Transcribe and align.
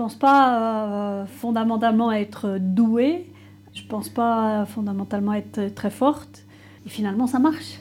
pense 0.00 0.14
pas 0.14 1.26
fondamentalement 1.26 2.10
être 2.10 2.56
douée, 2.58 3.30
je 3.74 3.82
pense 3.82 4.08
pas 4.08 4.64
fondamentalement 4.64 5.34
être 5.34 5.74
très 5.74 5.90
forte, 5.90 6.46
et 6.86 6.88
finalement 6.88 7.26
ça 7.26 7.38
marche. 7.38 7.80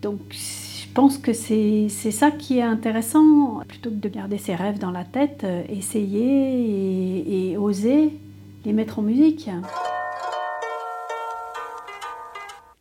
Donc 0.00 0.20
je 0.30 0.86
pense 0.94 1.18
que 1.18 1.32
c'est 1.32 1.88
ça 1.88 2.30
qui 2.30 2.58
est 2.58 2.62
intéressant, 2.62 3.62
plutôt 3.66 3.90
que 3.90 3.96
de 3.96 4.08
garder 4.08 4.38
ses 4.38 4.54
rêves 4.54 4.78
dans 4.78 4.92
la 4.92 5.02
tête, 5.02 5.44
essayer 5.68 7.50
et 7.50 7.56
oser 7.56 8.16
les 8.64 8.72
mettre 8.72 9.00
en 9.00 9.02
musique. 9.02 9.50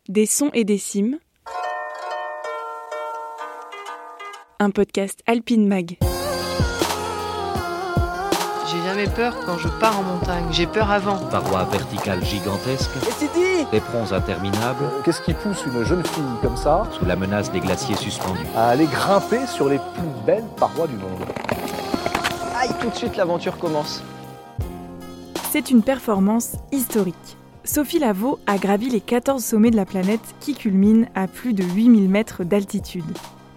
Des 0.10 0.28
sons 0.28 0.52
et 0.54 0.64
des 0.64 0.78
cimes. 0.78 1.18
Un 4.60 4.70
podcast 4.70 5.24
Alpine 5.26 5.68
Mag. 5.68 5.98
J'ai 9.04 9.10
jamais 9.10 9.16
peur 9.18 9.36
quand 9.46 9.58
je 9.58 9.68
pars 9.68 10.00
en 10.00 10.04
montagne. 10.04 10.46
J'ai 10.52 10.66
peur 10.66 10.90
avant. 10.90 11.18
Parois 11.18 11.66
verticales 11.66 12.24
gigantesques. 12.24 12.92
Éperons 13.74 14.14
interminables. 14.14 14.86
Qu'est-ce 15.04 15.22
qui 15.22 15.34
pousse 15.34 15.66
une 15.66 15.84
jeune 15.84 16.06
fille 16.06 16.24
comme 16.42 16.56
ça 16.56 16.88
Sous 16.98 17.04
la 17.04 17.18
menace 17.18 17.52
des 17.52 17.60
glaciers 17.60 17.98
suspendus. 17.98 18.46
À 18.56 18.70
aller 18.70 18.86
grimper 18.86 19.46
sur 19.46 19.68
les 19.68 19.78
plus 19.78 20.26
belles 20.26 20.46
parois 20.58 20.88
du 20.88 20.96
monde. 20.96 21.20
Aïe, 22.56 22.70
tout 22.80 22.90
de 22.90 22.96
suite 22.96 23.18
l'aventure 23.18 23.58
commence. 23.58 24.02
C'est 25.52 25.70
une 25.70 25.84
performance 25.84 26.54
historique. 26.72 27.36
Sophie 27.66 28.00
Lavaux 28.00 28.40
a 28.48 28.58
gravi 28.58 28.90
les 28.90 29.02
14 29.02 29.44
sommets 29.44 29.72
de 29.72 29.76
la 29.76 29.86
planète 29.86 30.34
qui 30.40 30.56
culminent 30.56 31.08
à 31.14 31.28
plus 31.28 31.54
de 31.54 31.64
8000 31.64 32.08
mètres 32.08 32.46
d'altitude. 32.46 33.04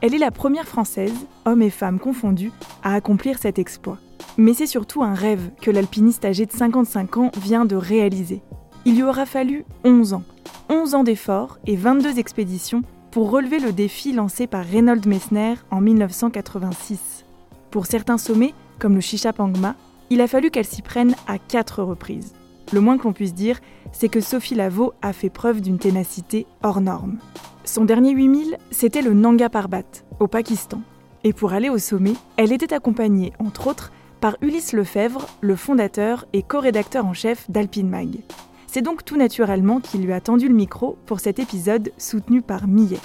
Elle 0.07 0.15
est 0.15 0.19
la 0.19 0.31
première 0.31 0.69
Française, 0.69 1.27
hommes 1.47 1.63
et 1.63 1.71
femmes 1.71 1.99
confondus, 1.99 2.53
à 2.85 2.95
accomplir 2.95 3.41
cet 3.41 3.59
exploit. 3.59 3.99
Mais 4.37 4.55
c'est 4.55 4.69
surtout 4.69 5.03
un 5.03 5.15
rêve 5.15 5.51
que 5.61 5.73
l'alpiniste 5.73 6.25
âgé 6.25 6.47
de 6.47 6.53
55 6.53 7.17
ans 7.17 7.33
vient 7.43 7.65
de 7.65 7.75
réaliser. 7.75 8.41
Il 8.85 8.95
lui 8.95 9.03
aura 9.03 9.27
fallu 9.27 9.65
11 9.83 10.13
ans. 10.13 10.23
11 10.69 10.95
ans 10.95 11.03
d'efforts 11.03 11.59
et 11.67 11.75
22 11.75 12.21
expéditions 12.21 12.83
pour 13.11 13.33
relever 13.33 13.59
le 13.59 13.73
défi 13.73 14.13
lancé 14.13 14.47
par 14.47 14.65
Reynold 14.65 15.05
Messner 15.07 15.55
en 15.73 15.81
1986. 15.81 17.25
Pour 17.73 17.87
certains 17.87 18.17
sommets, 18.17 18.55
comme 18.79 18.95
le 18.95 19.01
Chichapangma, 19.01 19.75
il 20.11 20.21
a 20.21 20.29
fallu 20.29 20.53
qu'elle 20.53 20.67
s'y 20.67 20.83
prenne 20.83 21.17
à 21.27 21.39
quatre 21.39 21.83
reprises. 21.83 22.33
Le 22.73 22.81
moins 22.81 22.99
que 22.99 23.05
l'on 23.05 23.13
puisse 23.13 23.35
dire, 23.35 23.61
c'est 23.93 24.09
que 24.09 24.21
Sophie 24.21 24.55
Lavaux 24.55 24.93
a 25.03 25.13
fait 25.13 25.31
preuve 25.31 25.61
d'une 25.61 25.79
ténacité 25.79 26.47
hors 26.63 26.81
norme. 26.81 27.19
Son 27.65 27.85
dernier 27.85 28.13
8000, 28.13 28.59
c'était 28.71 29.03
le 29.03 29.13
Nanga 29.13 29.49
Parbat, 29.49 29.83
au 30.21 30.27
Pakistan. 30.27 30.81
Et 31.25 31.33
pour 31.33 31.53
aller 31.53 31.69
au 31.69 31.79
sommet, 31.79 32.15
elle 32.37 32.53
était 32.53 32.75
accompagnée, 32.75 33.33
entre 33.39 33.67
autres, 33.67 33.93
par 34.21 34.37
Ulysse 34.41 34.73
Lefebvre, 34.73 35.27
le 35.41 35.57
fondateur 35.57 36.27
et 36.33 36.43
co-rédacteur 36.43 37.07
en 37.07 37.13
chef 37.13 37.51
d'Alpine 37.51 37.89
Mag. 37.89 38.21
C'est 38.67 38.83
donc 38.83 39.05
tout 39.05 39.17
naturellement 39.17 39.81
qu'il 39.81 40.03
lui 40.03 40.13
a 40.13 40.21
tendu 40.21 40.49
le 40.49 40.55
micro 40.55 40.99
pour 41.07 41.21
cet 41.21 41.39
épisode 41.39 41.93
soutenu 41.99 42.43
par 42.43 42.67
Millet. 42.67 43.01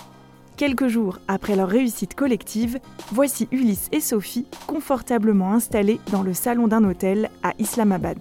Quelques 0.57 0.87
jours 0.87 1.19
après 1.27 1.55
leur 1.55 1.69
réussite 1.69 2.13
collective, 2.13 2.79
voici 3.11 3.47
Ulysse 3.51 3.87
et 3.91 4.01
Sophie 4.01 4.45
confortablement 4.67 5.53
installés 5.53 5.99
dans 6.11 6.23
le 6.23 6.33
salon 6.33 6.67
d'un 6.67 6.83
hôtel 6.83 7.29
à 7.41 7.53
Islamabad. 7.57 8.17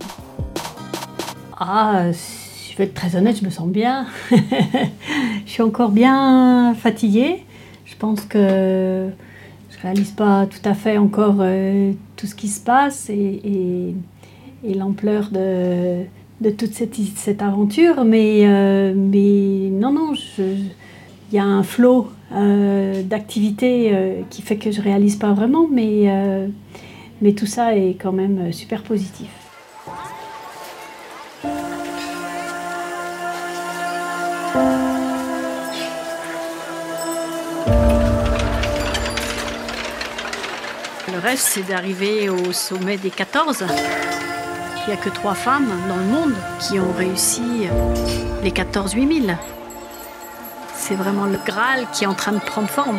Ah, 1.62 2.06
je 2.10 2.76
vais 2.78 2.84
être 2.84 2.94
très 2.94 3.16
honnête, 3.16 3.38
je 3.38 3.44
me 3.44 3.50
sens 3.50 3.68
bien. 3.68 4.06
je 4.30 5.50
suis 5.50 5.60
encore 5.62 5.90
bien 5.90 6.74
fatiguée. 6.74 7.44
Je 7.84 7.94
pense 7.96 8.22
que 8.22 9.10
je 9.68 9.78
réalise 9.82 10.12
pas 10.12 10.46
tout 10.46 10.66
à 10.66 10.72
fait 10.72 10.96
encore 10.96 11.36
euh, 11.40 11.92
tout 12.16 12.26
ce 12.26 12.34
qui 12.34 12.48
se 12.48 12.60
passe 12.60 13.10
et, 13.10 13.94
l'ampleur 14.64 15.28
de, 15.30 16.50
toute 16.50 16.72
cette, 16.72 17.42
aventure. 17.42 18.06
Mais, 18.06 18.46
euh, 18.46 18.94
mais 18.96 19.68
non, 19.70 19.92
non, 19.92 20.14
il 20.38 21.34
y 21.34 21.38
a 21.38 21.44
un 21.44 21.62
flot 21.62 22.08
euh, 22.32 23.02
d'activité 23.02 23.90
euh, 23.92 24.22
qui 24.30 24.40
fait 24.40 24.56
que 24.56 24.70
je 24.70 24.80
réalise 24.80 25.16
pas 25.16 25.34
vraiment, 25.34 25.68
mais, 25.70 26.08
mais 27.20 27.32
tout 27.32 27.44
ça 27.44 27.76
est 27.76 27.98
quand 28.00 28.12
même 28.12 28.50
super 28.50 28.82
positif. 28.82 29.39
Reste, 41.22 41.46
c'est 41.46 41.68
d'arriver 41.68 42.28
au 42.28 42.52
sommet 42.52 42.96
des 42.96 43.10
14. 43.10 43.64
Il 43.68 44.88
n'y 44.88 44.92
a 44.94 44.96
que 44.96 45.10
trois 45.10 45.34
femmes 45.34 45.68
dans 45.88 45.96
le 45.96 46.04
monde 46.04 46.34
qui 46.60 46.78
ont 46.78 46.92
réussi 46.92 47.42
les 48.42 48.50
14 48.50 48.94
8000 48.94 49.36
c'est 50.90 50.96
vraiment 50.96 51.26
le 51.26 51.38
Graal 51.46 51.86
qui 51.92 52.02
est 52.02 52.06
en 52.08 52.14
train 52.14 52.32
de 52.32 52.40
prendre 52.40 52.68
forme. 52.68 52.98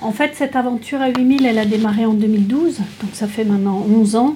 En 0.00 0.10
fait, 0.10 0.32
cette 0.34 0.56
aventure 0.56 1.00
à 1.00 1.08
8000, 1.08 1.46
elle 1.46 1.58
a 1.58 1.64
démarré 1.64 2.04
en 2.04 2.14
2012, 2.14 2.78
donc 2.78 3.10
ça 3.12 3.28
fait 3.28 3.44
maintenant 3.44 3.86
11 3.88 4.16
ans. 4.16 4.34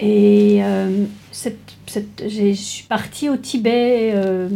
Et 0.00 0.60
euh, 0.62 1.04
je 1.34 2.52
suis 2.54 2.84
partie 2.84 3.28
au 3.28 3.36
Tibet 3.36 4.12
euh, 4.14 4.48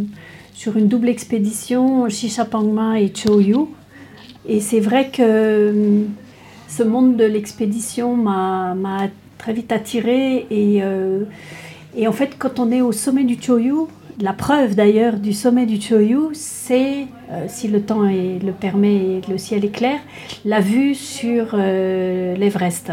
sur 0.55 0.79
une 0.79 0.89
double 0.89 1.11
expédition, 1.11 2.09
Shishapangma 2.09 3.01
et 3.01 3.13
Choyu. 3.15 3.67
Et 4.49 4.61
c'est 4.61 4.81
vrai 4.81 5.11
que 5.11 6.07
ce 6.71 6.83
monde 6.83 7.17
de 7.17 7.25
l'expédition 7.25 8.17
m'a 8.17 9.09
très 9.39 9.53
vite 9.53 9.73
attirée. 9.73 10.47
Et, 10.51 10.83
et 11.97 12.07
en 12.07 12.13
fait, 12.13 12.37
quand 12.39 12.59
on 12.59 12.71
est 12.71 12.81
au 12.81 12.93
sommet 12.93 13.25
du 13.25 13.37
Choyu, 13.43 13.89
la 14.21 14.33
preuve 14.35 14.75
d'ailleurs 14.75 15.15
du 15.15 15.33
sommet 15.33 15.67
du 15.67 15.81
Choyu, 15.81 16.35
c'est, 16.35 17.07
euh, 17.31 17.47
si 17.49 17.69
le 17.69 17.81
temps 17.81 18.03
le 18.03 18.51
permet 18.53 18.97
et 18.97 19.21
le 19.29 19.39
ciel 19.39 19.65
est 19.65 19.71
clair, 19.71 19.99
la 20.45 20.61
vue 20.61 20.95
sur 20.95 21.53
euh, 21.55 22.37
l'Everest. 22.37 22.93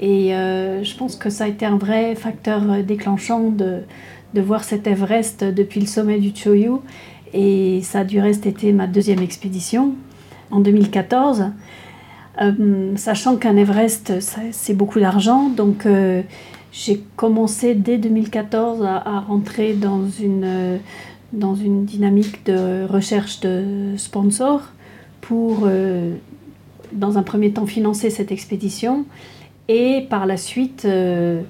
Et 0.00 0.34
euh, 0.34 0.84
je 0.84 0.96
pense 0.96 1.16
que 1.16 1.30
ça 1.30 1.44
a 1.44 1.48
été 1.48 1.64
un 1.64 1.76
vrai 1.76 2.14
facteur 2.14 2.62
déclenchant 2.84 3.48
de, 3.50 3.80
de, 4.34 4.40
voir 4.40 4.64
cet 4.64 4.86
Everest 4.86 5.44
depuis 5.44 5.80
le 5.80 5.86
sommet 5.86 6.18
du 6.18 6.34
Choyu. 6.34 6.76
Et 7.32 7.80
ça 7.82 8.00
a 8.00 8.04
du 8.04 8.20
reste 8.20 8.46
été 8.46 8.72
ma 8.72 8.86
deuxième 8.86 9.22
expédition 9.22 9.94
en 10.50 10.60
2014. 10.60 11.44
Sachant 12.96 13.36
qu'un 13.36 13.56
Everest, 13.56 14.14
c'est 14.52 14.74
beaucoup 14.74 15.00
d'argent, 15.00 15.48
donc 15.48 15.86
j'ai 16.72 17.02
commencé 17.16 17.74
dès 17.74 17.98
2014 17.98 18.82
à, 18.84 19.20
rentrer 19.20 19.74
dans 19.74 20.08
une, 20.08 20.78
dans 21.32 21.54
une 21.54 21.84
dynamique 21.84 22.46
de 22.46 22.86
recherche 22.86 23.40
de 23.40 23.94
sponsors 23.96 24.62
pour, 25.20 25.60
euh, 25.64 26.14
dans 26.92 27.18
un 27.18 27.22
premier 27.22 27.52
temps, 27.52 27.66
financer 27.66 28.10
cette 28.10 28.32
expédition. 28.32 29.04
Et 29.68 30.06
par 30.10 30.26
la 30.26 30.36
suite, 30.36 30.84
euh, 30.84 31.42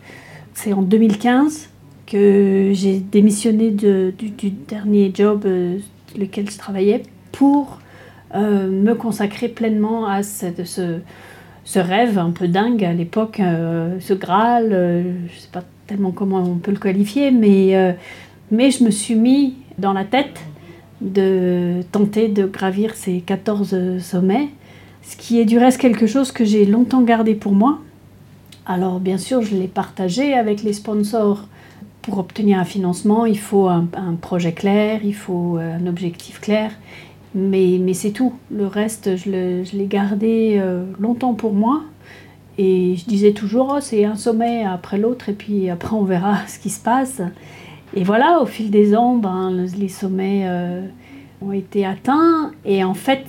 c'est 0.54 0.72
en 0.72 0.82
2015 0.82 1.70
que 2.06 2.72
j'ai 2.74 2.98
démissionné 2.98 3.70
du, 3.70 4.12
dernier 4.68 5.10
job 5.14 5.44
euh, 5.46 5.78
lequel 6.18 6.50
je 6.50 6.58
travaillais 6.58 7.02
pour 7.32 7.78
me 8.34 8.92
consacrer 8.94 9.48
pleinement 9.48 10.06
à 10.06 10.22
cette, 10.22 10.64
ce, 10.64 11.00
rêve 11.78 12.18
un 12.18 12.30
peu 12.30 12.48
dingue 12.48 12.84
à 12.84 12.92
l'époque, 12.92 13.40
euh, 13.40 13.96
ce 14.00 14.14
Graal, 14.14 14.68
euh, 14.72 15.02
je 15.02 15.34
ne 15.34 15.38
sais 15.38 15.48
pas 15.52 15.64
tellement 15.86 16.10
comment 16.10 16.42
on 16.42 16.56
peut 16.56 16.70
le 16.70 16.78
qualifier, 16.78 17.30
mais, 17.30 17.76
euh, 17.76 17.92
mais 18.50 18.70
je 18.70 18.84
me 18.84 18.90
suis 18.90 19.14
mis 19.14 19.54
dans 19.78 19.92
la 19.92 20.04
tête 20.04 20.40
de 21.00 21.80
tenter 21.92 22.28
de 22.28 22.46
gravir 22.46 22.94
ces 22.94 23.20
14 23.20 23.98
sommets, 24.00 24.48
ce 25.02 25.16
qui 25.16 25.40
est 25.40 25.44
du 25.44 25.58
reste 25.58 25.80
quelque 25.80 26.06
chose 26.06 26.32
que 26.32 26.44
j'ai 26.44 26.66
longtemps 26.66 27.02
gardé 27.02 27.34
pour 27.34 27.52
moi. 27.52 27.78
Alors 28.66 29.00
bien 29.00 29.18
sûr, 29.18 29.42
je 29.42 29.56
l'ai 29.56 29.68
partagé 29.68 30.34
avec 30.34 30.62
les 30.62 30.72
sponsors. 30.72 31.46
Pour 32.02 32.18
obtenir 32.18 32.58
un 32.58 32.64
financement, 32.64 33.26
il 33.26 33.38
faut 33.38 33.68
un 33.68 33.86
projet 34.22 34.52
clair, 34.52 35.00
il 35.04 35.14
faut 35.14 35.58
un 35.58 35.86
objectif 35.86 36.40
clair, 36.40 36.70
mais, 37.34 37.94
c'est 37.94 38.10
tout. 38.10 38.34
Le 38.50 38.66
reste, 38.66 39.16
je 39.16 39.30
l'ai 39.76 39.86
gardé 39.86 40.56
euh, 40.58 40.84
longtemps 40.98 41.34
pour 41.34 41.52
moi. 41.52 41.82
Et 42.58 42.96
je 42.96 43.04
disais 43.06 43.32
toujours, 43.32 43.74
oh, 43.76 43.80
c'est 43.80 44.04
un 44.04 44.16
sommet 44.16 44.64
après 44.64 44.98
l'autre, 44.98 45.28
et 45.28 45.32
puis 45.32 45.70
après 45.70 45.94
on 45.94 46.04
verra 46.04 46.38
ce 46.48 46.58
qui 46.58 46.70
se 46.70 46.80
passe. 46.80 47.22
Et 47.94 48.04
voilà, 48.04 48.40
au 48.40 48.46
fil 48.46 48.70
des 48.70 48.94
ans, 48.94 49.16
ben, 49.16 49.66
les 49.76 49.88
sommets 49.88 50.42
euh, 50.44 50.82
ont 51.40 51.52
été 51.52 51.86
atteints. 51.86 52.52
Et 52.64 52.84
en 52.84 52.94
fait, 52.94 53.24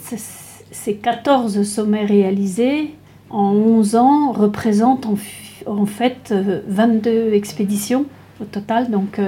ces 0.71 0.95
14 0.95 1.63
sommets 1.63 2.05
réalisés 2.05 2.95
en 3.29 3.53
11 3.53 3.95
ans 3.95 4.31
représentent 4.31 5.05
en, 5.05 5.15
en 5.67 5.85
fait 5.85 6.33
22 6.67 7.09
euh, 7.09 7.33
expéditions 7.33 8.05
au 8.41 8.45
total. 8.45 8.89
Donc 8.89 9.19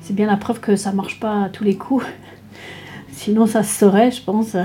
c'est 0.00 0.14
bien 0.14 0.26
la 0.26 0.36
preuve 0.36 0.60
que 0.60 0.76
ça 0.76 0.90
ne 0.90 0.96
marche 0.96 1.20
pas 1.20 1.44
à 1.44 1.48
tous 1.48 1.64
les 1.64 1.76
coups. 1.76 2.04
Sinon, 3.14 3.46
ça 3.46 3.62
se 3.62 3.78
saurait, 3.78 4.10
je 4.10 4.22
pense. 4.22 4.56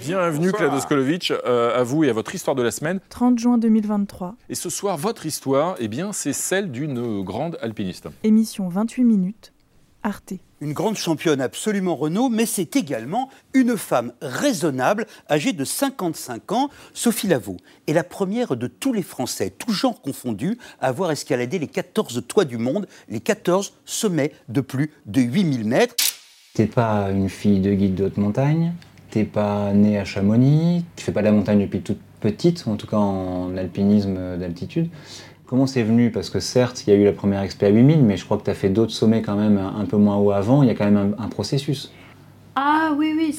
Bienvenue 0.00 0.50
Claude 0.50 0.74
Oskolovic, 0.74 1.30
euh, 1.30 1.78
à 1.78 1.84
vous 1.84 2.02
et 2.02 2.10
à 2.10 2.12
votre 2.12 2.34
histoire 2.34 2.56
de 2.56 2.62
la 2.62 2.72
semaine. 2.72 2.98
30 3.08 3.38
juin 3.38 3.58
2023. 3.58 4.34
Et 4.48 4.56
ce 4.56 4.70
soir, 4.70 4.96
votre 4.96 5.24
histoire, 5.24 5.76
eh 5.78 5.86
bien, 5.86 6.12
c'est 6.12 6.32
celle 6.32 6.72
d'une 6.72 7.22
grande 7.22 7.56
alpiniste. 7.62 8.08
Émission 8.24 8.68
28 8.68 9.04
minutes, 9.04 9.52
Arte. 10.02 10.34
Une 10.60 10.72
grande 10.72 10.96
championne 10.96 11.40
absolument 11.40 11.94
Renault, 11.94 12.28
mais 12.28 12.44
c'est 12.44 12.76
également 12.76 13.30
une 13.54 13.76
femme 13.76 14.12
raisonnable, 14.20 15.06
âgée 15.30 15.52
de 15.52 15.64
55 15.64 16.52
ans, 16.52 16.70
Sophie 16.94 17.28
Lavaux, 17.28 17.56
est 17.86 17.92
la 17.92 18.04
première 18.04 18.56
de 18.56 18.66
tous 18.66 18.92
les 18.92 19.02
Français, 19.02 19.50
tous 19.56 19.72
genres 19.72 20.02
confondus, 20.02 20.58
à 20.80 20.88
avoir 20.88 21.12
escaladé 21.12 21.58
les 21.58 21.68
14 21.68 22.24
toits 22.26 22.44
du 22.44 22.58
monde, 22.58 22.88
les 23.08 23.20
14 23.20 23.74
sommets 23.84 24.32
de 24.48 24.60
plus 24.60 24.90
de 25.06 25.20
8000 25.20 25.64
mètres. 25.64 25.94
T'es 26.54 26.66
pas 26.66 27.10
une 27.10 27.30
fille 27.30 27.60
de 27.60 27.72
guide 27.72 27.94
de 27.94 28.04
haute 28.04 28.18
montagne, 28.18 28.74
t'es 29.08 29.24
pas 29.24 29.72
née 29.72 29.98
à 29.98 30.04
Chamonix, 30.04 30.84
tu 30.96 31.04
fais 31.04 31.10
pas 31.10 31.20
de 31.20 31.26
la 31.26 31.32
montagne 31.32 31.62
depuis 31.62 31.80
toute 31.80 32.00
petite, 32.20 32.64
en 32.68 32.76
tout 32.76 32.86
cas 32.86 32.98
en 32.98 33.56
alpinisme 33.56 34.36
d'altitude. 34.36 34.90
Comment 35.46 35.66
c'est 35.66 35.82
venu? 35.82 36.10
Parce 36.10 36.28
que 36.28 36.40
certes, 36.40 36.86
il 36.86 36.90
y 36.90 36.92
a 36.92 36.96
eu 36.96 37.04
la 37.06 37.12
première 37.12 37.40
expé 37.40 37.64
à 37.64 37.70
8000, 37.70 38.02
mais 38.02 38.18
je 38.18 38.26
crois 38.26 38.36
que 38.36 38.44
tu 38.44 38.50
as 38.50 38.54
fait 38.54 38.68
d'autres 38.68 38.92
sommets 38.92 39.22
quand 39.22 39.36
même 39.36 39.58
un 39.58 39.84
peu 39.86 39.96
moins 39.96 40.16
haut 40.16 40.30
avant. 40.30 40.62
Il 40.62 40.66
y 40.66 40.70
a 40.70 40.74
quand 40.74 40.84
même 40.84 41.14
un, 41.18 41.28
processus. 41.28 41.90
Ah 42.54 42.92
oui, 42.98 43.14
oui, 43.16 43.32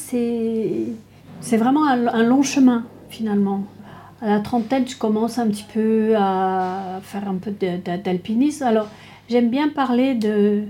c'est 1.39 1.57
vraiment 1.57 1.85
un, 1.85 2.23
long 2.23 2.41
chemin 2.41 2.83
finalement. 3.09 3.63
À 4.21 4.29
la 4.29 4.39
trentaine, 4.39 4.87
je 4.87 4.97
commence 4.97 5.37
un 5.37 5.49
petit 5.49 5.65
peu 5.71 6.15
à 6.17 6.99
faire 7.03 7.27
un 7.27 7.35
peu 7.35 7.51
d'alpinisme. 7.51 8.63
Alors, 8.63 8.87
j'aime 9.29 9.51
bien 9.51 9.69
parler 9.69 10.15
de, 10.15 10.63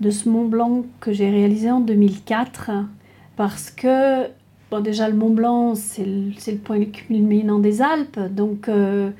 de 0.00 0.10
ce 0.10 0.28
Mont 0.28 0.46
Blanc 0.46 0.84
que 1.00 1.12
j'ai 1.12 1.30
réalisé 1.30 1.70
en 1.70 1.80
2004 1.80 2.70
parce 3.36 3.70
que 3.70 4.26
Bon, 4.68 4.80
déjà, 4.80 5.08
le 5.08 5.14
Mont 5.14 5.30
Blanc, 5.30 5.76
c'est 5.76 6.04
le, 6.04 6.30
le, 6.30 6.58
point 6.58 6.84
culminant 6.86 7.60
des 7.60 7.82
Alpes. 7.82 8.18
Donc, 8.18 8.68
euh, 8.68 9.10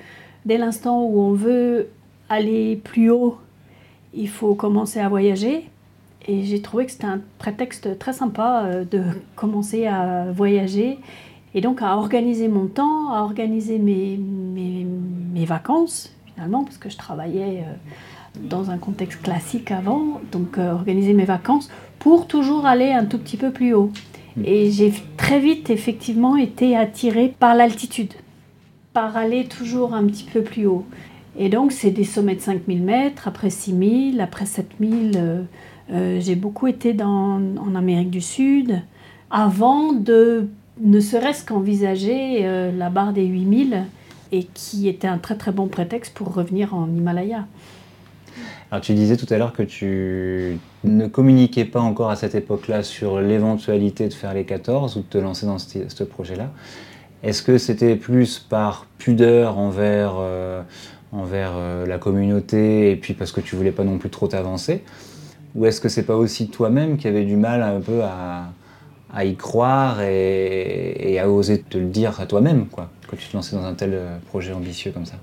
dès 0.45 0.59
l'instant 0.59 1.05
où 1.05 1.21
on 1.21 1.35
veut 1.35 1.89
aller 2.29 2.77
plus 2.83 3.11
haut, 3.11 3.39
il 4.13 4.29
faut 4.29 4.57
commencer 4.57 4.99
à 4.99 5.09
voyager. 5.09 5.69
Et 6.27 6.43
j'ai 6.43 6.61
trouvé 6.63 6.87
que 6.87 6.91
c'était 6.91 7.07
un 7.07 7.21
prétexte 7.39 7.97
très 7.97 8.13
sympa 8.13 8.65
euh, 8.65 8.85
de 8.85 9.05
commencer 9.37 9.87
à 9.87 10.33
voyager 10.33 10.99
et 11.55 11.61
donc 11.61 11.81
à 11.81 11.97
organiser 11.97 12.49
mon 12.49 12.67
temps, 12.67 13.13
à 13.13 13.23
organiser 13.23 13.79
mes, 13.79 14.17
mes, 14.17 14.85
mes 14.85 15.45
vacances, 15.45 16.13
finalement, 16.35 16.65
parce 16.65 16.77
que 16.77 16.91
je 16.91 16.97
travaillais 16.97 17.61
euh, 17.61 17.73
dans 18.43 18.71
un 18.71 18.79
contexte 18.79 19.23
classique 19.23 19.71
avant. 19.71 20.21
Donc, 20.33 20.59
organiser 20.59 21.13
mes 21.13 21.25
vacances 21.25 21.71
pour 21.99 22.27
toujours 22.27 22.67
aller 22.67 22.93
un 22.93 23.05
tout 23.05 23.19
petit 23.19 23.37
peu 23.37 23.51
plus 23.51 23.75
haut. 23.75 23.91
Et 24.45 24.71
j'ai 24.71 24.93
très 25.17 25.41
vite, 25.41 25.71
effectivement, 25.71 26.37
été 26.37 26.77
attirée 26.77 27.35
par 27.39 27.55
l'altitude, 27.55 28.13
par 28.93 29.17
aller 29.17 29.47
toujours 29.47 29.95
un 29.95 30.05
petit 30.05 30.25
peu 30.25 30.43
plus 30.43 30.67
haut. 30.67 30.85
Et 31.39 31.49
donc, 31.49 31.73
c'est 31.73 31.91
des 31.91 32.05
sommets 32.05 32.37
de 32.37 32.41
5000 32.41 32.83
mètres, 32.83 33.29
après 33.29 33.51
6000, 33.51 34.21
après 34.21 34.47
7000. 34.47 35.13
Euh, 35.17 35.43
euh, 35.91 36.21
j'ai 36.21 36.35
beaucoup 36.35 36.67
été 36.67 36.93
dans, 36.93 37.41
en 37.59 37.75
Amérique 37.75 38.11
du 38.11 38.21
Sud 38.21 38.83
avant 39.31 39.93
de 39.93 40.49
ne 40.81 41.01
serait-ce 41.01 41.45
qu'envisager 41.45 42.41
euh, 42.43 42.71
la 42.77 42.91
barre 42.91 43.13
des 43.13 43.25
8000 43.25 43.85
et 44.33 44.45
qui 44.45 44.89
était 44.89 45.09
un 45.09 45.19
très 45.19 45.37
très 45.37 45.53
bon 45.53 45.69
prétexte 45.69 46.15
pour 46.15 46.35
revenir 46.35 46.75
en 46.75 46.89
Himalaya. 46.89 47.47
Alors 48.71 48.83
tu 48.83 48.95
disais 48.95 49.17
tout 49.17 49.33
à 49.33 49.39
l'heure 49.39 49.53
que 49.53 49.63
tu 49.63 50.59
ne 50.83 51.07
communiquais 51.07 51.65
pas 51.65 51.81
encore 51.81 52.11
à 52.11 52.17
cette 52.17 52.35
époque-là 52.35 52.83
sur 52.83 53.21
l'éventualité 53.21 54.09
de 54.09 54.13
faire 54.13 54.35
les 54.35 54.45
14 54.45 54.97
ou 54.97 55.01
de 55.01 55.07
te 55.07 55.19
lancer 55.19 55.47
dans 55.47 55.59
ce, 55.59 56.03
projet-là. 56.03 56.51
Est-ce 57.23 57.43
que 57.43 57.59
c'était 57.59 57.95
plus 57.95 58.41
par 58.41 58.87
pudeur 58.99 59.57
envers, 59.59 60.15
euh, 60.19 60.63
euh, 61.15 61.87
la 61.87 61.99
communauté 61.99 62.91
et 62.91 62.97
puis 62.97 63.15
parce 63.15 63.31
que 63.31 63.41
tu 63.41 63.55
voulais 63.55 63.71
pas 63.71 63.85
non 63.85 63.99
plus 63.99 64.11
trop 64.11 64.27
t'avancer? 64.27 64.83
Ou 65.55 65.67
est-ce 65.67 65.81
que 65.81 65.89
c'est 65.89 66.03
pas 66.03 66.17
aussi 66.17 66.49
toi-même 66.49 66.97
qui 66.97 67.07
avais 67.07 67.25
du 67.25 67.37
mal 67.37 67.63
un 67.63 67.81
peu 67.81 68.03
à, 68.03 68.53
y 69.25 69.37
croire 69.37 70.03
et, 70.03 71.13
et, 71.13 71.21
à 71.21 71.31
oser 71.31 71.63
te 71.63 71.79
le 71.79 71.87
dire 71.87 72.21
à 72.21 72.27
toi-même 72.27 72.67
quoi, 72.67 72.91
quand 73.09 73.17
tu 73.17 73.29
te 73.29 73.37
lançais 73.37 73.55
dans 73.55 73.65
un 73.65 73.75
tel 73.75 73.95
euh, 73.95 74.19
projet 74.27 74.53
ambitieux 74.53 74.91
comme 74.91 75.07
ça? 75.07 75.15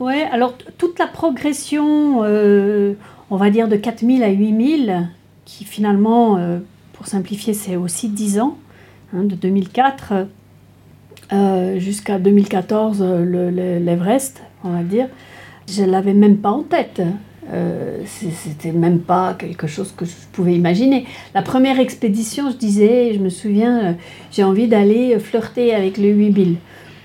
Oui, 0.00 0.14
alors 0.32 0.56
toute 0.78 0.98
la 0.98 1.06
progression, 1.06 2.22
euh, 2.24 2.94
on 3.28 3.36
va 3.36 3.50
dire 3.50 3.68
de 3.68 3.76
4000 3.76 4.22
à 4.22 4.30
8000, 4.30 5.08
qui 5.44 5.64
finalement, 5.64 6.38
euh, 6.38 6.58
pour 6.94 7.06
simplifier, 7.06 7.52
c'est 7.52 7.76
aussi 7.76 8.08
10 8.08 8.40
ans, 8.40 8.56
hein, 9.14 9.24
de 9.24 9.34
2004 9.34 10.26
euh, 11.32 11.78
jusqu'à 11.78 12.18
2014, 12.18 13.02
l'Everest, 13.02 14.42
on 14.64 14.70
va 14.70 14.82
dire, 14.82 15.06
je 15.68 15.82
ne 15.82 15.90
l'avais 15.90 16.14
même 16.14 16.38
pas 16.38 16.50
en 16.50 16.62
tête. 16.62 17.02
C'était 18.06 18.70
même 18.70 19.00
pas 19.00 19.34
quelque 19.34 19.66
chose 19.66 19.92
que 19.96 20.04
je 20.04 20.12
pouvais 20.32 20.54
imaginer. 20.54 21.04
La 21.34 21.42
première 21.42 21.80
expédition, 21.80 22.48
je 22.50 22.56
disais, 22.56 23.12
je 23.12 23.18
me 23.18 23.28
souviens, 23.28 23.96
j'ai 24.30 24.44
envie 24.44 24.68
d'aller 24.68 25.18
flirter 25.18 25.74
avec 25.74 25.98
le 25.98 26.10
8000 26.10 26.58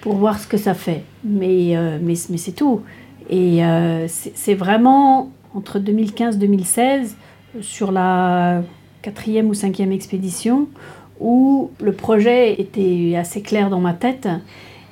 pour 0.06 0.18
voir 0.18 0.40
ce 0.40 0.46
que 0.46 0.58
ça 0.58 0.76
fait. 0.76 1.02
Mais, 1.24 1.76
euh, 1.76 1.98
mais, 2.00 2.14
c'est 2.14 2.52
tout. 2.52 2.82
Et 3.28 3.66
euh, 3.66 4.06
c'est 4.08 4.54
vraiment 4.54 5.32
entre 5.56 5.80
2015-2016, 5.80 7.16
sur 7.62 7.92
la 7.92 8.62
quatrième 9.02 9.50
ou 9.50 9.56
cinquième 9.56 9.92
expédition, 9.92 10.68
où 11.20 11.72
le 11.82 11.92
projet 11.92 12.62
était 12.62 13.16
assez 13.18 13.42
clair 13.42 13.72
dans 13.72 13.80
ma 13.80 13.94
tête 13.94 14.28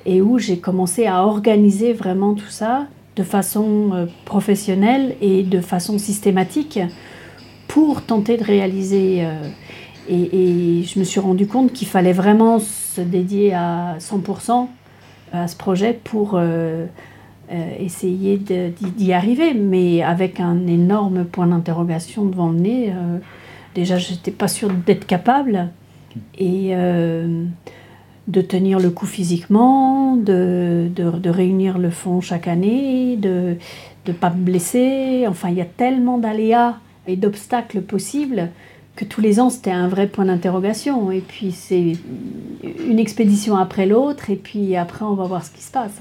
et 0.04 0.20
où 0.20 0.40
j'ai 0.40 0.58
commencé 0.58 1.06
à 1.06 1.22
organiser 1.22 1.92
vraiment 1.92 2.34
tout 2.34 2.50
ça 2.50 2.88
de 3.14 3.22
façon 3.22 3.90
euh, 3.92 4.06
professionnelle 4.24 5.14
et 5.20 5.44
de 5.44 5.60
façon 5.60 5.96
systématique 5.96 6.80
pour 7.68 8.02
tenter 8.02 8.36
de 8.36 8.42
réaliser. 8.42 9.24
et, 10.10 10.82
je 10.82 10.98
me 10.98 11.04
suis 11.04 11.20
rendu 11.20 11.46
compte 11.46 11.72
qu'il 11.72 11.86
fallait 11.86 12.12
vraiment 12.12 12.58
se 12.58 13.00
dédier 13.00 13.54
à 13.54 13.96
100% 14.00 14.66
à 15.34 15.48
ce 15.48 15.56
projet 15.56 15.92
pour 15.92 16.34
euh, 16.34 16.86
euh, 17.52 17.70
essayer 17.78 18.38
d'y 18.38 19.12
arriver, 19.12 19.54
mais 19.54 20.02
avec 20.02 20.40
un 20.40 20.66
énorme 20.66 21.24
point 21.24 21.46
d'interrogation 21.46 22.24
devant 22.24 22.50
le 22.50 22.58
nez. 22.58 22.90
Euh, 22.90 23.18
déjà, 23.74 23.98
je 23.98 24.12
n'étais 24.12 24.30
pas 24.30 24.48
sûre 24.48 24.70
d'être 24.70 25.06
capable 25.06 25.68
et 26.38 26.72
de 28.28 28.40
tenir 28.40 28.78
le 28.78 28.90
coup 28.90 29.06
physiquement, 29.06 30.16
de, 30.16 30.88
réunir 31.24 31.78
le 31.78 31.90
fond 31.90 32.20
chaque 32.20 32.46
année, 32.46 33.16
de 33.16 33.56
ne 34.06 34.12
pas 34.12 34.30
me 34.30 34.40
blesser. 34.40 35.26
Enfin, 35.28 35.48
il 35.48 35.56
y 35.56 35.60
a 35.60 35.66
tellement 35.66 36.18
d'aléas 36.18 36.76
et 37.08 37.16
d'obstacles 37.16 37.82
possibles 37.82 38.50
que 38.96 39.04
tous 39.04 39.20
les 39.20 39.40
ans 39.40 39.50
c'était 39.50 39.70
un 39.70 39.88
vrai 39.88 40.06
point 40.06 40.26
d'interrogation. 40.26 41.10
Et 41.10 41.20
puis 41.20 41.52
c'est 41.52 41.92
une 42.62 42.98
expédition 42.98 43.56
après 43.56 43.86
l'autre, 43.86 44.30
et 44.30 44.36
puis 44.36 44.76
après 44.76 45.04
on 45.04 45.14
va 45.14 45.24
voir 45.24 45.44
ce 45.44 45.50
qui 45.50 45.62
se 45.62 45.70
passe. 45.70 46.00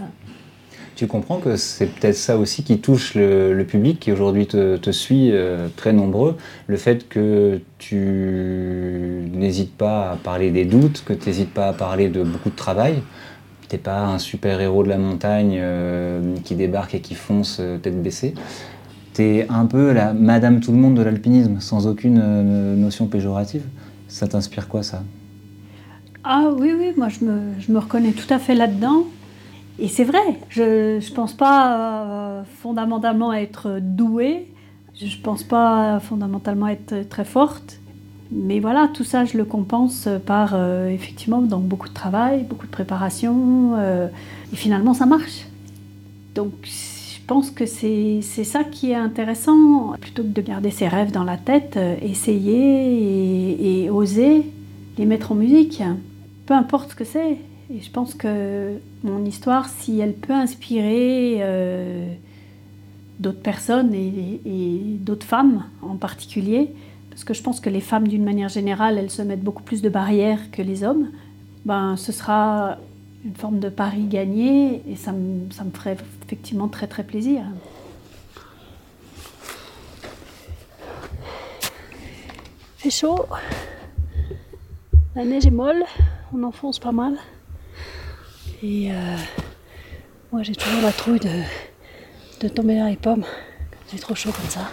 Tu 0.95 1.07
comprends 1.07 1.39
que 1.39 1.55
c'est 1.55 1.87
peut-être 1.87 2.15
ça 2.15 2.37
aussi 2.37 2.63
qui 2.63 2.79
touche 2.79 3.15
le, 3.15 3.63
public 3.63 3.99
qui 3.99 4.11
aujourd'hui 4.11 4.45
te, 4.45 4.91
suit 4.91 5.31
euh, 5.31 5.67
très 5.75 5.91
nombreux, 5.91 6.37
le 6.67 6.77
fait 6.77 7.09
que 7.09 7.61
tu 7.79 9.27
n'hésites 9.33 9.75
pas 9.75 10.11
à 10.11 10.15
parler 10.17 10.51
des 10.51 10.65
doutes, 10.65 11.03
que 11.03 11.13
tu 11.13 11.29
n'hésites 11.29 11.53
pas 11.53 11.69
à 11.69 11.73
parler 11.73 12.09
de 12.09 12.23
beaucoup 12.23 12.51
de 12.51 12.55
travail? 12.55 13.01
Tu 13.69 13.75
n'es 13.75 13.81
pas 13.81 14.01
un 14.05 14.19
super 14.19 14.61
héros 14.61 14.83
de 14.83 14.89
la 14.89 14.99
montagne 14.99 15.57
euh, 15.59 16.35
qui 16.43 16.53
débarque 16.53 16.93
et 16.93 16.99
qui 16.99 17.15
fonce 17.15 17.57
euh, 17.59 17.79
tête 17.79 17.99
baissée? 17.99 18.35
T'es 19.13 19.45
un 19.47 19.67
peu 19.67 19.93
la 19.93 20.11
Madame 20.13 20.59
tout 20.59 20.71
le 20.71 20.79
monde 20.79 20.95
de 20.95 21.03
l'alpinisme, 21.03 21.59
sans 21.59 21.85
aucune 21.85 22.19
euh, 22.21 22.75
notion 22.75 23.05
péjorative. 23.05 23.63
Ça 24.07 24.27
t'inspire 24.27 24.67
quoi 24.67 24.81
ça? 24.81 25.03
Ah 26.23 26.49
oui, 26.57 26.73
oui, 26.75 26.93
moi 26.97 27.09
je 27.09 27.23
me, 27.23 27.39
je 27.59 27.71
me 27.71 27.77
reconnais 27.77 28.13
tout 28.13 28.31
à 28.33 28.39
fait 28.39 28.55
là-dedans. 28.55 29.03
Et 29.77 29.87
c'est 29.87 30.03
vrai, 30.03 30.39
je 30.49 30.95
ne 30.95 31.15
pense 31.15 31.33
pas 31.33 31.77
euh, 31.77 32.43
fondamentalement 32.61 33.33
être 33.33 33.79
douée, 33.79 34.47
je 34.95 35.05
ne 35.05 35.21
pense 35.21 35.43
pas 35.43 35.99
fondamentalement 35.99 36.67
être 36.67 37.07
très 37.07 37.25
forte. 37.25 37.79
Mais 38.31 38.59
voilà, 38.59 38.89
tout 38.91 39.03
ça, 39.03 39.25
je 39.25 39.37
le 39.37 39.45
compense 39.45 40.07
par 40.25 40.53
euh, 40.55 40.89
effectivement 40.89 41.41
donc, 41.41 41.65
beaucoup 41.65 41.89
de 41.89 41.93
travail, 41.93 42.45
beaucoup 42.49 42.65
de 42.65 42.71
préparation. 42.71 43.77
et 43.77 44.55
finalement, 44.55 44.95
ça 44.95 45.05
marche. 45.05 45.45
Donc 46.33 46.51
pense 47.25 47.51
que 47.51 47.65
c'est 47.65 48.21
ça 48.21 48.63
qui 48.63 48.91
est 48.91 48.95
intéressant. 48.95 49.93
Plutôt 49.99 50.23
que 50.23 50.27
de 50.27 50.41
garder 50.41 50.71
ses 50.71 50.87
rêves 50.87 51.11
dans 51.11 51.23
la 51.23 51.37
tête, 51.37 51.77
euh, 51.77 51.95
essayer 52.01 53.83
et, 53.83 53.89
oser 53.89 54.43
les 54.97 55.05
mettre 55.05 55.31
en 55.31 55.35
musique. 55.35 55.81
Peu 56.45 56.53
importe 56.53 56.91
ce 56.91 56.95
que 56.95 57.03
c'est. 57.03 57.37
Et 57.73 57.81
je 57.81 57.89
pense 57.91 58.13
que 58.13 58.73
mon 59.03 59.25
histoire, 59.25 59.69
si 59.69 59.99
elle 59.99 60.13
peut 60.13 60.33
inspirer 60.33 61.37
euh, 61.39 62.13
d'autres 63.19 63.41
personnes 63.41 63.93
et, 63.93 64.41
et 64.45 64.79
d'autres 64.99 65.25
femmes 65.25 65.63
en 65.81 65.95
particulier, 65.95 66.69
parce 67.09 67.23
que 67.23 67.33
je 67.33 67.41
pense 67.41 67.59
que 67.59 67.69
les 67.69 67.81
femmes, 67.81 68.07
d'une 68.07 68.23
manière 68.23 68.49
générale, 68.49 68.97
elles 68.97 69.11
se 69.11 69.21
mettent 69.21 69.43
beaucoup 69.43 69.63
plus 69.63 69.81
de 69.81 69.89
barrières 69.89 70.51
que 70.51 70.61
les 70.61 70.83
hommes 70.83 71.07
ben, 71.65 71.95
ce 71.97 72.11
sera 72.11 72.77
une 73.25 73.35
forme 73.35 73.59
de 73.59 73.69
pari 73.69 74.03
gagné 74.03 74.81
et 74.89 74.95
ça 74.95 75.11
me, 75.11 75.49
ça 75.51 75.63
me 75.63 75.71
ferait 75.71 75.97
effectivement 76.33 76.67
très 76.67 76.87
très 76.87 77.03
plaisir. 77.03 77.43
fait 82.77 82.89
chaud, 82.89 83.27
la 85.15 85.23
neige 85.23 85.45
est 85.45 85.51
molle, 85.51 85.85
on 86.33 86.43
enfonce 86.43 86.79
pas 86.79 86.91
mal. 86.91 87.17
Et 88.61 88.91
euh, 88.91 89.15
moi 90.31 90.43
j'ai 90.43 90.55
toujours 90.55 90.81
la 90.81 90.91
trouille 90.91 91.19
de, 91.19 91.43
de 92.41 92.47
tomber 92.49 92.77
dans 92.77 92.87
les 92.87 92.97
pommes 92.97 93.23
c'est 93.87 93.99
trop 93.99 94.15
chaud 94.15 94.31
comme 94.31 94.49
ça. 94.49 94.71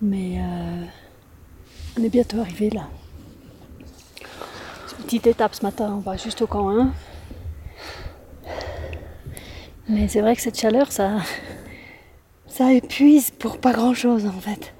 Mais 0.00 0.38
euh, 0.38 0.84
on 1.98 2.04
est 2.04 2.08
bientôt 2.08 2.38
arrivé 2.40 2.70
là. 2.70 2.88
Petite 5.04 5.26
étape 5.26 5.54
ce 5.54 5.62
matin, 5.62 5.94
on 5.96 6.00
va 6.00 6.16
juste 6.16 6.40
au 6.42 6.46
camp 6.46 6.70
1. 6.70 6.92
Mais 9.92 10.08
c'est 10.08 10.22
vrai 10.22 10.34
que 10.34 10.40
cette 10.40 10.58
chaleur, 10.58 10.90
ça, 10.90 11.18
ça 12.46 12.72
épuise 12.72 13.30
pour 13.30 13.58
pas 13.58 13.72
grand 13.72 13.92
chose 13.92 14.24
en 14.24 14.40
fait. 14.40 14.72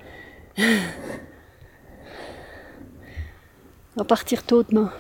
On 3.95 3.99
va 3.99 4.05
partir 4.05 4.43
tôt 4.43 4.63
demain. 4.63 4.91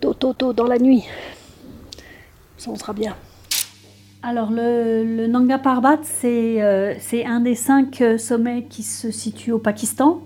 Tôt, 0.00 0.14
tôt, 0.14 0.32
tôt, 0.32 0.54
dans 0.54 0.64
la 0.64 0.78
nuit. 0.78 1.04
Ça, 2.56 2.70
on 2.70 2.76
sera 2.76 2.94
bien. 2.94 3.14
Alors 4.22 4.48
le, 4.50 5.26
Nanga 5.26 5.58
Parbat, 5.58 6.00
euh, 6.24 6.94
c'est 6.98 7.26
un 7.26 7.40
des 7.40 7.54
cinq 7.54 8.00
euh, 8.00 8.16
sommets 8.16 8.64
qui 8.64 8.82
se 8.82 9.10
situe 9.10 9.52
au 9.52 9.58
Pakistan 9.58 10.22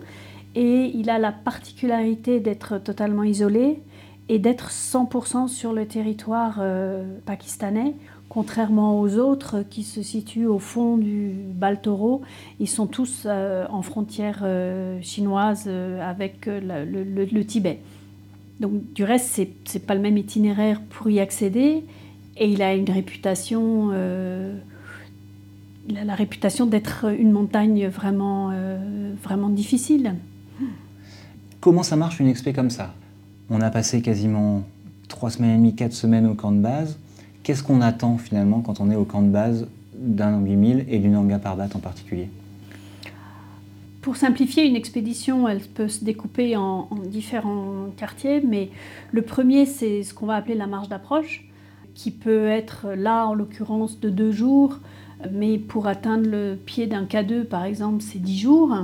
et 0.55 0.93
il 0.95 1.11
a 1.11 1.19
la 1.19 1.33
particularité 1.33 2.39
d'être 2.39 2.79
totalement 2.79 3.25
isolé 3.25 3.83
et 4.29 4.39
d'être 4.39 4.71
100% 4.71 5.49
sur 5.49 5.73
le 5.73 5.89
territoire 5.89 6.59
euh, 6.61 7.19
pakistanais 7.27 7.97
contrairement 8.29 9.01
aux 9.01 9.17
autres 9.17 9.65
qui 9.69 9.83
se 9.83 10.03
situent 10.03 10.47
au 10.47 10.59
fond 10.59 10.97
du 10.97 11.33
Baltoro, 11.55 12.23
ils 12.61 12.69
sont 12.69 12.87
tous 12.87 13.23
euh, 13.27 13.67
en 13.71 13.83
frontière 13.83 14.41
euh, 14.43 14.99
chinoise 15.03 15.65
euh, 15.67 16.01
avec 16.09 16.47
le, 16.47 17.43
Tibet. 17.43 17.81
Donc 18.61 18.93
du 18.93 19.05
reste, 19.05 19.31
c'est 19.33 19.51
n'est 19.75 19.81
pas 19.81 19.95
le 19.95 20.01
même 20.01 20.19
itinéraire 20.19 20.81
pour 20.91 21.09
y 21.09 21.21
accéder, 21.21 21.85
et 22.37 22.51
il 22.51 22.63
a 22.63 22.75
une 22.75 22.91
réputation, 22.91 23.93
il 25.89 25.97
a 25.97 26.05
la 26.05 26.15
réputation 26.15 26.67
d'être 26.67 27.07
une 27.19 27.31
montagne 27.31 27.87
vraiment, 27.87 28.53
vraiment 29.23 29.49
difficile. 29.49 30.15
Comment 31.61 31.83
ça 31.83 31.97
marche 31.97 32.21
une 32.21 32.29
expé 32.29 32.53
comme 32.53 32.71
ça? 32.71 32.95
On 33.49 33.61
a 33.61 33.71
passé 33.71 34.03
quasiment 34.03 34.65
trois 35.09 35.31
semaines 35.31 35.51
et 35.51 35.57
demie, 35.57 35.75
quatre 35.75 35.95
semaines 35.95 36.27
au 36.27 36.35
camp 36.35 36.53
de 36.53 36.61
base 36.61 36.99
Qu'est-ce 37.49 37.63
qu'on 37.63 37.81
attend 37.81 38.19
finalement 38.19 38.61
quand 38.61 38.79
on 38.79 38.91
est 38.91 38.95
au 38.95 39.07
camp 39.07 39.23
de 39.23 39.31
base 39.31 39.69
d'un 39.95 40.39
8000 40.39 40.85
et 40.87 40.99
du 40.99 41.09
Nanga 41.09 41.39
Parbat 41.39 41.71
en 41.75 41.79
particulier? 41.79 42.29
Pour 44.03 44.17
simplifier, 44.17 44.67
une 44.67 44.77
expédition, 44.77 45.49
elle 45.49 45.63
peut 45.63 45.89
se 45.89 46.05
découper 46.05 46.59
en, 46.59 46.91
différents 47.07 47.87
quartiers, 47.97 48.43
mais 48.47 48.69
le 49.13 49.23
premier, 49.23 49.65
c'est 49.65 50.03
ce 50.03 50.13
qu'on 50.13 50.27
va 50.27 50.35
appeler 50.35 50.57
la 50.57 50.67
marche 50.67 50.91
d'approche, 50.91 51.49
qui 51.95 52.11
peut 52.11 52.49
être 52.49 52.89
là, 52.95 53.27
en 53.27 53.33
l'occurrence, 53.33 53.99
de 53.99 54.11
deux 54.11 54.31
jours, 54.31 54.79
mais 55.33 55.57
pour 55.57 55.87
atteindre 55.87 56.29
le 56.29 56.55
pied 56.55 56.87
d'un 56.87 57.05
K2, 57.05 57.45
par 57.45 57.65
exemple, 57.65 58.03
c'est 58.03 58.21
dix 58.21 58.39
jours. 58.39 58.77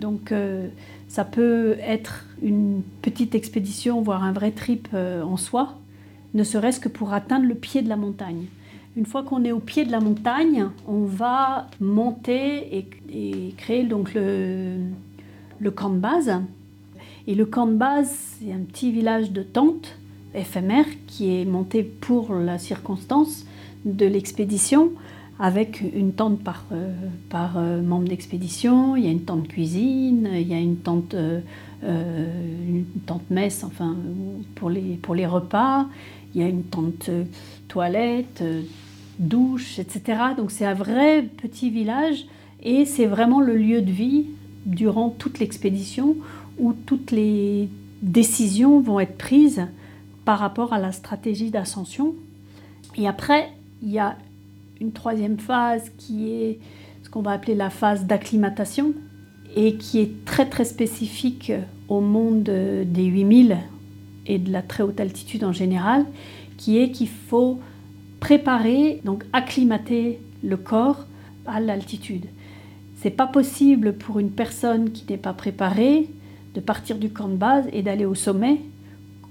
Donc, 0.00 0.32
euh, 0.32 0.68
ça 1.08 1.26
peut 1.26 1.76
être 1.82 2.24
une 2.40 2.80
petite 3.02 3.34
expédition, 3.34 4.00
voire 4.00 4.24
un 4.24 4.32
vrai 4.32 4.52
trip 4.52 4.88
euh, 4.94 5.22
en 5.22 5.36
soi, 5.36 5.76
ne 6.38 6.44
serait-ce 6.44 6.78
que 6.78 6.88
pour 6.88 7.12
atteindre 7.12 7.46
le 7.46 7.56
pied 7.56 7.82
de 7.82 7.88
la 7.88 7.96
montagne. 7.96 8.46
Une 8.96 9.06
fois 9.06 9.24
qu'on 9.24 9.44
est 9.44 9.50
au 9.50 9.58
pied 9.58 9.84
de 9.84 9.90
la 9.90 9.98
montagne, 9.98 10.68
on 10.86 11.04
va 11.04 11.66
monter 11.80 12.86
et, 13.10 13.54
créer 13.56 13.82
donc 13.82 14.14
le, 14.14 14.78
camp 15.74 15.90
de 15.90 15.98
base. 15.98 16.32
Et 17.26 17.34
le 17.34 17.44
camp 17.44 17.66
de 17.66 17.74
base, 17.74 18.08
c'est 18.08 18.52
un 18.52 18.60
petit 18.60 18.92
village 18.92 19.32
de 19.32 19.42
tentes 19.42 19.96
éphémère 20.34 20.86
qui 21.08 21.34
est 21.34 21.44
monté 21.44 21.82
pour 21.82 22.34
la 22.34 22.58
circonstance 22.58 23.44
de 23.84 24.06
l'expédition 24.06 24.92
avec 25.40 25.82
une 25.94 26.12
tente 26.12 26.40
par, 26.40 26.64
euh, 26.72 26.92
par 27.30 27.56
euh, 27.56 27.80
membre 27.80 28.08
d'expédition, 28.08 28.96
il 28.96 29.04
y 29.04 29.08
a 29.08 29.10
une 29.10 29.22
tente 29.22 29.46
cuisine, 29.46 30.28
il 30.34 30.48
y 30.48 30.54
a 30.54 30.58
une 30.58 30.76
tente, 30.76 31.14
euh, 31.14 31.40
tente 33.06 33.30
messe 33.30 33.62
enfin, 33.62 33.96
pour, 34.56 34.68
les, 34.68 34.98
pour 35.00 35.14
les 35.14 35.26
repas, 35.26 35.86
il 36.34 36.40
y 36.40 36.44
a 36.44 36.48
une 36.48 36.64
tente 36.64 37.08
euh, 37.08 37.24
toilette, 37.68 38.40
euh, 38.42 38.62
douche, 39.18 39.78
etc. 39.78 40.20
Donc 40.36 40.50
c'est 40.50 40.64
un 40.64 40.74
vrai 40.74 41.22
petit 41.22 41.70
village 41.70 42.26
et 42.62 42.84
c'est 42.84 43.06
vraiment 43.06 43.40
le 43.40 43.56
lieu 43.56 43.82
de 43.82 43.90
vie 43.90 44.26
durant 44.66 45.10
toute 45.10 45.38
l'expédition 45.38 46.16
où 46.58 46.72
toutes 46.72 47.10
les 47.10 47.68
décisions 48.02 48.80
vont 48.80 49.00
être 49.00 49.16
prises 49.16 49.66
par 50.24 50.38
rapport 50.38 50.72
à 50.72 50.78
la 50.78 50.92
stratégie 50.92 51.50
d'ascension. 51.50 52.14
Et 52.96 53.08
après, 53.08 53.50
il 53.82 53.90
y 53.90 53.98
a 53.98 54.16
une 54.80 54.92
troisième 54.92 55.38
phase 55.38 55.90
qui 55.96 56.30
est 56.30 56.58
ce 57.02 57.10
qu'on 57.10 57.22
va 57.22 57.32
appeler 57.32 57.54
la 57.54 57.70
phase 57.70 58.04
d'acclimatation 58.04 58.92
et 59.56 59.76
qui 59.76 60.00
est 60.00 60.24
très 60.24 60.48
très 60.48 60.64
spécifique 60.64 61.52
au 61.88 62.00
monde 62.00 62.42
des 62.42 63.04
8000 63.04 63.56
et 64.28 64.38
de 64.38 64.52
la 64.52 64.62
très 64.62 64.82
haute 64.82 65.00
altitude 65.00 65.44
en 65.44 65.52
général, 65.52 66.04
qui 66.56 66.78
est 66.78 66.90
qu'il 66.90 67.08
faut 67.08 67.58
préparer, 68.20 69.00
donc 69.04 69.24
acclimater 69.32 70.20
le 70.44 70.56
corps 70.56 71.06
à 71.46 71.60
l'altitude. 71.60 72.26
C'est 72.96 73.10
pas 73.10 73.26
possible 73.26 73.94
pour 73.94 74.18
une 74.18 74.30
personne 74.30 74.90
qui 74.90 75.04
n'est 75.08 75.18
pas 75.18 75.32
préparée 75.32 76.08
de 76.54 76.60
partir 76.60 76.96
du 76.96 77.10
camp 77.10 77.28
de 77.28 77.36
base 77.36 77.64
et 77.72 77.82
d'aller 77.82 78.04
au 78.04 78.14
sommet 78.14 78.60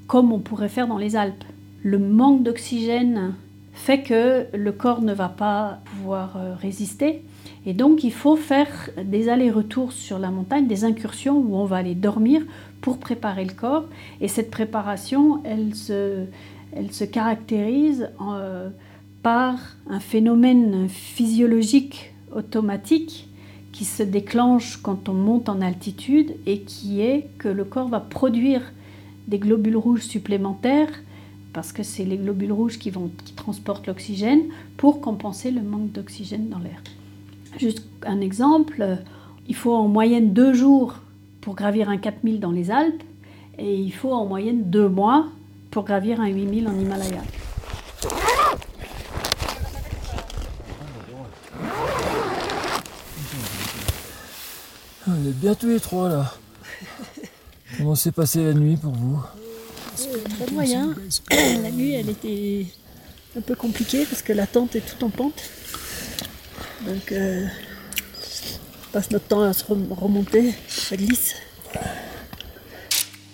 comme 0.08 0.32
on 0.32 0.40
pourrait 0.40 0.70
faire 0.70 0.88
dans 0.88 0.98
les 0.98 1.16
Alpes. 1.16 1.44
Le 1.84 2.00
manque 2.00 2.44
d'oxygène 2.44 3.36
fait 3.74 4.02
que 4.02 4.46
le 4.56 4.72
corps 4.72 5.02
ne 5.02 5.14
va 5.14 5.30
pas 5.30 5.80
pouvoir 5.86 6.38
euh, 6.38 6.56
résister 6.56 7.22
et 7.66 7.74
donc 7.74 8.04
il 8.04 8.14
faut 8.14 8.38
faire 8.38 8.90
des 9.04 9.30
allers-retours 9.30 9.92
sur 9.92 10.18
la 10.18 10.32
montagne, 10.32 10.68
des 10.68 10.86
incursions 10.86 11.38
où 11.38 11.56
on 11.56 11.66
va 11.66 11.78
aller 11.78 11.94
dormir 11.96 12.42
pour 12.82 13.00
préparer 13.00 13.46
le 13.46 13.54
corps. 13.54 13.86
Et 14.22 14.28
cette 14.28 14.52
préparation, 14.52 15.42
elle 15.44 15.76
se, 15.76 17.04
caractérise 17.06 18.10
euh, 18.22 18.70
par 19.24 19.56
un 19.90 20.00
phénomène 20.00 20.88
physiologique 20.90 22.14
automatique 22.36 23.30
qui 23.72 23.86
se 23.86 24.04
déclenche 24.04 24.78
quand 24.78 25.10
on 25.10 25.14
monte 25.14 25.50
en 25.50 25.62
altitude 25.62 26.36
et 26.46 26.62
qui 26.62 27.02
est 27.02 27.28
que 27.38 27.48
le 27.48 27.64
corps 27.64 27.90
va 27.90 28.00
produire 28.00 28.62
des 29.28 29.40
globules 29.40 29.78
rouges 29.78 30.02
supplémentaires 30.02 30.90
parce 31.54 31.72
que 31.72 31.84
c'est 31.84 32.06
les 32.06 32.18
globules 32.18 32.52
rouges 32.52 32.78
qui, 32.78 32.92
qui 32.92 33.34
transportent 33.34 33.88
l'oxygène 33.88 34.44
pour 34.78 35.02
compenser 35.02 35.52
le 35.52 35.62
manque 35.62 35.92
d'oxygène 35.92 36.50
dans 36.50 36.60
l'air. 36.60 36.82
Juste 37.58 37.84
un 38.06 38.22
exemple, 38.22 39.00
il 39.48 39.56
faut 39.56 39.74
en 39.74 39.88
moyenne 39.88 40.34
deux 40.34 40.54
jours 40.54 41.02
pour 41.42 41.56
gravir 41.56 41.90
un 41.90 41.98
4000 41.98 42.40
dans 42.40 42.52
les 42.52 42.72
Alpes 42.72 43.04
et 43.58 43.76
il 43.76 43.92
faut 43.92 44.14
en 44.14 44.26
moyenne 44.26 44.70
deux 44.70 44.88
mois 44.88 45.28
pour 45.72 45.84
gravir 45.84 46.22
un 46.22 46.28
8000 46.28 46.68
en 46.68 46.78
Himalaya. 46.78 47.22
On 55.08 55.26
est 55.26 55.32
bien 55.32 55.56
tous 55.56 55.68
les 55.68 55.80
trois 55.80 56.10
là. 56.10 56.34
Comment 57.78 57.96
s'est 57.96 58.12
passée 58.12 58.44
la 58.44 58.54
nuit 58.54 58.78
pour 58.78 58.92
vous? 58.92 59.20
Très 59.96 60.52
moyen. 60.52 60.94
La 61.32 61.72
nuit, 61.72 61.94
elle 61.94 62.10
était 62.10 62.66
un 63.38 63.42
peu 63.42 63.56
compliquée 63.56 64.06
parce 64.06 64.22
que 64.22 64.34
la 64.34 64.48
tente 64.48 64.76
est 64.76 64.82
toute 64.82 65.02
en 65.04 65.10
pente. 65.10 65.42
Donc, 66.86 67.12
euh, 67.12 67.46
passe 68.92 69.12
notre 69.12 69.28
temps 69.28 69.42
à 69.42 69.54
se 69.54 69.64
remonter, 69.66 70.54
ça 70.68 70.96
glisse. 70.96 71.36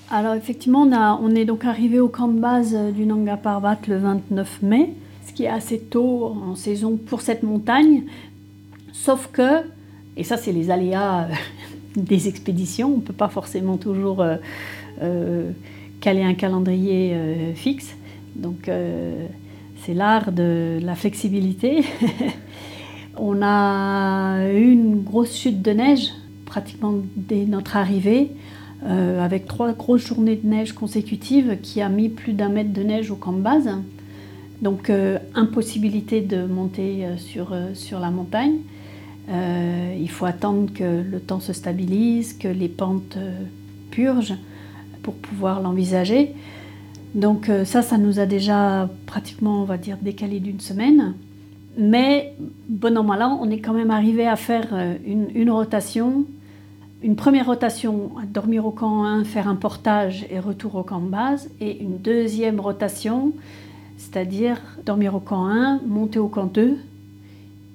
Alors 0.10 0.36
effectivement, 0.36 0.84
on, 1.22 1.36
est 1.36 1.46
donc 1.46 1.66
arrivé 1.66 2.00
au 2.00 2.08
camp 2.08 2.28
de 2.28 2.40
base 2.40 2.78
du 2.94 3.06
Nanga 3.08 3.36
Parbat 3.36 3.80
le 3.88 3.98
29 3.98 4.62
mai, 4.62 4.94
ce 5.28 5.34
qui 5.34 5.46
est 5.46 5.50
assez 5.50 5.80
tôt 5.80 6.26
en 6.26 6.56
saison 6.56 6.98
pour 6.98 7.22
cette 7.22 7.42
montagne. 7.42 8.04
Sauf 8.92 9.30
que, 9.32 9.64
et 10.16 10.24
ça 10.24 10.38
c'est 10.38 10.52
les 10.52 10.70
aléas 10.70 11.24
euh, 11.24 11.34
des 11.96 12.28
expéditions, 12.28 12.94
on 12.94 12.98
ne 12.98 13.02
peut 13.02 13.12
pas 13.12 13.30
forcément 13.30 13.78
toujours 13.78 14.22
euh, 14.22 14.36
euh, 15.02 15.50
caler 16.00 16.22
un 16.22 16.36
calendrier 16.36 17.18
fixe. 17.56 17.96
Donc 18.36 18.70
c'est 19.84 19.94
l'art 19.94 20.32
de 20.32 20.78
la 20.82 20.94
flexibilité. 20.94 21.84
on 23.18 23.42
a 23.42 24.50
eu 24.52 24.72
une 24.72 25.02
grosse 25.04 25.36
chute 25.36 25.62
de 25.62 25.72
neige 25.72 26.12
pratiquement 26.46 26.96
dès 27.16 27.46
notre 27.46 27.78
arrivée. 27.78 28.32
euh, 28.86 29.24
avec 29.24 29.46
trois 29.46 29.72
grosses 29.72 30.08
journées 30.08 30.36
de 30.36 30.46
neige 30.46 30.74
consécutives 30.74 31.58
qui 31.62 31.82
a 31.82 31.88
mis 31.88 32.10
plus 32.10 32.34
d'un 32.34 32.50
mètre 32.50 32.74
de 32.74 32.84
neige 32.84 33.12
au 33.12 33.16
camp 33.16 33.32
de 33.32 33.42
base. 33.42 33.70
Donc 34.62 34.90
euh, 34.90 35.20
impossibilité 35.36 36.22
de 36.22 36.46
monter 36.46 37.06
euh, 37.06 37.18
sur, 37.18 37.56
sur 37.76 38.00
la 38.00 38.12
montagne. 38.12 38.58
il 39.30 40.10
faut 40.10 40.26
attendre 40.26 40.72
que 40.74 41.02
le 41.02 41.20
temps 41.20 41.40
se 41.40 41.54
stabilise, 41.54 42.34
que 42.34 42.50
les 42.50 42.68
pentes 42.68 43.18
purgent 43.90 44.38
pour 45.02 45.14
pouvoir 45.14 45.62
l'envisager. 45.62 46.34
Donc 47.16 47.50
ça, 47.64 47.82
ça 47.82 47.98
nous 47.98 48.20
a 48.20 48.26
déjà 48.26 48.90
pratiquement, 49.06 49.62
on 49.62 49.66
va 49.66 49.78
dire, 49.78 49.98
décalé 50.02 50.40
d'une 50.42 50.60
semaine. 50.60 51.14
Mais 51.78 52.36
bon 52.70 52.98
an, 52.98 53.04
mal 53.04 53.22
an, 53.24 53.40
on 53.42 53.50
est 53.50 53.60
quand 53.60 53.74
même 53.74 53.92
arrivé 53.92 54.28
à 54.28 54.36
faire 54.36 54.68
une, 55.06 55.30
une 55.34 55.50
rotation 55.50 56.26
une 57.04 57.18
première 57.18 57.48
rotation, 57.48 58.12
dormir 58.30 58.66
au 58.66 58.72
camp 58.72 59.04
1, 59.04 59.26
faire 59.26 59.50
un 59.50 59.56
portage 59.56 60.26
et 60.30 60.40
retour 60.40 60.76
au 60.76 60.84
camp 60.84 61.02
de 61.02 61.10
base, 61.10 61.50
et 61.60 61.82
une 61.84 61.98
deuxième 61.98 62.62
rotation, 62.62 63.34
c'est-à-dire 63.98 64.58
dormir 64.86 65.14
au 65.14 65.20
camp 65.20 65.46
1, 65.46 65.82
monter 65.86 66.20
au 66.20 66.30
camp 66.30 66.46
2, 66.46 66.78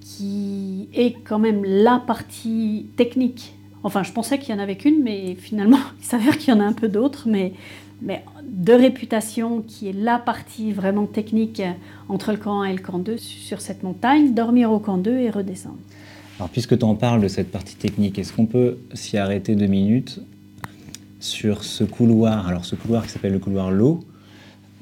qui 0.00 0.88
est 0.94 1.14
quand 1.24 1.38
même 1.38 1.62
la 1.62 2.02
partie 2.04 2.86
technique. 2.96 3.52
Enfin, 3.82 4.02
je 4.02 4.12
pensais 4.12 4.38
qu'il 4.38 4.54
y 4.54 4.58
en 4.58 4.62
avait 4.62 4.76
qu'une, 4.76 5.02
mais 5.02 5.34
finalement, 5.34 5.78
il 6.00 6.06
s'avère 6.06 6.38
qu'il 6.38 6.54
y 6.54 6.56
en 6.56 6.60
a 6.60 6.64
un 6.64 6.72
peu 6.72 6.88
d'autres, 6.88 7.28
mais, 7.28 7.52
mais 8.00 8.24
de 8.48 8.72
réputation, 8.72 9.62
qui 9.62 9.88
est 9.88 9.92
la 9.92 10.18
partie 10.18 10.72
vraiment 10.72 11.06
technique 11.06 11.62
entre 12.08 12.32
le 12.32 12.38
camp 12.38 12.62
1 12.62 12.64
et 12.64 12.72
le 12.72 12.82
camp 12.82 12.98
2 12.98 13.16
sur 13.18 13.60
cette 13.60 13.82
montagne, 13.82 14.34
dormir 14.34 14.72
au 14.72 14.78
camp 14.78 14.98
2 14.98 15.18
et 15.18 15.30
redescendre. 15.30 15.78
Alors, 16.38 16.50
puisque 16.50 16.78
tu 16.78 16.84
en 16.84 16.94
parles 16.94 17.20
de 17.20 17.28
cette 17.28 17.50
partie 17.50 17.76
technique, 17.76 18.18
est-ce 18.18 18.32
qu'on 18.32 18.46
peut 18.46 18.78
s'y 18.94 19.18
arrêter 19.18 19.54
deux 19.54 19.66
minutes 19.66 20.20
sur 21.20 21.64
ce 21.64 21.84
couloir 21.84 22.46
Alors, 22.46 22.64
ce 22.64 22.76
couloir 22.76 23.04
qui 23.04 23.10
s'appelle 23.10 23.32
le 23.32 23.40
couloir 23.40 23.70
Lowe, 23.70 24.00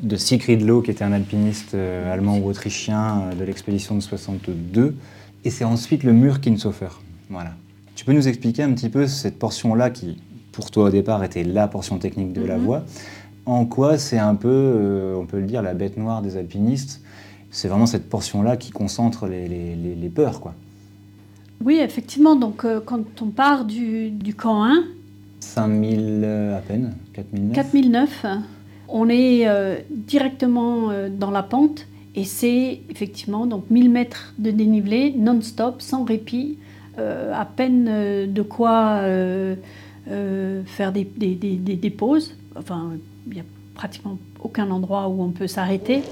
de 0.03 0.17
Siegfried 0.17 0.61
Lowe, 0.61 0.83
qui 0.83 0.91
était 0.91 1.05
un 1.05 1.13
alpiniste 1.13 1.75
euh, 1.75 2.13
allemand 2.13 2.37
ou 2.39 2.47
autrichien 2.47 3.23
euh, 3.23 3.35
de 3.35 3.45
l'expédition 3.45 3.95
de 3.95 4.01
62, 4.01 4.95
et 5.45 5.51
c'est 5.51 5.65
ensuite 5.65 6.03
le 6.03 6.13
mur 6.13 6.41
Kinshofer. 6.41 7.01
Voilà. 7.31 7.55
Tu 7.95 8.05
peux 8.05 8.13
nous 8.13 8.29
expliquer 8.29 8.63
un 8.63 8.73
petit 8.73 8.91
peu 8.91 9.07
cette 9.07 9.39
portion-là 9.39 9.89
qui, 9.89 10.19
pour 10.53 10.71
toi 10.71 10.85
au 10.85 10.91
départ, 10.91 11.25
était 11.25 11.45
la 11.45 11.69
portion 11.69 11.99
technique 11.99 12.35
de 12.35 12.45
la 12.45 12.59
mhm. 12.59 12.65
voie 12.65 12.85
En 13.47 13.65
quoi 13.65 13.97
c'est 13.97 14.19
un 14.19 14.35
peu, 14.35 14.49
euh, 14.51 15.15
on 15.17 15.25
peut 15.25 15.39
le 15.39 15.47
dire, 15.47 15.63
la 15.63 15.73
bête 15.73 15.97
noire 15.97 16.21
des 16.21 16.37
alpinistes 16.37 17.01
C'est 17.53 17.69
vraiment 17.69 17.87
cette 17.87 18.11
portion-là 18.11 18.57
qui 18.57 18.73
concentre 18.73 19.29
les, 19.29 19.47
les 19.47 20.09
peurs, 20.09 20.41
quoi. 20.41 20.55
Oui, 21.65 21.77
effectivement. 21.77 22.35
Donc, 22.35 22.65
euh, 22.65 22.81
quand 22.85 23.23
on 23.23 23.29
part 23.29 23.65
du, 23.65 24.13
camp 24.37 24.65
1, 24.65 24.85
5000 25.39 26.23
euh, 26.25 26.59
à 26.59 26.61
peine, 26.61 26.95
4009. 27.15 27.55
4009, 27.55 28.27
on 28.89 29.09
est 29.09 29.47
directement 29.91 30.91
dans 31.11 31.33
la 31.33 31.43
pente 31.43 31.87
et 32.15 32.23
c'est 32.23 32.81
effectivement 32.89 33.47
donc 33.47 33.69
1000 33.69 33.91
mètres 33.91 34.33
de 34.39 34.53
dénivelé 34.53 35.13
non-stop, 35.17 35.83
sans 35.83 36.05
répit, 36.05 36.57
à 36.97 37.45
peine 37.45 37.87
de 38.33 38.43
quoi 38.43 39.01
faire 40.07 40.93
des, 40.93 41.05
des, 41.05 41.91
pauses. 41.91 42.37
Enfin, 42.55 42.93
il 43.27 43.35
n'y 43.35 43.41
a 43.41 43.45
pratiquement 43.75 44.19
aucun 44.43 44.71
endroit 44.71 45.09
où 45.09 45.23
on 45.23 45.31
peut 45.31 45.47
s'arrêter. 45.47 46.03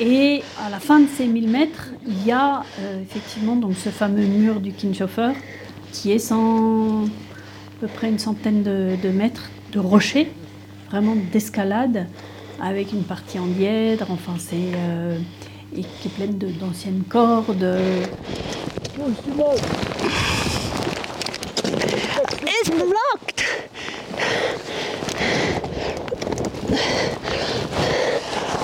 Et 0.00 0.42
à 0.60 0.70
la 0.70 0.80
fin 0.80 1.00
de 1.00 1.06
ces 1.06 1.26
1000 1.26 1.48
mètres, 1.48 1.90
il 2.06 2.26
y 2.26 2.32
a 2.32 2.64
euh, 2.80 3.02
effectivement 3.02 3.56
donc 3.56 3.76
ce 3.76 3.90
fameux 3.90 4.26
mur 4.26 4.60
du 4.60 4.72
Kinshofer 4.72 5.32
qui 5.92 6.10
est 6.10 6.18
sans 6.18 7.04
à 7.04 7.08
peu 7.80 7.86
près 7.86 8.08
une 8.08 8.18
centaine 8.18 8.62
de, 8.62 9.08
mètres 9.10 9.50
de 9.72 9.78
rochers, 9.78 10.30
vraiment 10.90 11.14
d'escalade, 11.32 12.06
avec 12.60 12.92
une 12.92 13.04
partie 13.04 13.38
en 13.38 13.46
dièdre, 13.46 14.06
enfin 14.10 14.34
c'est. 14.38 14.56
Euh, 14.56 15.18
et 15.76 15.82
qui 15.82 16.08
est 16.08 16.10
pleine 16.10 16.38
d'anciennes 16.38 17.02
cordes. 17.08 17.66
It's 18.96 19.26
blocked! 22.70 23.44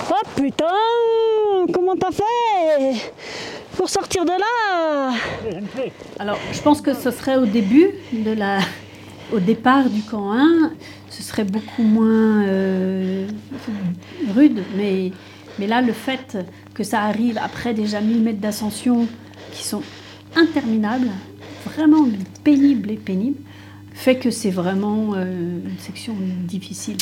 Oh 0.09 0.23
putain 0.37 0.67
Comment 1.75 1.97
t'as 1.97 2.13
fait 2.13 3.13
pour 3.77 3.89
sortir 3.89 4.25
de 4.25 4.31
là? 4.31 5.17
Alors, 6.21 6.39
je 6.53 6.61
pense 6.61 6.81
que 6.81 6.95
ce 6.95 7.11
serait 7.11 7.37
au 7.37 7.47
début 7.47 7.91
de 8.13 8.31
la... 8.31 8.61
Au 9.33 9.41
départ 9.41 9.89
du 9.89 10.03
camp 10.03 10.33
1, 10.33 10.71
ce 11.09 11.25
serait 11.25 11.45
beaucoup 11.45 11.83
moins 11.83 12.45
euh, 12.45 13.27
rude, 14.35 14.63
mais, 14.77 15.11
mais 15.59 15.67
là, 15.67 15.83
le 15.83 15.93
fait 15.93 16.39
que 16.75 16.85
ça 16.85 17.01
arrive 17.03 17.39
après 17.43 17.75
déjà 17.75 18.01
1000 18.01 18.23
mètres 18.23 18.41
d'ascension 18.41 19.09
qui 19.53 19.65
sont 19.65 19.83
interminables, 20.37 21.11
vraiment 21.65 22.07
pénibles 22.45 22.91
et 22.91 22.97
pénibles, 22.97 23.39
fait 23.93 24.17
que 24.17 24.31
c'est 24.31 24.51
vraiment 24.51 25.15
euh, 25.15 25.61
une 25.65 25.79
section 25.79 26.15
difficile. 26.47 26.97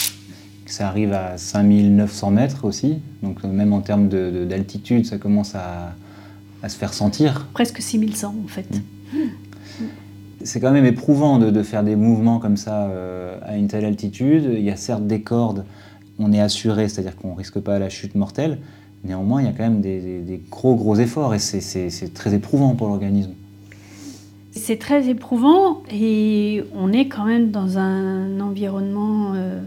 Ça 0.67 0.88
arrive 0.88 1.12
à 1.12 1.38
5900 1.38 2.31
mètres 2.31 2.64
aussi, 2.64 2.99
donc 3.23 3.38
euh, 3.45 3.49
même 3.49 3.73
en 3.73 3.81
termes 3.81 4.09
d'altitude, 4.09 5.07
ça 5.07 5.17
commence 5.17 5.55
à, 5.55 5.95
se 6.69 6.77
faire 6.77 6.93
sentir. 6.93 7.47
Presque 7.55 7.81
6100 7.81 8.35
en 8.45 8.49
fait. 8.49 8.67
Mm. 9.12 9.19
C'est 10.43 10.61
quand 10.61 10.71
même 10.71 10.87
éprouvant 10.87 11.38
de, 11.38 11.62
faire 11.62 11.83
des 11.83 11.97
mouvements 11.97 12.38
comme 12.38 12.57
ça 12.57 12.85
euh, 12.85 13.38
à 13.43 13.57
une 13.57 13.69
telle 13.69 13.85
altitude. 13.85 14.51
Il 14.53 14.62
y 14.62 14.71
a 14.71 14.77
certes 14.77 15.07
des 15.07 15.23
cordes, 15.23 15.64
on 16.19 16.33
est 16.33 16.41
assuré, 16.41 16.88
c'est-à-dire 16.88 17.17
qu'on 17.17 17.33
ne 17.33 17.37
risque 17.37 17.61
pas 17.61 17.79
la 17.79 17.88
chute 17.88 18.14
mortelle. 18.14 18.59
Néanmoins, 19.05 19.43
il 19.43 19.47
y 19.47 19.49
a 19.49 19.53
quand 19.53 19.65
même 19.65 19.81
des, 19.81 20.41
gros 20.51 20.75
gros 20.75 20.97
efforts 20.97 21.35
et 21.35 21.39
c'est 21.39 22.15
très 22.15 22.35
éprouvant 22.35 22.75
pour 22.75 22.89
l'organisme. 22.89 23.33
C'est 24.53 24.79
très 24.79 25.09
éprouvant 25.09 25.83
et 25.91 26.65
on 26.75 26.93
est 26.93 27.07
quand 27.07 27.25
même 27.25 27.51
dans 27.51 27.79
un 27.79 28.41
environnement 28.41 29.35
euh, 29.35 29.61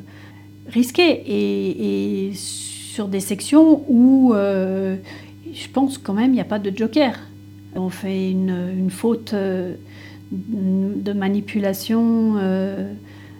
risqué 0.67 1.23
et, 1.27 2.33
sur 2.33 3.07
des 3.07 3.21
sections 3.21 3.83
où 3.87 4.33
euh, 4.33 4.97
je 5.53 5.67
pense 5.69 5.97
quand 5.97 6.13
même 6.13 6.31
il 6.31 6.35
n'y 6.35 6.41
a 6.41 6.45
pas 6.45 6.59
de 6.59 6.75
joker. 6.75 7.17
On 7.73 7.89
fait 7.89 8.31
une, 8.31 8.89
faute 8.89 9.33
euh, 9.33 9.75
de 10.31 11.13
manipulation, 11.13 12.35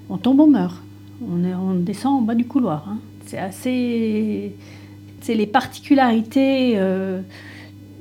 on 0.10 0.18
tombe, 0.18 0.40
on 0.40 0.48
meurt. 0.48 0.82
On, 1.22 1.74
descend 1.76 2.20
en 2.20 2.22
bas 2.22 2.36
du 2.36 2.46
couloir. 2.46 2.88
Hein. 2.88 2.98
C'est 3.26 3.38
assez. 3.38 4.54
C'est 5.22 5.36
les 5.36 5.48
particularités 5.48 6.80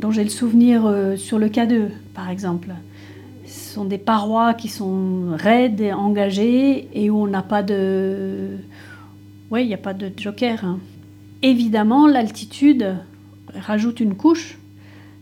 dont 0.01 0.11
j'ai 0.11 0.25
le 0.25 0.31
souvenir 0.31 0.83
sur 1.17 1.39
le 1.39 1.49
K2, 1.49 1.89
par 2.15 2.31
exemple. 2.31 2.71
Ce 3.47 3.75
sont 3.75 3.85
des 3.85 3.99
parois 3.99 4.55
qui 4.55 4.69
sont 4.69 5.27
raides 5.35 5.81
et 5.81 5.93
engagées 5.93 6.89
et 6.95 7.11
où 7.11 7.23
on 7.23 7.27
n'a 7.27 7.43
pas 7.43 7.63
de 7.63 8.59
oui, 9.51 9.65
il 9.65 9.67
n'y 9.67 9.75
a 9.75 9.79
pas 9.79 9.95
de 9.95 10.11
joker. 10.17 10.65
Hein. 10.65 10.79
Évidemment, 11.43 12.07
l'altitude 12.07 12.95
rajoute 13.53 13.99
une 13.99 14.15
couche. 14.15 14.59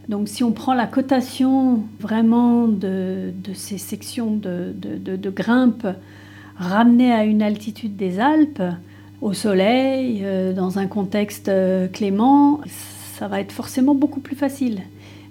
Donc 0.09 0.29
si 0.29 0.45
on 0.45 0.53
prend 0.53 0.75
la 0.75 0.87
cotation 0.87 1.85
vraiment 1.99 2.69
de, 2.69 3.33
ces 3.55 3.79
sections 3.79 4.35
de, 4.35 4.75
de, 4.75 5.31
grimpe 5.31 5.87
ramenées 6.57 7.13
à 7.13 7.25
une 7.25 7.43
altitude 7.43 7.97
des 7.97 8.21
Alpes, 8.21 8.63
au 9.21 9.33
soleil, 9.33 10.21
euh, 10.23 10.53
dans 10.53 10.79
un 10.79 10.87
contexte 10.87 11.49
euh, 11.49 11.89
clément, 11.89 12.61
ça 13.19 13.29
va 13.29 13.41
être 13.41 13.53
forcément 13.53 13.95
beaucoup 13.95 14.21
plus 14.21 14.37
facile. 14.37 14.83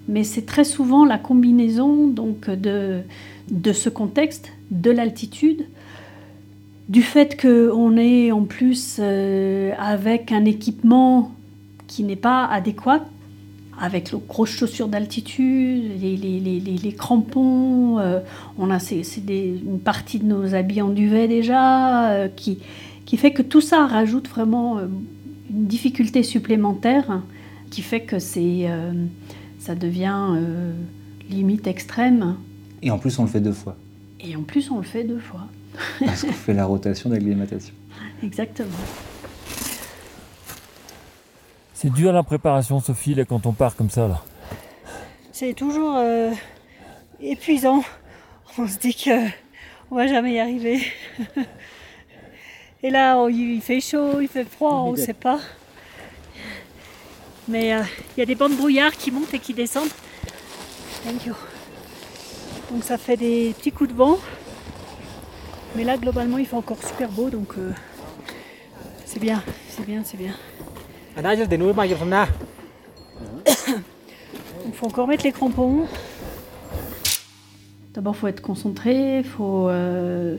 Mais 0.08 0.24
c'est 0.24 0.46
très 0.46 0.64
souvent 0.64 1.04
la 1.04 1.18
combinaison 1.18 2.06
donc, 2.06 2.50
de, 2.50 3.00
de 3.50 3.72
ce 3.72 3.88
contexte, 3.88 4.52
de 4.70 4.90
l'altitude, 4.90 5.66
du 6.88 7.02
fait 7.02 7.40
qu'on 7.40 7.96
est 7.96 8.32
en 8.32 8.44
plus 8.44 8.96
euh, 8.98 9.72
avec 9.78 10.32
un 10.32 10.44
équipement 10.44 11.32
qui 11.86 12.04
n'est 12.04 12.16
pas 12.16 12.46
adéquat, 12.46 13.04
avec 13.80 14.10
les 14.10 14.18
grosses 14.26 14.50
chaussures 14.50 14.88
d'altitude, 14.88 16.00
les, 16.00 16.94
crampons, 16.96 17.98
euh, 17.98 18.20
on 18.58 18.70
a 18.70 18.78
c'est, 18.78 19.02
une 19.28 19.78
partie 19.78 20.18
de 20.18 20.24
nos 20.24 20.54
habits 20.54 20.82
en 20.82 20.88
duvet 20.88 21.28
déjà, 21.28 22.28
qui, 22.34 22.58
qui 23.08 23.16
fait 23.16 23.30
que 23.30 23.40
tout 23.40 23.62
ça 23.62 23.86
rajoute 23.86 24.28
vraiment 24.28 24.80
une 24.80 25.66
difficulté 25.66 26.22
supplémentaire 26.22 27.22
qui 27.70 27.80
fait 27.80 28.02
que 28.02 28.18
c'est, 28.18 28.68
ça 29.58 29.74
devient 29.74 30.36
limite 31.30 31.66
extrême. 31.66 32.36
Et 32.82 32.90
en 32.90 32.98
plus 32.98 33.18
on 33.18 33.22
le 33.22 33.30
fait 33.30 33.40
deux 33.40 33.54
fois. 33.54 33.78
Et 34.20 34.36
en 34.36 34.42
plus 34.42 34.70
on 34.70 34.76
le 34.76 34.82
fait 34.82 35.04
deux 35.04 35.20
fois. 35.20 35.46
Parce 36.04 36.22
qu'on 36.22 36.32
fait 36.32 36.52
la 36.52 36.66
rotation 36.66 37.08
d'acclimatation. 37.08 37.72
Exactement. 38.22 38.68
C'est 41.72 41.90
dur 41.90 42.12
la 42.12 42.22
préparation, 42.22 42.78
Sophie, 42.80 43.14
là, 43.14 43.24
quand 43.24 43.46
on 43.46 43.52
part 43.52 43.74
comme 43.74 43.88
ça. 43.88 44.06
Là. 44.06 44.22
c'est 45.32 45.54
toujours 45.54 45.94
euh, 45.96 46.30
épuisant. 47.22 47.82
On 48.58 48.68
se 48.68 48.78
dit 48.78 48.94
que 48.94 49.28
on 49.90 49.96
va 49.96 50.06
jamais 50.06 50.34
y 50.34 50.40
arriver. 50.40 50.82
Et 52.82 52.90
là, 52.90 53.28
il 53.28 53.60
fait 53.60 53.80
chaud, 53.80 54.20
il 54.20 54.28
fait 54.28 54.44
froid, 54.44 54.84
on 54.86 54.92
ne 54.92 54.96
sait 54.96 55.12
pas. 55.12 55.40
Mais 57.48 57.74
euh, 57.74 57.82
il 58.16 58.20
y 58.20 58.22
a 58.22 58.26
des 58.26 58.34
bandes 58.34 58.56
brouillard 58.56 58.92
qui 58.92 59.10
montent 59.10 59.34
et 59.34 59.38
qui 59.38 59.54
descendent. 59.54 59.88
Thank 61.04 61.26
you. 61.26 61.34
Donc 62.70 62.84
ça 62.84 62.98
fait 62.98 63.16
des 63.16 63.54
petits 63.58 63.72
coups 63.72 63.90
de 63.90 63.94
vent. 63.94 64.18
Mais 65.74 65.84
là, 65.84 65.96
globalement, 65.96 66.38
il 66.38 66.46
fait 66.46 66.56
encore 66.56 66.82
super 66.82 67.08
beau, 67.08 67.30
donc 67.30 67.54
euh, 67.58 67.72
c'est 69.04 69.20
bien, 69.20 69.42
c'est 69.68 69.84
bien, 69.84 70.02
c'est 70.04 70.16
bien. 70.16 70.34
Il 74.66 74.72
faut 74.74 74.86
encore 74.86 75.08
mettre 75.08 75.24
les 75.24 75.32
crampons. 75.32 75.86
D'abord, 77.94 78.14
il 78.14 78.18
faut 78.18 78.26
être 78.28 78.40
concentré, 78.40 79.18
il 79.18 79.24
faut, 79.24 79.68
euh, 79.68 80.36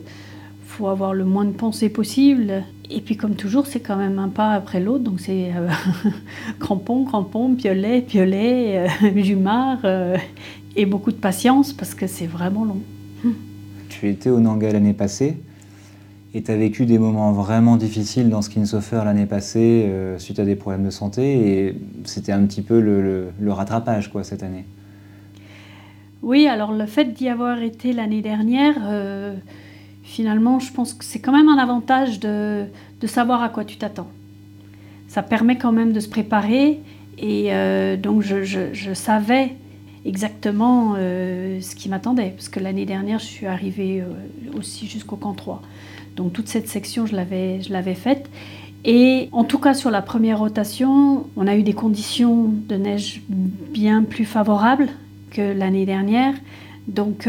faut 0.80 0.88
avoir 0.88 1.14
le 1.14 1.26
moins 1.26 1.44
de 1.44 1.52
pensée 1.52 1.90
possible. 1.90 2.64
Et 2.90 3.02
puis, 3.02 3.18
comme 3.18 3.36
toujours, 3.36 3.68
c'est 3.68 3.82
quand 3.82 3.98
même 3.98 4.18
un 4.18 4.30
pas 4.30 4.52
après 4.54 4.80
l'autre. 4.80 5.04
Donc, 5.04 5.20
c'est 5.20 5.52
euh, 5.54 5.68
crampons, 6.60 7.04
crampons, 7.04 7.54
piolet, 7.54 8.02
piolet, 8.02 8.88
euh, 9.04 9.22
jumard 9.22 9.80
euh, 9.84 10.16
et 10.78 10.86
beaucoup 10.86 11.12
de 11.12 11.18
patience 11.18 11.74
parce 11.74 11.94
que 11.94 12.08
c'est 12.08 12.28
vraiment 12.28 12.64
long. 12.64 12.80
Tu 13.90 14.08
étais 14.08 14.30
au 14.30 14.40
Nanga 14.40 14.72
l'année 14.72 14.94
passée 14.94 15.36
et 16.34 16.44
tu 16.44 16.50
as 16.52 16.56
vécu 16.56 16.86
des 16.86 16.98
moments 16.98 17.34
vraiment 17.34 17.76
difficiles 17.76 18.30
dans 18.30 18.42
Skinsofer 18.42 19.02
l'année 19.04 19.26
passée 19.26 19.84
euh, 19.88 20.18
suite 20.18 20.40
à 20.40 20.46
des 20.46 20.56
problèmes 20.56 20.86
de 20.86 20.92
santé 20.92 21.24
et 21.68 21.76
c'était 22.06 22.32
un 22.32 22.46
petit 22.46 22.62
peu 22.62 22.80
le, 22.80 23.02
le- 23.02 23.28
le 23.38 23.52
rattrapage 23.52 24.10
quoi 24.12 24.24
cette 24.24 24.44
année. 24.44 24.64
Oui, 26.22 26.48
alors 26.48 26.72
le 26.72 26.86
fait 26.86 27.14
d'y 27.14 27.28
avoir 27.30 27.62
été 27.62 27.92
l'année 27.94 28.22
dernière, 28.22 28.76
euh, 28.88 29.34
finalement, 30.10 30.60
je 30.60 30.74
pense 30.74 30.94
que 30.94 31.06
c'est 31.06 31.20
quand 31.20 31.32
même 31.32 31.48
un 31.50 31.60
avantage 31.60 32.20
de, 32.20 32.66
de 33.00 33.08
savoir 33.08 33.44
à 33.44 33.50
quoi 33.50 33.64
tu 33.64 33.78
t'attends. 33.78 34.10
Ça 35.08 35.22
permet 35.22 35.56
quand 35.58 35.72
même 35.72 35.94
de 35.94 36.00
se 36.00 36.10
préparer 36.10 36.80
et 37.20 37.54
euh, 37.54 37.96
donc 37.96 38.22
je, 38.22 38.44
je- 38.44 38.94
savais 38.94 39.56
exactement 40.06 40.96
euh, 40.98 41.62
ce 41.62 41.76
qui 41.76 41.90
m'attendait 41.90 42.32
parce 42.36 42.50
que 42.50 42.60
l'année 42.60 42.86
dernière, 42.86 43.20
je 43.20 43.26
suis 43.26 43.46
arrivée 43.46 44.02
euh, 44.02 44.58
aussi 44.58 44.88
jusqu'au 44.88 45.16
camp 45.16 45.34
3. 45.34 45.62
Donc 46.16 46.34
toute 46.34 46.48
cette 46.48 46.68
section, 46.68 47.06
je 47.06 47.16
l'avais, 47.16 47.62
je 47.62 47.72
l'avais 47.72 47.96
faite. 47.96 48.30
Et 48.86 49.30
en 49.32 49.44
tout 49.44 49.60
cas, 49.60 49.74
sur 49.76 49.92
la 49.92 50.02
première 50.02 50.40
rotation, 50.40 51.28
on 51.36 51.46
a 51.48 51.56
eu 51.56 51.64
des 51.64 51.74
conditions 51.74 52.46
de 52.68 52.76
neige 52.76 53.22
bien 53.30 54.04
plus 54.04 54.26
favorables 54.26 54.88
que 55.32 55.42
l'année 55.54 55.86
dernière. 55.86 56.34
Donc 56.88 57.28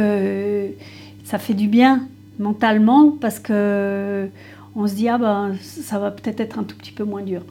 ça 1.25 1.39
fait 1.39 1.55
du 1.55 1.67
bien 1.69 2.07
mentalement 2.41 3.13
parce 3.13 3.39
que 3.39 4.29
on 4.75 4.87
se 4.87 4.95
dit 4.95 5.09
ah 5.09 5.19
ben 5.19 5.55
ça 5.61 5.99
va 5.99 6.11
peut-être 6.11 6.41
être 6.41 6.59
un 6.59 6.65
tout 6.65 6.77
petit 6.77 6.93
peu 6.93 7.05
moins 7.05 7.23
dur. 7.23 7.43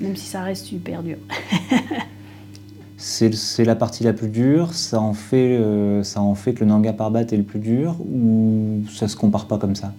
Même 0.00 0.16
si 0.16 0.26
ça 0.26 0.42
reste 0.42 0.64
super 0.64 1.02
dur. 1.02 1.18
C'est 2.96 3.64
la 3.64 3.76
partie 3.76 4.04
la 4.04 4.12
plus 4.12 4.28
dure, 4.28 4.74
ça 4.74 5.00
en 5.00 5.14
fait, 5.14 5.56
euh, 5.58 6.02
ça 6.02 6.20
en 6.20 6.34
fait 6.34 6.52
que 6.52 6.60
le 6.60 6.66
Nanga 6.66 6.92
Parbat 6.92 7.22
est 7.22 7.36
le 7.36 7.42
plus 7.42 7.58
dur 7.58 7.96
ou 8.00 8.82
ça 8.90 9.08
se 9.08 9.16
compare 9.16 9.46
pas 9.46 9.56
comme 9.56 9.74
ça? 9.74 9.94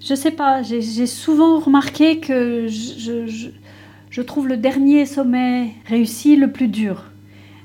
Je 0.00 0.16
sais 0.16 0.32
pas, 0.32 0.62
j'ai 0.62 1.06
souvent 1.06 1.60
remarqué 1.60 2.18
que 2.18 2.66
je- 2.66 3.50
je 4.10 4.20
trouve 4.20 4.48
le 4.48 4.56
dernier 4.56 5.06
sommet 5.06 5.74
réussi 5.86 6.34
le 6.34 6.50
plus 6.50 6.66
dur. 6.66 7.11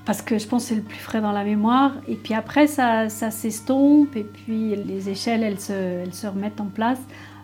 Parce 0.08 0.22
que 0.22 0.40
je 0.40 0.48
pense 0.48 0.64
que 0.64 0.70
c'est 0.70 0.76
le 0.76 0.82
plus 0.82 1.00
frais 1.00 1.20
dans 1.20 1.34
la 1.34 1.44
mémoire. 1.44 1.92
Et 2.08 2.16
puis 2.16 2.34
après, 2.34 2.66
ça, 2.68 3.10
s'estompe. 3.10 4.16
Et 4.16 4.24
puis 4.24 4.74
les 4.74 5.10
échelles, 5.10 5.44
elles 5.44 5.60
se, 5.60 6.28
remettent 6.28 6.62
en 6.62 6.68
place. 6.68 7.00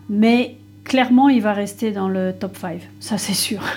Mais 0.08 0.56
clairement, 0.82 1.28
il 1.28 1.42
va 1.42 1.52
rester 1.52 1.92
dans 1.92 2.08
le 2.08 2.32
top 2.32 2.56
5. 2.56 2.80
Ça, 3.00 3.18
c'est 3.18 3.34
sûr. 3.34 3.60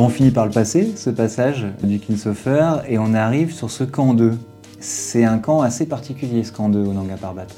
On 0.00 0.08
finit 0.08 0.32
par 0.32 0.46
le 0.46 0.52
passer, 0.52 0.94
ce 0.96 1.10
passage 1.10 1.66
du 1.82 1.98
Kinsofer, 1.98 2.82
et 2.88 2.98
on 2.98 3.14
arrive 3.14 3.52
sur 3.52 3.68
ce 3.68 3.82
camp 3.82 4.14
2. 4.14 4.38
C'est 4.78 5.24
un 5.24 5.38
camp 5.38 5.60
assez 5.60 5.86
particulier, 5.86 6.44
ce 6.44 6.52
camp 6.52 6.68
2 6.68 6.78
au 6.78 6.92
Nanga 6.92 7.16
Parbat. 7.16 7.48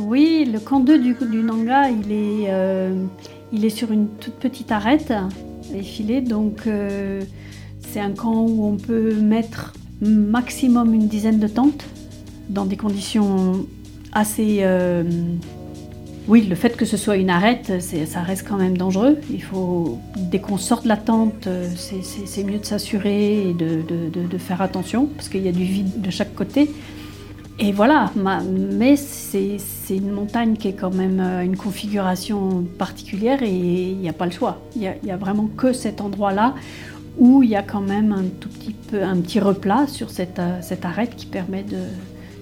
Oui, 0.00 0.48
le 0.50 0.58
camp 0.60 0.80
2 0.80 0.98
du, 0.98 1.14
Nanga, 1.42 1.90
il 1.90 2.10
est, 2.12 2.46
euh, 2.48 2.94
il 3.52 3.64
est 3.64 3.70
sur 3.70 3.92
une 3.92 4.08
toute 4.08 4.34
petite 4.34 4.72
arête 4.72 5.12
effilée. 5.74 6.20
Donc, 6.20 6.66
euh, 6.66 7.20
c'est 7.88 8.00
un 8.00 8.12
camp 8.12 8.42
où 8.48 8.64
on 8.64 8.76
peut 8.76 9.14
mettre 9.14 9.74
maximum 10.00 10.94
une 10.94 11.06
dizaine 11.08 11.38
de 11.38 11.46
tentes 11.48 11.84
dans 12.48 12.64
des 12.64 12.76
conditions 12.76 13.66
assez. 14.12 14.58
euh, 14.62 15.04
oui, 16.28 16.46
le 16.48 16.54
fait 16.54 16.76
que 16.76 16.84
ce 16.84 16.96
soit 16.96 17.16
une 17.16 17.30
arête, 17.30 17.72
ça 18.06 18.20
reste 18.22 18.46
quand 18.48 18.56
même 18.56 18.76
dangereux. 18.78 19.18
Il 19.32 19.42
faut, 19.42 19.98
dès 20.16 20.38
qu'on 20.38 20.58
sort 20.58 20.82
de 20.82 20.88
la 20.88 20.96
tente, 20.96 21.48
c'est- 21.76 22.44
mieux 22.44 22.58
de 22.58 22.64
s'assurer 22.64 23.48
et 23.50 23.54
de 23.54 24.38
faire 24.38 24.62
attention 24.62 25.06
parce 25.16 25.28
qu'il 25.28 25.42
y 25.42 25.48
a 25.48 25.52
du 25.52 25.64
vide 25.64 26.00
de 26.00 26.10
chaque 26.10 26.34
côté. 26.34 26.70
Et 27.62 27.72
voilà, 27.72 28.10
ma- 28.16 28.42
mais 28.42 28.96
c'est 28.96 29.58
une 29.90 30.12
montagne 30.12 30.56
qui 30.56 30.68
est 30.68 30.72
quand 30.72 30.94
même 30.94 31.20
euh, 31.20 31.44
une 31.44 31.58
configuration 31.58 32.64
particulière 32.78 33.42
et 33.42 33.90
il 33.90 33.98
n'y 33.98 34.08
a 34.08 34.14
pas 34.14 34.24
le 34.24 34.30
choix. 34.32 34.58
Il 34.76 34.90
n'y 35.04 35.10
a, 35.10 35.16
vraiment 35.18 35.46
que 35.56 35.74
cet 35.74 36.00
endroit-là 36.00 36.54
où 37.18 37.42
il 37.42 37.50
y 37.50 37.56
a 37.56 37.62
quand 37.62 37.82
même 37.82 38.12
un 38.12 38.24
tout 38.40 38.48
petit 38.48 38.72
peu, 38.72 39.02
un 39.02 39.16
petit 39.20 39.40
replat 39.40 39.86
sur 39.88 40.10
cette, 40.10 40.38
euh, 40.38 40.58
cette 40.62 40.86
arête 40.86 41.16
qui 41.16 41.26
permet 41.26 41.62
de, 41.62 41.76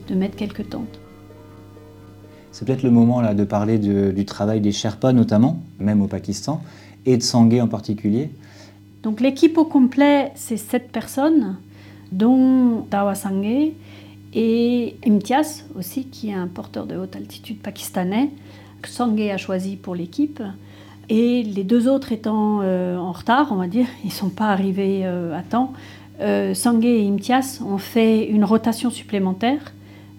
de 0.08 0.14
mettre 0.14 0.36
quelques 0.36 0.70
tentes. 0.70 1.00
C'est 2.52 2.64
peut-être 2.64 2.84
le 2.84 2.92
moment 2.92 3.20
là 3.20 3.34
de 3.34 3.42
parler 3.44 3.78
de- 3.78 4.12
du 4.12 4.24
travail 4.24 4.60
des 4.60 4.72
Sherpas 4.72 5.12
notamment, 5.12 5.60
même 5.80 6.00
au 6.00 6.06
Pakistan, 6.06 6.62
et 7.06 7.16
de 7.16 7.22
Sangay 7.24 7.60
en 7.60 7.68
particulier. 7.68 8.30
Donc 9.02 9.20
l'équipe 9.20 9.58
au 9.58 9.64
complet, 9.64 10.30
c'est 10.36 10.56
sept 10.56 10.92
personnes, 10.92 11.56
dont 12.12 12.86
Dawa 12.90 13.16
Sangay 13.16 13.74
et 14.34 14.96
Imtiaz 15.06 15.64
aussi, 15.76 16.06
qui 16.06 16.30
est 16.30 16.34
un 16.34 16.46
porteur 16.46 16.86
de 16.86 16.96
haute 16.96 17.16
altitude 17.16 17.58
pakistanais, 17.58 18.30
que 18.82 18.88
Sangay 18.88 19.30
a 19.30 19.36
choisi 19.36 19.76
pour 19.76 19.94
l'équipe. 19.94 20.42
Et 21.08 21.42
les 21.42 21.64
deux 21.64 21.88
autres 21.88 22.12
étant 22.12 22.60
euh, 22.62 22.96
en 22.96 23.12
retard, 23.12 23.48
on 23.50 23.56
va 23.56 23.66
dire, 23.66 23.86
ils 24.04 24.08
ne 24.08 24.12
sont 24.12 24.28
pas 24.28 24.48
arrivés 24.48 25.02
euh, 25.04 25.36
à 25.36 25.42
temps. 25.42 25.72
Euh, 26.20 26.54
et 26.82 27.08
Imtiaz 27.08 27.60
ont 27.64 27.78
fait 27.78 28.26
une 28.26 28.44
rotation 28.44 28.90
supplémentaire, 28.90 29.72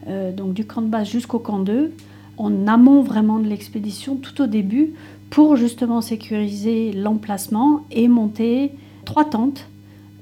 euh, 0.08 0.32
donc 0.32 0.54
du 0.54 0.66
camp 0.66 0.82
de 0.82 0.88
base 0.88 1.10
jusqu'au 1.10 1.40
camp 1.40 1.60
2, 1.60 1.92
en 2.38 2.68
amont 2.68 3.02
vraiment 3.02 3.40
de 3.40 3.48
l'expédition, 3.48 4.16
tout 4.16 4.42
au 4.42 4.48
début, 4.48 4.94
pour 5.30 5.58
justement 5.58 6.02
sécuriser 6.02 6.94
l'emplacement 6.94 7.86
et 7.92 8.08
monter 8.08 8.72
trois 9.06 9.26
tentes 9.26 9.68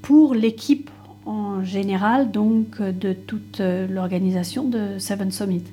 pour 0.02 0.34
l'équipe 0.34 0.90
en 1.28 1.62
général, 1.62 2.30
donc 2.30 2.80
euh, 2.80 2.90
de 2.90 3.12
toute 3.12 3.60
euh, 3.60 3.86
l'organisation 3.86 4.64
de 4.64 4.98
Seven 4.98 5.30
Summit. 5.30 5.64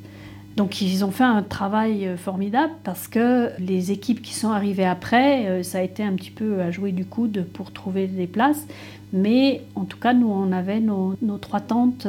Donc 0.58 0.82
ils 0.82 1.04
ont 1.06 1.12
fait 1.12 1.24
un 1.24 1.44
travail 1.44 2.08
euh, 2.08 2.18
formidable 2.18 2.74
parce 2.84 3.08
que 3.08 3.50
les 3.60 3.92
équipes 3.92 4.22
qui 4.22 4.34
sont 4.34 4.50
arrivées 4.50 4.86
après, 4.86 5.64
ça 5.64 5.80
a 5.80 5.82
été 5.82 6.04
un 6.04 6.14
petit 6.14 6.32
peu 6.32 6.62
à 6.62 6.72
jouer 6.72 6.92
du 6.92 7.06
coude 7.06 7.46
pour 7.54 7.72
trouver 7.72 8.08
des 8.08 8.28
places. 8.28 8.68
Mais 9.14 9.62
en 9.76 9.86
tout 9.86 9.98
cas, 9.98 10.14
nous, 10.14 10.30
on 10.30 10.52
avait 10.52 10.82
nos, 10.82 11.16
trois 11.40 11.62
tentes 11.62 12.08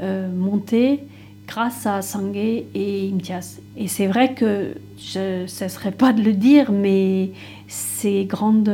montées 0.00 1.04
grâce 1.46 1.86
à 1.86 2.02
Sangay 2.02 2.66
et 2.74 3.10
Imtiaz. 3.10 3.60
Et 3.76 3.88
c'est 3.88 4.06
vrai 4.06 4.34
que 4.34 4.74
je 4.98 5.42
ne 5.42 5.46
cesserai 5.46 5.92
pas 5.92 6.12
de 6.12 6.22
le 6.22 6.34
dire, 6.34 6.72
mais 6.72 7.30
ces 7.68 8.24
grandes 8.24 8.68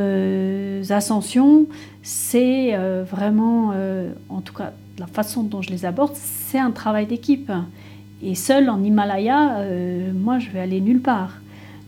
ascensions, 0.90 1.66
c'est 2.06 2.72
euh, 2.72 3.02
vraiment, 3.02 3.72
euh, 3.74 4.12
en 4.28 4.40
tout 4.40 4.54
cas 4.54 4.70
la 4.96 5.08
façon 5.08 5.42
dont 5.42 5.60
je 5.60 5.70
les 5.70 5.84
aborde, 5.84 6.12
c'est 6.14 6.58
un 6.60 6.70
travail 6.70 7.06
d'équipe. 7.06 7.50
Et 8.22 8.36
seul 8.36 8.70
en 8.70 8.80
Himalaya, 8.84 9.56
euh, 9.58 10.12
moi, 10.14 10.38
je 10.38 10.48
vais 10.50 10.60
aller 10.60 10.80
nulle 10.80 11.00
part. 11.00 11.40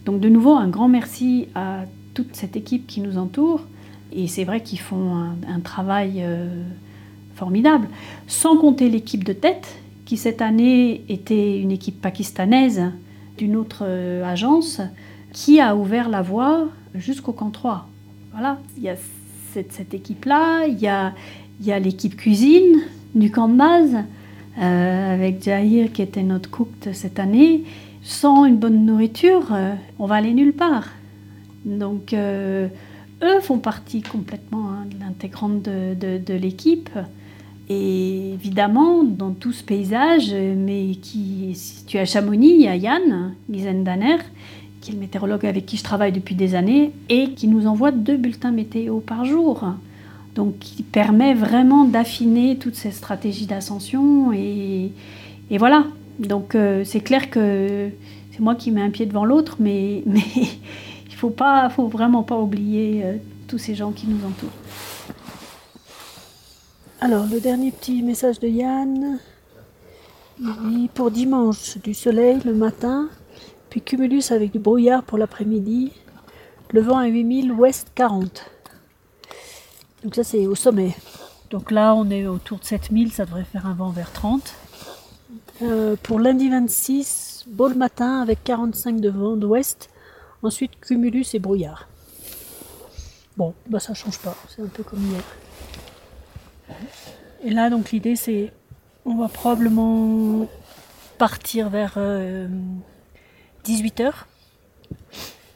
Donc 0.07 0.19
de 0.19 0.29
nouveau, 0.29 0.55
un 0.55 0.67
grand 0.67 0.89
merci 0.89 1.47
à 1.55 1.85
toute 2.15 2.35
cette 2.35 2.57
équipe 2.57 2.89
qui 2.89 3.01
nous 3.01 3.17
entoure. 3.17 3.63
Et 4.13 4.27
c'est 4.27 4.43
vrai 4.43 4.61
qu'ils 4.61 4.81
font 4.81 5.15
un, 5.15 5.61
travail 5.61 6.25
formidable. 7.37 7.87
Sans 8.27 8.57
compter 8.57 8.89
l'équipe 8.89 9.23
de 9.23 9.35
tête, 9.35 9.77
qui 10.05 10.17
cette 10.17 10.43
année 10.43 11.05
était 11.09 11.61
une 11.61 11.71
équipe 11.71 12.01
pakistanaise 12.01 12.83
d'une 13.37 13.55
autre 13.55 13.87
agence, 14.25 14.81
qui 15.33 15.61
a 15.61 15.77
ouvert 15.77 16.09
la 16.09 16.23
voie 16.23 16.69
jusqu'au 16.95 17.33
camp 17.33 17.51
3. 17.51 17.87
Voilà, 18.33 18.59
cette, 19.53 19.73
cette 19.73 19.95
équipe-là, 19.95 20.67
il 20.67 20.79
y 20.79 20.89
a, 20.89 21.15
y 21.63 21.73
a 21.73 21.79
l'équipe 21.79 22.17
cuisine 22.17 22.83
du 23.15 23.31
camp 23.31 23.49
de 23.49 23.57
base, 23.57 23.97
euh, 24.61 25.15
avec 25.15 25.43
Jahir 25.43 25.93
qui 25.93 26.03
était 26.03 26.23
notre 26.23 26.51
cook 26.51 26.69
cette 26.93 27.19
année. 27.19 27.65
sans 28.03 28.45
une 28.45 28.57
bonne 28.57 28.87
nourriture, 28.87 29.53
euh, 29.53 29.75
on 29.99 30.07
va 30.07 30.17
aller 30.17 30.33
nulle 30.33 30.53
part. 30.53 30.89
Donc, 31.65 32.13
euh, 32.13 32.69
eux 33.23 33.41
font 33.41 33.59
partie 33.59 34.03
complètement 34.03 34.71
hein, 34.71 34.87
de 34.91 34.99
l'intégrante 35.01 35.63
de, 35.63 36.35
l'équipe. 36.35 36.91
Et 37.69 38.33
évidemment, 38.33 39.05
dans 39.05 39.33
tout 39.33 39.53
ce 39.53 39.63
paysage, 39.63 40.33
mais 40.33 40.95
qui 41.03 41.51
est 41.51 41.55
situé 41.55 41.99
à 41.99 42.07
Chamonix, 42.07 42.55
il 42.55 42.63
y 42.63 42.69
a 42.69 42.77
Yann 42.77 43.35
Gisendaner, 43.51 44.17
qui 44.89 44.95
le 44.95 45.01
météorologue 45.01 45.45
avec 45.45 45.67
qui 45.67 45.77
je 45.77 45.85
travaille 45.85 46.13
depuis 46.13 46.35
des 46.35 46.55
années, 46.55 46.93
et 47.11 47.31
qui 47.33 47.47
nous 47.47 47.67
envoie 47.67 47.91
deux 47.91 48.17
bulletins 48.17 48.51
météo 48.51 49.01
par 49.01 49.27
jour. 49.27 49.65
Donc, 50.35 50.59
qui 50.59 50.83
permet 50.83 51.35
vraiment 51.35 51.85
d'affiner 51.85 52.57
toutes 52.57 52.75
ces 52.75 52.91
stratégies 52.91 53.47
d'ascension. 53.47 54.33
Et, 54.33 54.93
voilà. 55.59 55.85
Donc, 56.19 56.55
euh, 56.55 56.85
c'est 56.85 57.01
clair 57.01 57.29
que 57.29 57.91
c'est 58.33 58.41
moi 58.41 58.55
qui 58.55 58.71
mets 58.71 58.81
un 58.81 58.91
pied 58.91 59.05
devant 59.05 59.25
l'autre, 59.27 59.57
mais, 59.61 60.03
il 60.07 61.15
faut 61.15 61.31
pas, 61.31 61.69
faut 61.69 61.89
vraiment 61.89 62.23
pas 62.23 62.39
oublier 62.39 63.03
euh, 63.05 63.17
tous 63.47 63.59
ces 63.59 63.75
gens 63.75 63.93
qui 63.93 64.07
nous 64.07 64.27
entourent. 64.27 64.49
Alors, 67.01 67.27
le 67.31 67.41
dernier 67.41 67.73
petit 67.73 68.03
message 68.03 68.41
de 68.41 68.49
Yann. 68.49 69.19
Pour 70.95 71.11
dimanche, 71.11 71.79
du 71.79 71.95
soleil 71.95 72.39
le 72.45 72.55
matin, 72.55 73.09
puis 73.71 73.83
cumulus 73.83 74.31
avec 74.31 74.53
du 74.53 74.59
brouillard 74.59 75.03
pour 75.03 75.19
l'après-midi. 75.19 75.93
Le 76.71 76.81
vent 76.81 76.99
à 76.99 77.07
8000, 77.07 77.53
ouest 77.53 77.89
40. 77.95 78.51
Donc, 80.05 80.15
ça, 80.15 80.25
c'est 80.25 80.47
au 80.47 80.55
sommet. 80.55 80.95
Donc 81.51 81.71
là, 81.71 81.95
on 81.95 82.11
est 82.11 82.27
autour 82.27 82.59
de 82.59 82.65
7000, 82.65 83.13
ça 83.13 83.25
devrait 83.25 83.45
faire 83.45 83.67
un 83.67 83.73
vent 83.73 83.91
vers 83.91 84.13
30. 84.13 84.55
Euh, 85.63 85.97
pour 86.03 86.21
lundi 86.21 86.51
26, 86.51 87.47
beau 87.49 87.69
le 87.69 87.75
matin 87.75 88.21
avec 88.21 88.45
45 88.45 89.01
de 89.01 89.09
vent 89.09 89.37
d'ouest. 89.37 89.89
Ensuite, 90.43 90.79
cumulus 90.81 91.35
et 91.35 91.39
brouillard. 91.39 91.89
Bon, 93.37 93.55
bah 93.69 93.81
ça 93.81 93.95
change 93.95 94.19
pas, 94.19 94.37
c'est 94.49 94.63
un 94.63 94.67
peu 94.67 94.83
comme 94.83 95.01
hier. 95.01 95.23
Et 97.43 97.51
là, 97.51 97.71
donc 97.71 97.93
l'idée, 97.93 98.17
c'est 98.17 98.53
on 99.05 99.17
va 99.17 99.29
probablement 99.29 100.47
partir 101.19 101.71
vers 101.71 101.95
18h 103.69 104.13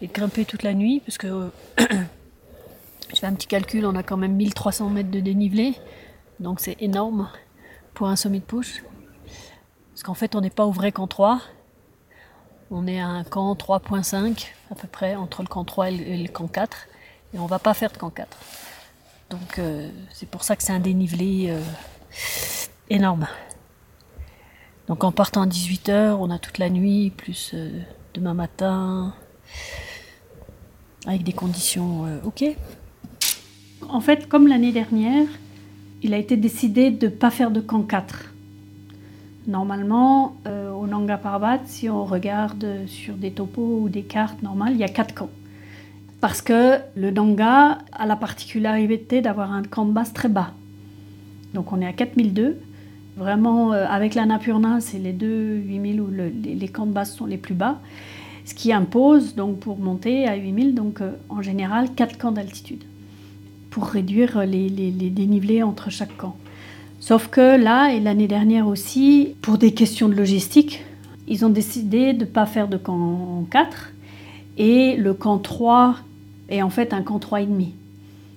et 0.02 0.06
grimper 0.08 0.44
toute 0.44 0.62
la 0.62 0.74
nuit, 0.74 1.00
parce 1.00 1.18
que 1.18 1.26
euh, 1.26 1.48
je 1.78 3.16
fais 3.16 3.26
un 3.26 3.34
petit 3.34 3.46
calcul, 3.46 3.86
on 3.86 3.94
a 3.94 4.02
quand 4.02 4.16
même 4.16 4.34
1300 4.34 4.90
mètres 4.90 5.10
de 5.10 5.20
dénivelé, 5.20 5.74
donc 6.40 6.60
c'est 6.60 6.76
énorme 6.80 7.28
pour 7.94 8.08
un 8.08 8.16
sommet 8.16 8.40
de 8.40 8.44
push. 8.44 8.82
Parce 9.90 10.02
qu'en 10.02 10.14
fait, 10.14 10.34
on 10.34 10.40
n'est 10.40 10.50
pas 10.50 10.64
au 10.64 10.72
vrai 10.72 10.90
camp 10.90 11.06
3. 11.06 11.40
On 12.70 12.86
est 12.86 13.00
à 13.00 13.06
un 13.06 13.24
camp 13.24 13.54
3.5, 13.54 14.48
à 14.70 14.74
peu 14.74 14.88
près, 14.88 15.14
entre 15.14 15.42
le 15.42 15.48
camp 15.48 15.64
3 15.64 15.90
et 15.90 15.96
le, 15.96 16.06
et 16.06 16.16
le 16.16 16.28
camp 16.28 16.48
4. 16.48 16.88
Et 17.34 17.38
on 17.38 17.46
va 17.46 17.58
pas 17.58 17.74
faire 17.74 17.92
de 17.92 17.98
camp 17.98 18.10
4. 18.10 18.36
Donc, 19.30 19.58
euh, 19.58 19.88
c'est 20.12 20.28
pour 20.28 20.44
ça 20.44 20.56
que 20.56 20.62
c'est 20.62 20.72
un 20.72 20.80
dénivelé 20.80 21.48
euh, 21.50 21.60
énorme. 22.90 23.26
Donc, 24.88 25.04
en 25.04 25.12
partant 25.12 25.42
à 25.42 25.46
18h, 25.46 26.16
on 26.18 26.30
a 26.30 26.38
toute 26.38 26.58
la 26.58 26.68
nuit, 26.68 27.10
plus 27.10 27.52
euh, 27.54 27.80
demain 28.14 28.34
matin, 28.34 29.14
avec 31.06 31.22
des 31.22 31.32
conditions 31.32 32.06
euh, 32.06 32.18
OK. 32.24 32.44
En 33.88 34.00
fait, 34.00 34.28
comme 34.28 34.46
l'année 34.46 34.72
dernière, 34.72 35.26
il 36.02 36.14
a 36.14 36.18
été 36.18 36.36
décidé 36.36 36.90
de 36.90 37.06
ne 37.06 37.10
pas 37.10 37.30
faire 37.30 37.50
de 37.50 37.60
camp 37.60 37.82
4. 37.82 38.32
Normalement, 39.46 40.36
euh, 40.46 40.70
au 40.70 40.86
Nanga 40.86 41.16
Parbat, 41.16 41.60
si 41.64 41.88
on 41.88 42.04
regarde 42.04 42.86
sur 42.86 43.14
des 43.14 43.32
topos 43.32 43.80
ou 43.82 43.88
des 43.88 44.02
cartes 44.02 44.42
normales, 44.42 44.72
il 44.74 44.78
y 44.78 44.84
a 44.84 44.88
quatre 44.88 45.14
camps. 45.14 45.30
Parce 46.20 46.42
que 46.42 46.78
le 46.94 47.10
Nanga 47.10 47.78
a 47.92 48.06
la 48.06 48.14
particularité 48.14 49.20
d'avoir 49.20 49.52
un 49.52 49.62
camp 49.62 49.84
de 49.84 49.92
base 49.92 50.12
très 50.12 50.28
bas. 50.28 50.52
Donc 51.54 51.72
on 51.72 51.80
est 51.80 51.86
à 51.86 51.92
4002. 51.92 52.60
Vraiment, 53.16 53.72
euh, 53.72 53.84
avec 53.88 54.14
la 54.14 54.24
Napurna, 54.24 54.80
c'est 54.80 54.98
les 54.98 55.12
deux 55.12 55.56
8000 55.56 56.00
où 56.00 56.06
le- 56.06 56.28
les, 56.44 56.68
camps 56.68 56.86
de 56.86 56.92
base 56.92 57.12
sont 57.14 57.26
les 57.26 57.36
plus 57.36 57.54
bas. 57.54 57.78
Ce 58.44 58.54
qui 58.54 58.72
impose, 58.72 59.34
donc 59.34 59.58
pour 59.60 59.78
monter 59.78 60.26
à 60.26 60.34
8000, 60.36 60.74
donc 60.74 61.00
euh, 61.00 61.12
en 61.28 61.42
général, 61.42 61.90
quatre 61.94 62.16
camps 62.18 62.32
d'altitude. 62.32 62.82
Pour 63.70 63.84
réduire 63.84 64.40
les- 64.46 64.68
les- 64.68 64.90
dénivelés 65.10 65.62
entre 65.62 65.90
chaque 65.90 66.16
camp. 66.16 66.36
Sauf 67.00 67.28
que 67.28 67.56
là, 67.62 67.92
et 67.92 68.00
l'année 68.00 68.28
dernière 68.28 68.66
aussi, 68.66 69.34
pour 69.42 69.58
des 69.58 69.72
questions 69.72 70.08
de 70.08 70.14
logistique, 70.14 70.82
ils 71.28 71.44
ont 71.44 71.50
décidé 71.50 72.14
de 72.14 72.20
ne 72.20 72.24
pas 72.24 72.46
faire 72.46 72.68
de 72.68 72.76
camp 72.76 73.46
4. 73.50 73.92
Et 74.58 74.96
le 74.96 75.12
camp 75.14 75.38
3 75.38 75.96
est 76.48 76.62
en 76.62 76.70
fait 76.70 76.92
un 76.92 77.02
camp 77.02 77.18
3,5, 77.18 77.72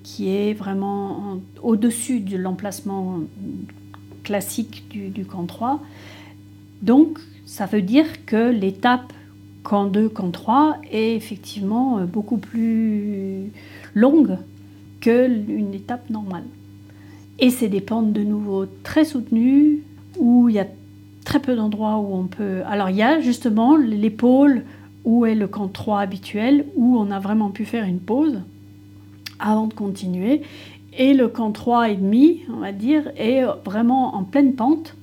qui 0.03 0.29
est 0.29 0.53
vraiment 0.53 1.05
en- 1.11 1.39
au-dessus 1.63 2.19
de 2.19 2.37
l'emplacement 2.37 3.19
classique 4.25 4.83
du, 4.89 5.25
camp 5.25 5.45
3. 5.45 5.79
Donc, 6.81 7.19
ça 7.45 7.65
veut 7.65 7.81
dire 7.81 8.25
que 8.25 8.51
l'étape 8.51 9.13
camp 9.63 9.85
2, 9.85 10.09
camp 10.09 10.31
3 10.31 10.77
est 10.91 11.15
effectivement 11.15 11.99
euh, 11.99 12.05
beaucoup 12.05 12.37
plus 12.37 13.51
longue 13.93 14.37
que 14.99 15.27
une 15.27 15.73
étape 15.73 16.09
normale. 16.09 16.43
Et 17.39 17.49
c'est 17.49 17.69
des 17.69 17.81
pentes 17.81 18.11
de 18.11 18.23
nouveau 18.23 18.65
très 18.83 19.05
soutenues 19.05 19.83
où 20.17 20.49
il 20.49 20.55
y 20.55 20.59
a 20.59 20.67
très 21.25 21.39
peu 21.39 21.55
d'endroits 21.55 21.97
où 21.97 22.15
on 22.15 22.25
peut. 22.25 22.61
Alors 22.67 22.89
il 22.89 22.95
y 22.95 23.03
a 23.03 23.19
justement 23.21 23.75
l'épaule 23.75 24.63
où 25.03 25.25
est 25.25 25.35
le 25.35 25.47
camp 25.47 25.67
3 25.67 25.99
habituel 25.99 26.65
où 26.75 26.97
on 26.97 27.11
a 27.11 27.19
vraiment 27.19 27.49
pu 27.49 27.65
faire 27.65 27.85
une 27.85 27.99
pause 27.99 28.41
avant 29.39 29.67
de 29.67 29.73
continuer. 29.73 30.41
Et 30.97 31.13
le 31.13 31.27
camp 31.27 31.51
3 31.51 31.89
et 31.89 31.95
demi, 31.95 32.41
on 32.49 32.59
va 32.59 32.71
dire, 32.71 33.11
est 33.17 33.43
vraiment 33.65 34.15
en 34.15 34.23
pleine 34.23 34.53
pente 34.53 34.95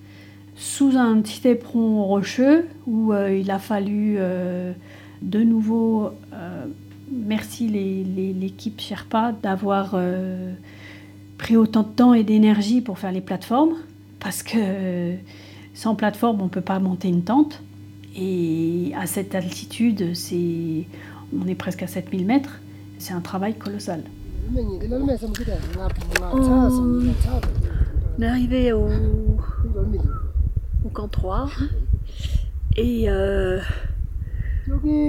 sous 0.56 0.96
un 0.96 1.20
petit 1.20 1.48
éperon 1.48 2.04
rocheux 2.04 2.66
où 2.86 3.12
euh, 3.12 3.36
il 3.36 3.50
a 3.50 3.58
fallu 3.58 4.16
euh, 4.18 4.72
de 5.22 5.42
nouveau, 5.42 6.10
euh, 6.32 6.66
merci 7.10 7.68
l'équipe 7.68 8.80
Sherpa 8.80 9.32
d'avoir 9.42 9.92
euh, 9.94 10.52
pris 11.38 11.56
autant 11.56 11.82
de 11.82 11.88
temps 11.88 12.14
et 12.14 12.24
d'énergie 12.24 12.80
pour 12.80 12.98
faire 12.98 13.12
les 13.12 13.20
plateformes, 13.20 13.74
parce 14.18 14.42
que 14.42 15.14
sans 15.74 15.94
plateforme, 15.94 16.40
on 16.40 16.44
ne 16.44 16.50
peut 16.50 16.60
pas 16.60 16.78
monter 16.78 17.08
une 17.08 17.22
tente. 17.22 17.62
Et 18.14 18.92
à 18.98 19.06
cette 19.06 19.34
altitude, 19.34 20.14
c'est, 20.14 20.86
on 21.38 21.46
est 21.46 21.54
presque 21.54 21.82
à 21.82 21.86
7000 21.86 22.26
mètres, 22.26 22.60
c'est 22.98 23.14
un 23.14 23.20
travail 23.20 23.54
colossal. 23.54 24.02
On 28.18 28.22
est 28.22 28.26
arrivé 28.26 28.72
au, 28.72 28.88
camp 30.92 31.08
3 31.08 31.48
et 32.76 33.08
euh, 33.08 33.60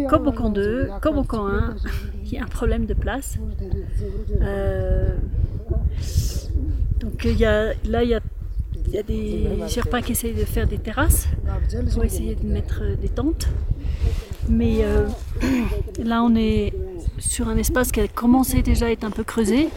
comme 0.10 0.28
au 0.28 0.32
camp 0.32 0.50
2, 0.50 0.89
comme 1.02 1.17
au 1.17 1.24
camp 1.24 1.48
1, 1.48 1.76
il 2.24 2.34
y 2.34 2.38
a 2.38 2.43
un 2.43 2.48
problème 2.48 2.86
de 2.86 2.93
place. 2.93 3.38
Euh, 4.41 5.15
donc 7.00 7.26
il 7.26 7.38
y 7.38 7.46
a, 7.46 7.74
là, 7.86 8.04
il 8.04 8.10
y 8.10 8.15
a, 8.98 9.04
des 9.04 9.48
Sherpas 9.67 10.02
qui 10.02 10.13
essayent 10.13 10.34
de 10.36 10.46
faire 10.46 10.67
des 10.67 10.78
terrasses 10.78 11.28
pour 11.93 12.04
essayer 12.04 12.36
de 12.36 12.46
mettre 12.46 12.82
euh, 12.84 12.96
des 12.96 13.10
tentes. 13.10 13.48
Mais 14.49 14.84
euh, 14.84 15.08
là, 16.03 16.23
on 16.23 16.36
est 16.36 16.73
sur 17.19 17.47
un 17.47 17.58
espace 17.58 17.91
qui 17.91 18.01
a 18.01 18.08
commencé 18.08 18.62
déjà 18.62 18.88
à 18.88 18.89
être 18.89 19.03
un 19.03 19.12
peu 19.12 19.23
creusé. 19.23 19.69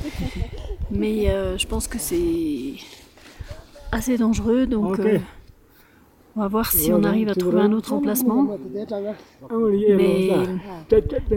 Mais 0.91 1.31
euh, 1.31 1.59
je 1.59 1.67
pense 1.67 1.89
que 1.89 1.99
c'est 1.99 2.75
assez 3.93 4.19
dangereux. 4.19 4.67
Donc 4.67 4.99
euh, 4.99 5.19
on 6.37 6.41
va 6.41 6.49
voir 6.49 6.71
si 6.71 6.93
on 6.93 7.03
arrive 7.03 7.31
à 7.31 7.35
trouver 7.35 7.61
un 7.61 7.73
autre 7.73 7.95
emplacement. 7.95 8.59
Mais 9.51 10.31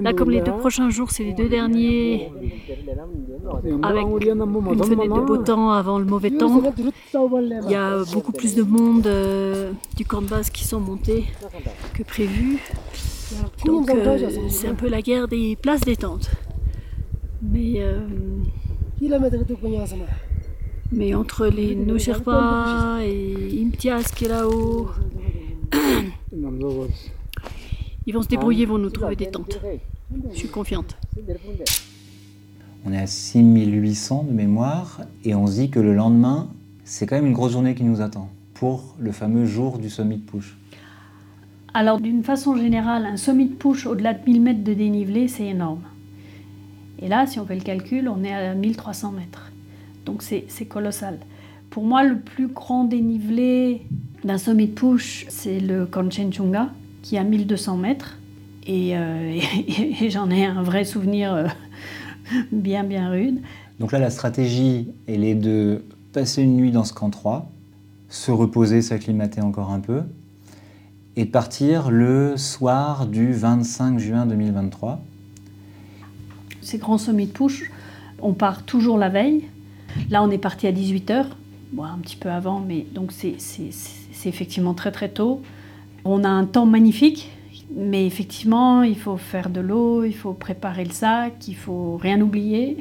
là, 0.01 0.13
comme 0.13 0.29
les 0.29 0.41
deux 0.41 0.51
prochains 0.51 0.89
jours, 0.89 1.11
c'est 1.11 1.23
les 1.23 1.33
deux 1.33 1.47
derniers 1.47 2.29
avec 3.81 4.03
une 4.03 4.83
fenêtre 4.83 5.15
de 5.15 5.21
beau 5.21 5.37
temps 5.37 5.71
avant 5.71 5.99
le 5.99 6.05
mauvais 6.05 6.31
temps, 6.31 6.61
il 7.13 7.71
y 7.71 7.75
a 7.75 8.03
beaucoup 8.13 8.33
plus 8.33 8.55
de 8.55 8.63
monde 8.63 9.07
euh, 9.07 9.71
du 9.95 10.05
camp 10.05 10.21
de 10.21 10.27
base 10.27 10.49
qui 10.49 10.65
sont 10.65 10.81
montés 10.81 11.25
que 11.93 12.03
prévu. 12.03 12.59
Donc 13.65 13.89
euh, 13.89 14.29
c'est 14.49 14.67
un 14.67 14.75
peu 14.75 14.89
la 14.89 15.01
guerre 15.01 15.27
des 15.27 15.55
places 15.55 15.81
détentes. 15.81 16.31
Mais, 17.41 17.75
euh, 17.77 17.99
mais 20.91 21.13
entre 21.13 21.47
les 21.47 21.75
No 21.75 21.97
Sherpa 21.97 22.99
et 23.03 23.61
Imtiaz 23.61 24.11
qui 24.15 24.25
est 24.25 24.29
là-haut, 24.29 24.89
ils 28.05 28.13
vont 28.13 28.21
se 28.21 28.27
débrouiller, 28.27 28.63
ils 28.63 28.67
vont 28.67 28.77
nous 28.77 28.89
trouver 28.89 29.15
des 29.15 29.27
tentes. 29.27 29.59
Je 30.31 30.37
suis 30.37 30.49
confiante. 30.49 30.97
On 32.85 32.93
est 32.93 32.97
à 32.97 33.07
6800 33.07 34.25
de 34.29 34.33
mémoire 34.33 35.01
et 35.23 35.35
on 35.35 35.47
se 35.47 35.53
dit 35.53 35.69
que 35.69 35.79
le 35.79 35.93
lendemain, 35.93 36.49
c'est 36.83 37.05
quand 37.05 37.15
même 37.15 37.27
une 37.27 37.33
grosse 37.33 37.51
journée 37.51 37.75
qui 37.75 37.83
nous 37.83 38.01
attend 38.01 38.29
pour 38.53 38.95
le 38.99 39.11
fameux 39.11 39.45
jour 39.45 39.79
du 39.79 39.89
summit 39.89 40.17
push. 40.17 40.57
Alors, 41.73 41.99
d'une 41.99 42.23
façon 42.23 42.55
générale, 42.55 43.05
un 43.05 43.17
sommet 43.17 43.45
de 43.45 43.53
push 43.53 43.85
au-delà 43.85 44.13
de 44.13 44.19
1000 44.25 44.41
mètres 44.41 44.63
de 44.63 44.73
dénivelé, 44.73 45.27
c'est 45.27 45.45
énorme. 45.45 45.81
Et 46.99 47.07
là, 47.07 47.27
si 47.27 47.39
on 47.39 47.45
fait 47.45 47.55
le 47.55 47.61
calcul, 47.61 48.09
on 48.09 48.23
est 48.23 48.33
à 48.33 48.55
1300 48.55 49.11
mètres. 49.11 49.51
Donc, 50.05 50.23
c'est 50.23 50.65
colossal. 50.65 51.19
Pour 51.69 51.83
moi, 51.83 52.03
le 52.03 52.17
plus 52.17 52.47
grand 52.47 52.83
dénivelé 52.83 53.85
d'un 54.23 54.37
sommet 54.37 54.65
de 54.65 54.71
push, 54.71 55.25
c'est 55.29 55.59
le 55.59 55.85
Kanchenjunga, 55.85 56.69
qui 57.03 57.15
est 57.15 57.19
à 57.19 57.23
1200 57.23 57.77
mètres. 57.77 58.17
Et, 58.65 58.97
euh, 58.97 59.39
et 60.01 60.09
j'en 60.09 60.29
ai 60.31 60.45
un 60.45 60.63
vrai 60.63 60.83
souvenir 60.83 61.33
euh, 61.33 61.47
bien, 62.51 62.83
bien 62.83 63.09
rude. 63.09 63.41
Donc 63.79 63.91
là, 63.91 63.99
la 63.99 64.09
stratégie, 64.09 64.87
elle 65.07 65.23
est 65.23 65.35
de 65.35 65.83
passer 66.11 66.41
une 66.41 66.57
nuit 66.57 66.71
dans 66.71 66.83
ce 66.83 66.93
camp 66.93 67.11
3, 67.11 67.49
se 68.09 68.31
reposer, 68.31 68.81
s'acclimater 68.81 69.41
encore 69.41 69.69
un 69.71 69.79
peu, 69.79 70.01
et 71.15 71.25
partir 71.25 71.91
le 71.91 72.37
soir 72.37 73.05
du 73.05 73.33
25 73.33 73.99
juin 73.99 74.25
2023. 74.25 75.01
Ces 76.61 76.77
grands 76.77 76.97
sommets 76.97 77.25
de 77.25 77.31
push, 77.31 77.71
on 78.21 78.33
part 78.33 78.63
toujours 78.63 78.97
la 78.97 79.09
veille. 79.09 79.45
Là, 80.09 80.23
on 80.23 80.29
est 80.29 80.37
parti 80.37 80.67
à 80.67 80.71
18h, 80.71 81.25
bon, 81.73 81.83
un 81.83 81.97
petit 81.97 82.15
peu 82.15 82.29
avant, 82.29 82.59
mais 82.59 82.85
donc 82.93 83.11
c'est 83.11 83.37
effectivement 84.25 84.73
très 84.73 84.91
très 84.91 85.09
tôt. 85.09 85.41
On 86.05 86.23
a 86.23 86.29
un 86.29 86.45
temps 86.45 86.65
magnifique, 86.65 87.31
mais 87.75 88.05
effectivement, 88.05 88.83
il 88.83 88.97
faut 88.97 89.17
faire 89.17 89.49
de 89.49 89.61
l'eau, 89.61 90.03
il 90.03 90.15
faut 90.15 90.33
préparer 90.33 90.85
le 90.85 90.91
sac, 90.91 91.47
il 91.47 91.55
faut 91.55 91.97
rien 91.97 92.21
oublier. 92.21 92.77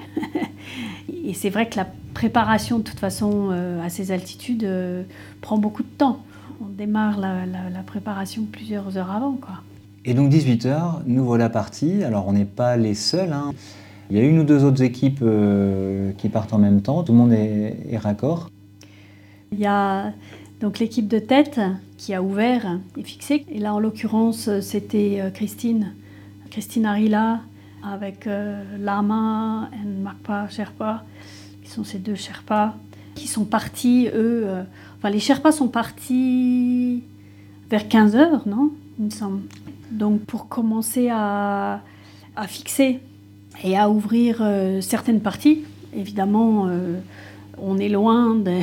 Et 1.25 1.35
c'est 1.35 1.51
vrai 1.51 1.69
que 1.69 1.77
la 1.77 1.87
préparation, 2.15 2.79
de 2.79 2.85
toute 2.85 2.99
façon, 2.99 3.51
euh, 3.51 3.83
à 3.83 3.91
ces 3.91 4.13
altitudes, 4.13 4.65
euh, 4.65 5.03
prend 5.41 5.59
beaucoup 5.59 5.83
de 5.83 5.89
temps. 5.89 6.23
On 6.61 6.69
démarre 6.69 7.19
la, 7.19 7.83
préparation 7.87 8.45
plusieurs 8.51 8.97
heures 8.97 9.11
avant. 9.11 9.33
Quoi. 9.33 9.63
Et 10.05 10.15
donc 10.15 10.31
18h, 10.31 11.03
nous 11.07 11.25
voilà 11.25 11.49
partis. 11.49 12.03
Alors 12.05 12.27
on 12.29 12.33
n'est 12.33 12.45
pas 12.45 12.77
les 12.77 12.95
seuls. 12.95 13.33
Hein. 13.33 13.53
Il 14.11 14.17
y 14.17 14.21
a 14.21 14.23
une 14.23 14.39
ou 14.39 14.45
deux 14.45 14.65
autres 14.65 14.83
équipes 14.83 15.21
euh, 15.23 16.13
qui 16.19 16.29
partent 16.29 16.53
en 16.53 16.59
même 16.59 16.83
temps. 16.83 17.03
Tout 17.03 17.13
le 17.13 17.19
monde 17.19 17.33
est, 17.33 17.77
est 17.91 17.99
raccord. 17.99 18.51
Il 19.53 19.59
y 19.59 19.67
a 19.67 20.13
donc 20.61 20.79
l'équipe 20.79 21.07
de 21.09 21.19
tête 21.19 21.61
qui 21.97 22.15
a 22.15 22.23
ouvert 22.23 22.79
et 22.97 23.03
fixé. 23.03 23.45
Et 23.49 23.59
là, 23.59 23.75
en 23.75 23.79
l'occurrence, 23.79 24.51
c'était 24.61 25.19
euh, 25.21 25.31
Christine, 25.31 25.95
Christine 26.51 26.87
Arila, 26.87 27.41
avec 27.85 28.27
euh, 28.27 28.63
Lama 28.79 29.71
et 29.73 29.87
Makpa 29.87 30.49
Sherpa, 30.49 31.05
qui 31.63 31.71
sont 31.71 31.85
ces 31.85 31.99
deux 31.99 32.15
Sherpas, 32.15 32.75
qui 33.15 33.29
sont 33.29 33.45
partis, 33.45 34.09
eux. 34.09 34.43
Euh, 34.47 34.63
enfin, 34.99 35.11
les 35.11 35.21
Sherpas 35.21 35.53
sont 35.53 35.69
partis 35.69 37.03
vers 37.71 37.89
15 37.89 38.17
heures, 38.17 38.43
non 38.47 38.71
Il 38.99 39.07
me 39.07 39.11
semble. 39.11 39.43
Donc, 39.91 40.21
pour 40.23 40.49
commencer 40.49 41.09
à, 41.11 41.81
fixer 42.47 43.01
et 43.65 43.77
à 43.77 43.91
ouvrir 43.91 44.43
certaines 44.81 45.21
parties, 45.21 45.65
évidemment, 45.95 46.69
on 47.59 47.79
est 47.79 47.89
loin 47.89 48.37
de 48.37 48.61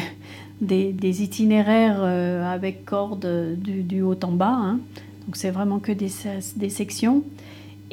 des, 0.61 1.23
itinéraires 1.23 1.99
euh, 1.99 2.43
avec 2.45 2.85
cordes 2.85 3.55
du, 3.57 4.01
haut 4.01 4.17
en 4.23 4.31
bas. 4.31 4.57
Hein. 4.57 4.79
Donc 5.25 5.35
c'est 5.35 5.51
vraiment 5.51 5.79
que 5.79 5.91
des, 5.91 6.69
sections. 6.69 7.23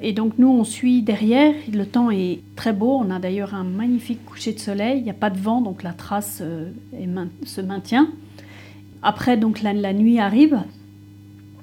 Et 0.03 0.13
donc 0.13 0.35
nous, 0.39 0.49
on 0.49 0.65
suit 0.65 1.03
derrière. 1.03 1.55
Le 1.73 1.85
temps 1.85 2.11
est 2.11 2.41
très 2.57 2.73
beau. 2.73 3.01
On 3.05 3.11
a 3.11 3.19
d'ailleurs 3.19 3.55
un 3.55 3.65
magnifique 3.65 4.25
coucher 4.25 4.53
de 4.53 4.59
soleil. 4.59 4.99
Il 4.99 5.05
n'y 5.05 5.11
a 5.11 5.15
pas 5.15 5.31
de 5.31 5.39
vent, 5.39 5.61
donc 5.61 5.83
la 5.83 5.93
trace 5.93 6.41
euh, 6.43 6.71
se 7.45 7.61
maintient. 7.61 8.09
Après, 9.03 9.37
donc 9.37 9.63
la, 9.63 9.93
nuit 9.93 10.19
arrive. 10.19 10.61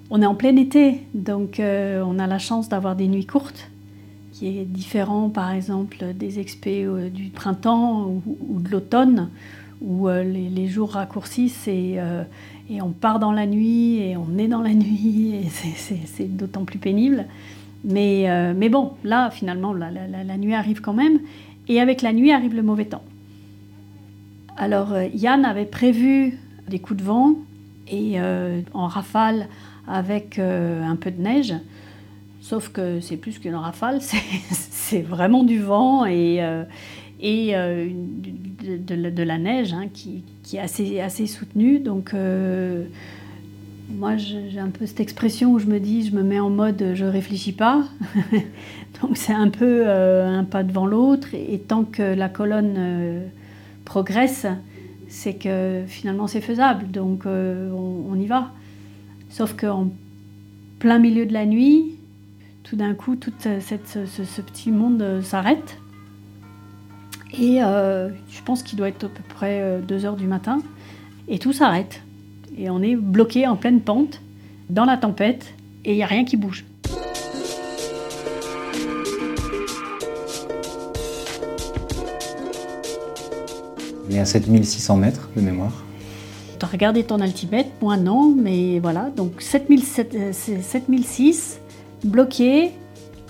On 0.10 0.22
est 0.22 0.26
en 0.26 0.36
plein 0.36 0.56
été, 0.56 1.02
donc 1.14 1.60
euh, 1.60 2.02
on 2.06 2.18
a 2.18 2.26
la 2.26 2.40
chance 2.40 2.68
d'avoir 2.68 2.96
des 2.96 3.08
nuits 3.08 3.28
courtes, 3.28 3.70
qui 4.34 4.48
est 4.48 4.66
différent, 4.66 5.30
par 5.30 5.52
exemple, 5.52 6.04
des 6.16 6.40
expés 6.40 6.88
du 7.14 7.26
printemps 7.30 8.08
ou 8.26 8.60
de 8.60 8.70
l'automne, 8.70 9.30
où 9.82 10.10
euh, 10.10 10.24
les, 10.24 10.68
jours 10.68 10.92
raccourcissent 10.92 11.66
euh, 11.68 12.24
et, 12.70 12.82
on 12.82 12.92
part 12.92 13.20
dans 13.20 13.32
la 13.32 13.46
nuit 13.46 14.00
et 14.00 14.18
on 14.18 14.38
est 14.38 14.48
dans 14.48 14.62
la 14.62 14.74
nuit 14.74 15.36
et 15.36 15.48
c'est 16.06 16.36
d'autant 16.36 16.66
plus 16.66 16.80
pénible. 16.80 17.26
Mais, 17.84 18.30
euh, 18.30 18.54
mais, 18.56 18.70
bon, 18.70 18.94
là, 19.04 19.30
finalement, 19.32 19.74
la, 19.74 20.38
nuit 20.38 20.54
arrive 20.54 20.82
quand 20.82 20.94
même. 20.94 21.20
Et 21.68 21.80
avec 21.80 22.02
la 22.02 22.14
nuit 22.14 22.32
arrive 22.32 22.56
le 22.56 22.64
mauvais 22.64 22.86
temps. 22.86 23.04
Alors, 24.58 24.94
Yann 25.14 25.46
avait 25.46 25.66
prévu 25.66 26.38
des 26.68 26.80
coups 26.80 27.00
de 27.00 27.06
vent 27.06 27.36
et 27.88 28.20
en 28.74 28.88
rafale 28.88 29.48
avec 29.88 30.40
un 30.40 30.96
peu 30.96 31.12
de 31.12 31.22
neige. 31.22 31.54
Sauf 32.42 32.70
que 32.70 33.00
c'est 33.00 33.18
plus 33.18 33.40
qu'une 33.40 33.56
rafale, 33.56 34.02
c'est 34.02 35.02
vraiment 35.02 35.44
du 35.44 35.60
vent 35.60 36.06
et, 36.06 36.42
et 37.20 37.56
euh, 37.56 37.90
de, 38.62 39.24
la 39.24 39.38
neige 39.38 39.74
hein, 39.74 39.88
qui, 39.94 40.24
est 40.54 40.60
assez, 40.60 41.00
assez 41.00 41.28
soutenue. 41.28 41.80
Donc, 41.80 42.14
euh, 42.14 42.86
moi, 43.90 44.18
j'ai 44.18 44.60
un 44.60 44.70
peu 44.70 44.86
cette 44.86 45.00
expression 45.00 45.52
où 45.52 45.60
je 45.60 45.66
me 45.66 45.80
dis, 45.80 46.08
je 46.08 46.16
me 46.16 46.24
mets 46.24 46.40
en 46.40 46.50
mode 46.50 46.92
je 46.94 47.06
réfléchis 47.06 47.54
pas. 47.54 47.84
Donc, 49.02 49.18
c'est 49.18 49.34
un 49.34 49.50
peu 49.50 49.84
euh, 49.86 50.28
un 50.28 50.44
pas 50.44 50.64
devant 50.64 50.86
l'autre. 50.86 51.30
Et, 51.34 51.60
tant 51.60 51.84
que 51.84 52.02
la 52.02 52.30
colonne 52.30 53.24
progresse, 53.86 54.46
c'est 55.08 55.34
que 55.34 55.84
finalement 55.88 56.28
c'est 56.28 56.42
faisable. 56.42 56.92
Donc, 56.92 57.26
on, 57.26 58.16
y 58.16 58.28
va. 58.28 58.52
Sauf 59.30 59.54
qu'en 59.54 59.90
plein 60.80 61.00
milieu 61.00 61.26
de 61.26 61.34
la 61.34 61.46
nuit, 61.46 61.96
tout 62.64 62.76
d'un 62.76 62.94
coup, 62.94 63.16
tout 63.16 63.34
cette, 63.40 63.88
ce, 63.88 64.42
petit 64.42 64.72
monde 64.72 65.22
s'arrête. 65.24 65.78
Et 67.38 67.64
euh, 67.64 68.10
je 68.30 68.42
pense 68.44 68.64
qu'il 68.64 68.78
doit 68.78 68.88
être 68.88 69.06
à 69.06 69.10
peu 69.10 69.24
près 69.30 69.82
2 69.88 69.94
euh, 69.94 70.08
heures 70.08 70.16
du 70.16 70.28
matin. 70.28 70.60
Et 71.28 71.38
tout 71.40 71.54
s'arrête. 71.54 72.02
Et 72.58 72.70
on 72.70 72.82
est 72.82 72.96
bloqué 72.96 73.48
en 73.48 73.56
pleine 73.56 73.82
pente, 73.82 74.22
dans 74.70 74.86
la 74.86 74.98
tempête, 74.98 75.54
et 75.86 75.92
il 75.92 75.96
n'y 75.96 76.04
a 76.04 76.08
rien 76.08 76.26
qui 76.26 76.38
bouge. 76.38 76.66
On 84.10 84.14
est 84.14 84.20
à 84.20 84.26
7600 84.26 84.98
mètres 84.98 85.30
de 85.36 85.42
mémoire. 85.42 85.84
Tu 86.60 86.66
as 86.66 86.68
regardé 86.68 87.04
ton 87.04 87.22
altimètre, 87.22 87.70
moi 87.82 87.96
non, 87.96 88.36
mais 88.36 88.80
voilà. 88.80 89.12
Donc 89.16 89.42
7006, 89.42 90.10
euh, 90.16 92.08
bloqué, 92.08 92.72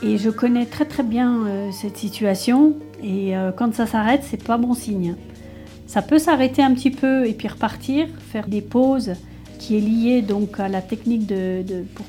et 0.01 0.17
je 0.17 0.29
connais 0.29 0.65
très 0.65 0.86
très 0.86 1.03
bien 1.03 1.71
cette 1.71 1.97
situation. 1.97 2.75
Et 3.03 3.36
euh, 3.38 3.51
quand 3.51 3.73
ça 3.73 3.86
s'arrête, 3.86 4.21
c'est 4.23 4.43
pas 4.43 4.58
bon 4.58 4.73
signe. 4.73 5.15
Ça 5.89 6.04
peut 6.04 6.19
s'arrêter 6.19 6.62
un 6.62 6.75
petit 6.75 6.91
peu 6.91 7.25
et 7.25 7.34
puis 7.34 7.47
repartir, 7.47 8.06
faire 8.32 8.47
des 8.47 8.62
pauses 8.62 9.13
qui 9.58 9.75
est 9.75 9.80
liée 9.80 10.21
donc 10.21 10.60
à 10.60 10.69
la 10.69 10.84
technique 10.84 11.25
de, 11.25 11.63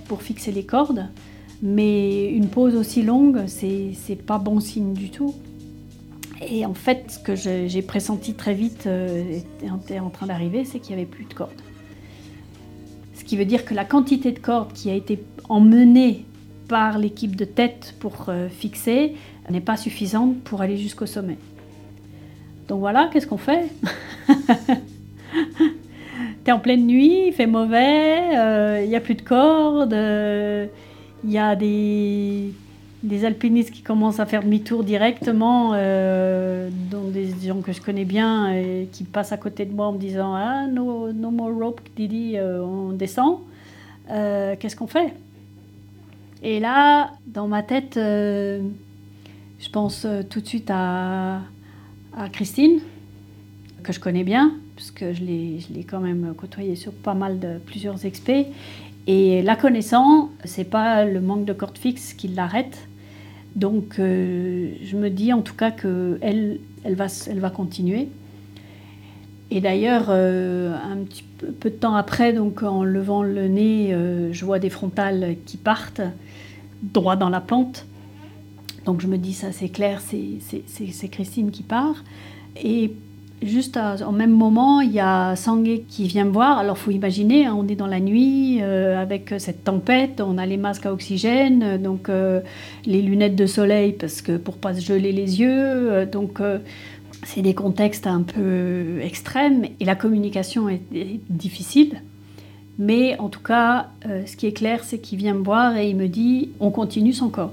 pour, 0.07 0.21
fixer 0.21 0.53
les 0.53 0.65
cordes. 0.65 1.09
Mais 1.63 2.31
une 2.31 2.49
pause 2.49 2.77
aussi 2.77 3.03
longue, 3.03 3.47
c'est 3.47 4.23
pas 4.27 4.37
bon 4.37 4.61
signe 4.61 4.93
du 4.93 5.09
tout. 5.09 5.35
Et 6.47 6.67
en 6.67 6.75
fait, 6.75 7.11
ce 7.11 7.19
que 7.21 7.35
j'ai 7.35 7.81
pressenti 7.81 8.35
très 8.35 8.53
vite 8.53 8.87
euh, 8.87 9.39
était 9.63 9.99
en 9.99 10.11
train 10.11 10.27
d'arriver, 10.27 10.67
c'est 10.67 10.79
qu'il 10.79 10.95
n'y 10.95 11.01
avait 11.01 11.11
plus 11.11 11.25
de 11.25 11.33
cordes. 11.33 11.63
Ce 13.15 13.25
qui 13.25 13.39
veut 13.39 13.47
dire 13.47 13.65
que 13.65 13.73
la 13.73 13.87
quantité 13.87 14.31
de 14.31 14.41
cordes 14.41 14.75
qui 14.75 14.91
a 14.91 14.95
été 14.95 15.25
emmenée 15.49 16.27
par 16.69 16.99
l'équipe 16.99 17.35
de 17.35 17.47
tête 17.47 17.95
pour 17.99 18.27
euh, 18.29 18.51
fixer 18.51 19.15
n'est 19.49 19.63
pas 19.63 19.79
suffisante 19.79 20.39
pour 20.43 20.61
aller 20.61 20.77
jusqu'au 20.77 21.07
sommet. 21.07 21.39
Donc 22.71 22.79
voilà, 22.81 23.11
qu'est-ce 23.13 23.27
qu'on 23.27 23.37
fait 23.37 23.69
T'es 26.45 26.53
en 26.53 26.61
pleine 26.61 26.87
nuit, 26.87 27.27
il 27.27 27.33
fait 27.33 27.47
mauvais, 27.47 28.29
il 28.31 28.39
euh, 28.39 28.87
n'y 28.87 28.95
a 28.95 29.01
plus 29.01 29.17
de 29.17 29.23
cordes, 29.23 29.93
il 29.93 29.99
euh, 29.99 30.67
y 31.25 31.37
a 31.37 31.57
des, 31.57 32.55
alpinistes 33.25 33.73
qui 33.73 33.83
commencent 33.83 34.21
à 34.21 34.27
faire 34.27 34.43
demi-tour 34.43 34.85
directement, 34.85 35.73
dont 35.73 37.09
des 37.09 37.35
gens 37.45 37.61
que 37.61 37.73
je 37.73 37.81
connais 37.81 38.05
bien 38.05 38.55
qui 38.93 39.03
passent 39.03 39.33
à 39.33 39.37
côté 39.37 39.65
de 39.67 39.75
moi 39.75 39.89
en 39.89 39.93
me 39.93 39.99
disant 39.99 40.33
Ah, 40.35 40.69
no, 40.69 41.13
no 41.13 41.33
more 41.33 41.53
rope, 41.53 41.81
Didi, 41.97 42.37
on 42.41 42.93
descend. 42.93 43.41
Qu'est-ce 44.09 44.77
qu'on 44.77 44.87
fait? 44.87 45.13
Et 46.43 46.61
là, 46.61 47.11
dans 47.27 47.49
ma 47.49 47.63
tête, 47.63 47.97
euh, 47.97 48.63
je 49.59 49.69
pense 49.69 50.05
euh, 50.07 50.23
tout 50.23 50.41
de 50.41 50.47
suite 50.47 50.71
à, 50.71 51.41
Christine, 52.33 52.81
que 53.83 53.93
je 53.93 54.01
connais 54.01 54.25
bien, 54.25 54.53
puisque 54.77 55.13
je 55.13 55.23
l'ai 55.23 55.85
quand 55.89 56.01
même 56.01 56.35
côtoyée 56.37 56.77
sur 56.77 56.93
pas 56.93 57.15
mal 57.15 57.39
de 57.39 57.59
plusieurs 57.59 58.05
expés. 58.05 58.47
Et 59.07 59.43
la 59.43 59.57
connaissant, 59.57 60.31
c'est 60.45 60.65
pas 60.65 61.05
le 61.05 61.21
manque 61.21 61.45
de 61.45 61.53
corde 61.53 61.79
fixe 61.79 62.13
qui 62.13 62.29
l'arrête. 62.29 62.87
Donc, 63.57 63.99
euh, 63.99 64.71
je 64.85 64.97
me 64.97 65.11
dis 65.11 65.33
en 65.33 65.43
tout 65.43 65.55
cas 65.55 65.71
qu'elle 65.71 66.61
elle 66.85 66.95
va, 66.95 67.07
elle 67.29 67.41
va 67.41 67.51
continuer. 67.51 68.09
Et 69.51 69.61
d'ailleurs, 69.61 70.07
euh, 70.11 70.73
un 70.75 70.99
petit 70.99 71.25
peu, 71.39 71.49
peu, 71.49 71.71
de 71.71 71.75
temps 71.75 71.97
après, 71.97 72.33
donc 72.33 72.63
en 72.63 72.85
levant 72.85 73.23
le 73.23 73.49
nez, 73.49 73.93
euh, 73.93 74.33
je 74.33 74.45
vois 74.45 74.61
des 74.61 74.71
frontales 74.71 75.35
qui 75.45 75.57
partent 75.57 76.03
droit 76.83 77.17
dans 77.17 77.31
la 77.31 77.41
pente. 77.41 77.87
Donc 78.91 79.03
je 79.03 79.07
me 79.07 79.19
dis, 79.19 79.35
ça 79.35 79.53
c'est 79.53 79.69
clair, 79.69 80.01
c'est 80.01 81.09
Christine 81.09 81.53
qui 81.53 81.63
part. 81.63 82.03
Et 82.61 82.91
juste 83.41 83.79
au 84.05 84.11
même 84.11 84.33
moment, 84.33 84.81
il 84.81 84.91
y 84.91 84.99
a 84.99 85.37
Sangue 85.37 85.83
qui 85.89 86.09
vient 86.09 86.25
me 86.25 86.33
voir. 86.33 86.59
Alors 86.59 86.77
faut 86.77 86.91
imaginer, 86.91 87.47
hein, 87.47 87.55
on 87.57 87.69
est 87.69 87.77
dans 87.77 87.87
la 87.87 88.01
nuit 88.01 88.59
euh, 88.61 89.01
avec 89.01 89.33
cette 89.39 89.63
tempête, 89.63 90.21
on 90.21 90.39
a 90.39 90.45
les 90.45 90.57
masques 90.57 90.87
à 90.87 90.93
oxygène, 90.93 91.81
donc 91.81 92.11
les 92.85 93.01
lunettes 93.01 93.37
de 93.37 93.47
soleil 93.47 93.93
parce 93.93 94.23
que 94.23 94.37
pour 94.37 94.57
pas 94.57 94.75
se 94.75 94.81
geler 94.81 95.13
les 95.13 95.41
yeux. 95.41 96.05
donc 96.07 96.41
c'est 97.23 97.43
des 97.43 97.55
contextes 97.55 98.09
un 98.09 98.23
peu 98.23 98.99
extrêmes 99.03 99.67
et 99.79 99.85
la 99.85 99.95
communication 99.95 100.69
est, 100.69 100.81
difficile. 101.31 102.03
Mais 102.81 103.17
en 103.21 103.29
tout 103.29 103.43
cas, 103.43 103.91
euh, 104.07 104.27
ce 104.27 104.37
qui 104.37 104.49
est 104.49 104.53
clair, 104.53 104.83
c'est 104.83 104.99
qu'il 104.99 105.19
vient 105.19 105.35
me 105.35 105.45
voir 105.45 105.77
et 105.77 105.89
il 105.91 105.95
me 105.97 106.09
dit 106.09 106.49
on 106.59 106.73
continue 106.73 107.13
sans 107.13 107.29
corde. 107.29 107.53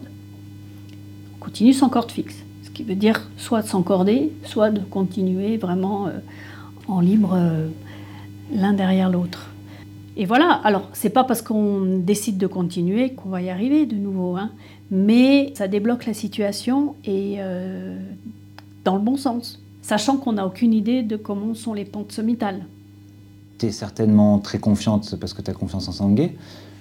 On 1.47 1.49
continue 1.49 1.71
sans 1.71 1.87
corde 1.87 2.11
fixe. 2.11 2.43
Ce 2.63 2.69
qui 2.69 2.83
veut 2.83 2.95
dire 2.95 3.29
soit 3.37 3.61
de 3.61 3.67
s'encorder, 3.67 4.33
soit 4.43 4.69
de 4.69 4.81
continuer 4.81 5.55
vraiment 5.55 6.07
euh, 6.07 6.19
en 6.89 6.99
libre 6.99 7.35
euh, 7.37 7.69
l'un 8.53 8.73
derrière 8.73 9.09
l'autre. 9.09 9.47
Et 10.17 10.25
voilà, 10.25 10.51
alors 10.51 10.89
c'est 10.91 11.09
pas 11.09 11.23
parce 11.23 11.41
qu'on 11.41 11.99
décide 11.99 12.37
de 12.37 12.47
continuer 12.47 13.11
qu'on 13.11 13.29
va 13.29 13.41
y 13.41 13.49
arriver 13.49 13.85
de 13.85 13.95
nouveau, 13.95 14.35
hein, 14.35 14.51
mais 14.91 15.53
ça 15.55 15.69
débloque 15.69 16.05
la 16.05 16.13
situation 16.13 16.95
et 17.05 17.37
dans 18.83 18.95
le 18.95 19.01
bon 19.01 19.15
sens, 19.15 19.61
sachant 19.81 20.17
qu'on 20.17 20.33
n'a 20.33 20.45
aucune 20.45 20.73
idée 20.73 21.01
de 21.01 21.15
comment 21.15 21.53
sont 21.53 21.73
les 21.73 21.85
pentes 21.85 22.11
sommitales. 22.11 22.65
Tu 23.57 23.67
es 23.67 23.71
certainement 23.71 24.39
très 24.39 24.57
confiante 24.57 25.15
parce 25.17 25.33
que 25.33 25.41
tu 25.41 25.49
as 25.49 25.53
confiance 25.53 25.87
en 25.87 25.93
Sangué, 25.93 26.35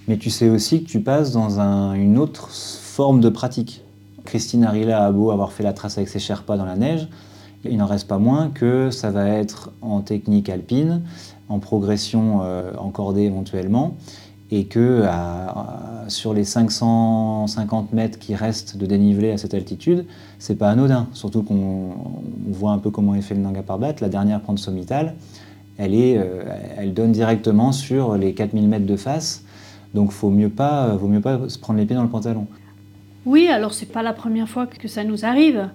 mais 0.08 0.16
tu 0.16 0.30
sais 0.30 0.48
aussi 0.48 0.82
que 0.82 0.88
tu 0.88 1.00
passes 1.00 1.30
dans 1.30 1.60
une 1.94 2.18
autre 2.18 2.48
forme 2.50 3.20
de 3.20 3.28
pratique. 3.28 3.82
Christine 4.27 4.64
Arila 4.64 5.07
a 5.07 5.12
beau 5.12 5.31
avoir 5.31 5.53
fait 5.53 5.62
la 5.62 5.72
trace 5.72 5.97
avec 5.97 6.09
ses 6.09 6.18
Sherpas 6.18 6.59
dans 6.59 6.66
la 6.66 6.77
neige, 6.77 7.09
il 7.64 7.79
n'en 7.79 7.87
reste 7.87 8.07
pas 8.07 8.18
moins 8.18 8.51
que 8.51 8.91
ça 8.91 9.11
va 9.11 9.29
être 9.29 9.72
en 9.83 10.01
technique 10.01 10.49
alpine, 10.49 11.03
en 11.49 11.59
progression 11.59 12.41
euh, 12.43 12.72
encordée 12.79 13.22
éventuellement, 13.22 13.97
et 14.51 14.66
que 14.66 15.03
sur 16.07 16.33
les 16.33 16.45
550 16.45 17.93
mètres 17.93 18.18
qui 18.18 18.37
restent 18.37 18.77
de 18.77 18.87
dénivelé 18.87 19.33
à 19.33 19.39
cette 19.39 19.55
altitude, 19.55 20.07
c'est 20.39 20.55
pas 20.55 20.70
anodin. 20.70 21.09
Surtout 21.14 21.43
qu'on 21.43 21.95
voit 22.49 22.70
un 22.70 22.79
peu 22.79 22.91
comment 22.91 23.16
est 23.16 23.22
fait 23.22 23.35
le 23.35 23.41
Nanga 23.41 23.62
Parbat. 23.62 23.95
La 24.01 24.09
dernière 24.09 24.41
pente 24.41 24.61
sommitale, 24.61 25.14
elle, 25.79 25.93
euh, 25.95 26.93
donne 26.95 27.11
directement 27.11 27.72
sur 27.72 28.16
les 28.16 28.35
4000 28.35 28.68
mètres 28.68 28.87
de 28.87 28.97
face. 28.97 29.43
Donc 29.95 30.12
faut 30.12 30.31
mieux 30.31 30.51
pas, 30.51 30.95
vaut 30.95 31.09
mieux 31.09 31.20
pas 31.20 31.49
se 31.49 31.59
prendre 31.59 31.81
les 31.81 31.87
pieds 31.87 31.97
dans 31.97 32.05
le 32.05 32.09
pantalon. 32.09 32.47
Oui, 33.27 33.49
alors 33.49 33.74
c'est 33.74 33.91
pas 33.91 34.05
la 34.05 34.12
première 34.12 34.49
fois 34.49 34.68
que 34.68 34.87
ça 34.87 35.03
nous 35.03 35.24
arrive. 35.24 35.68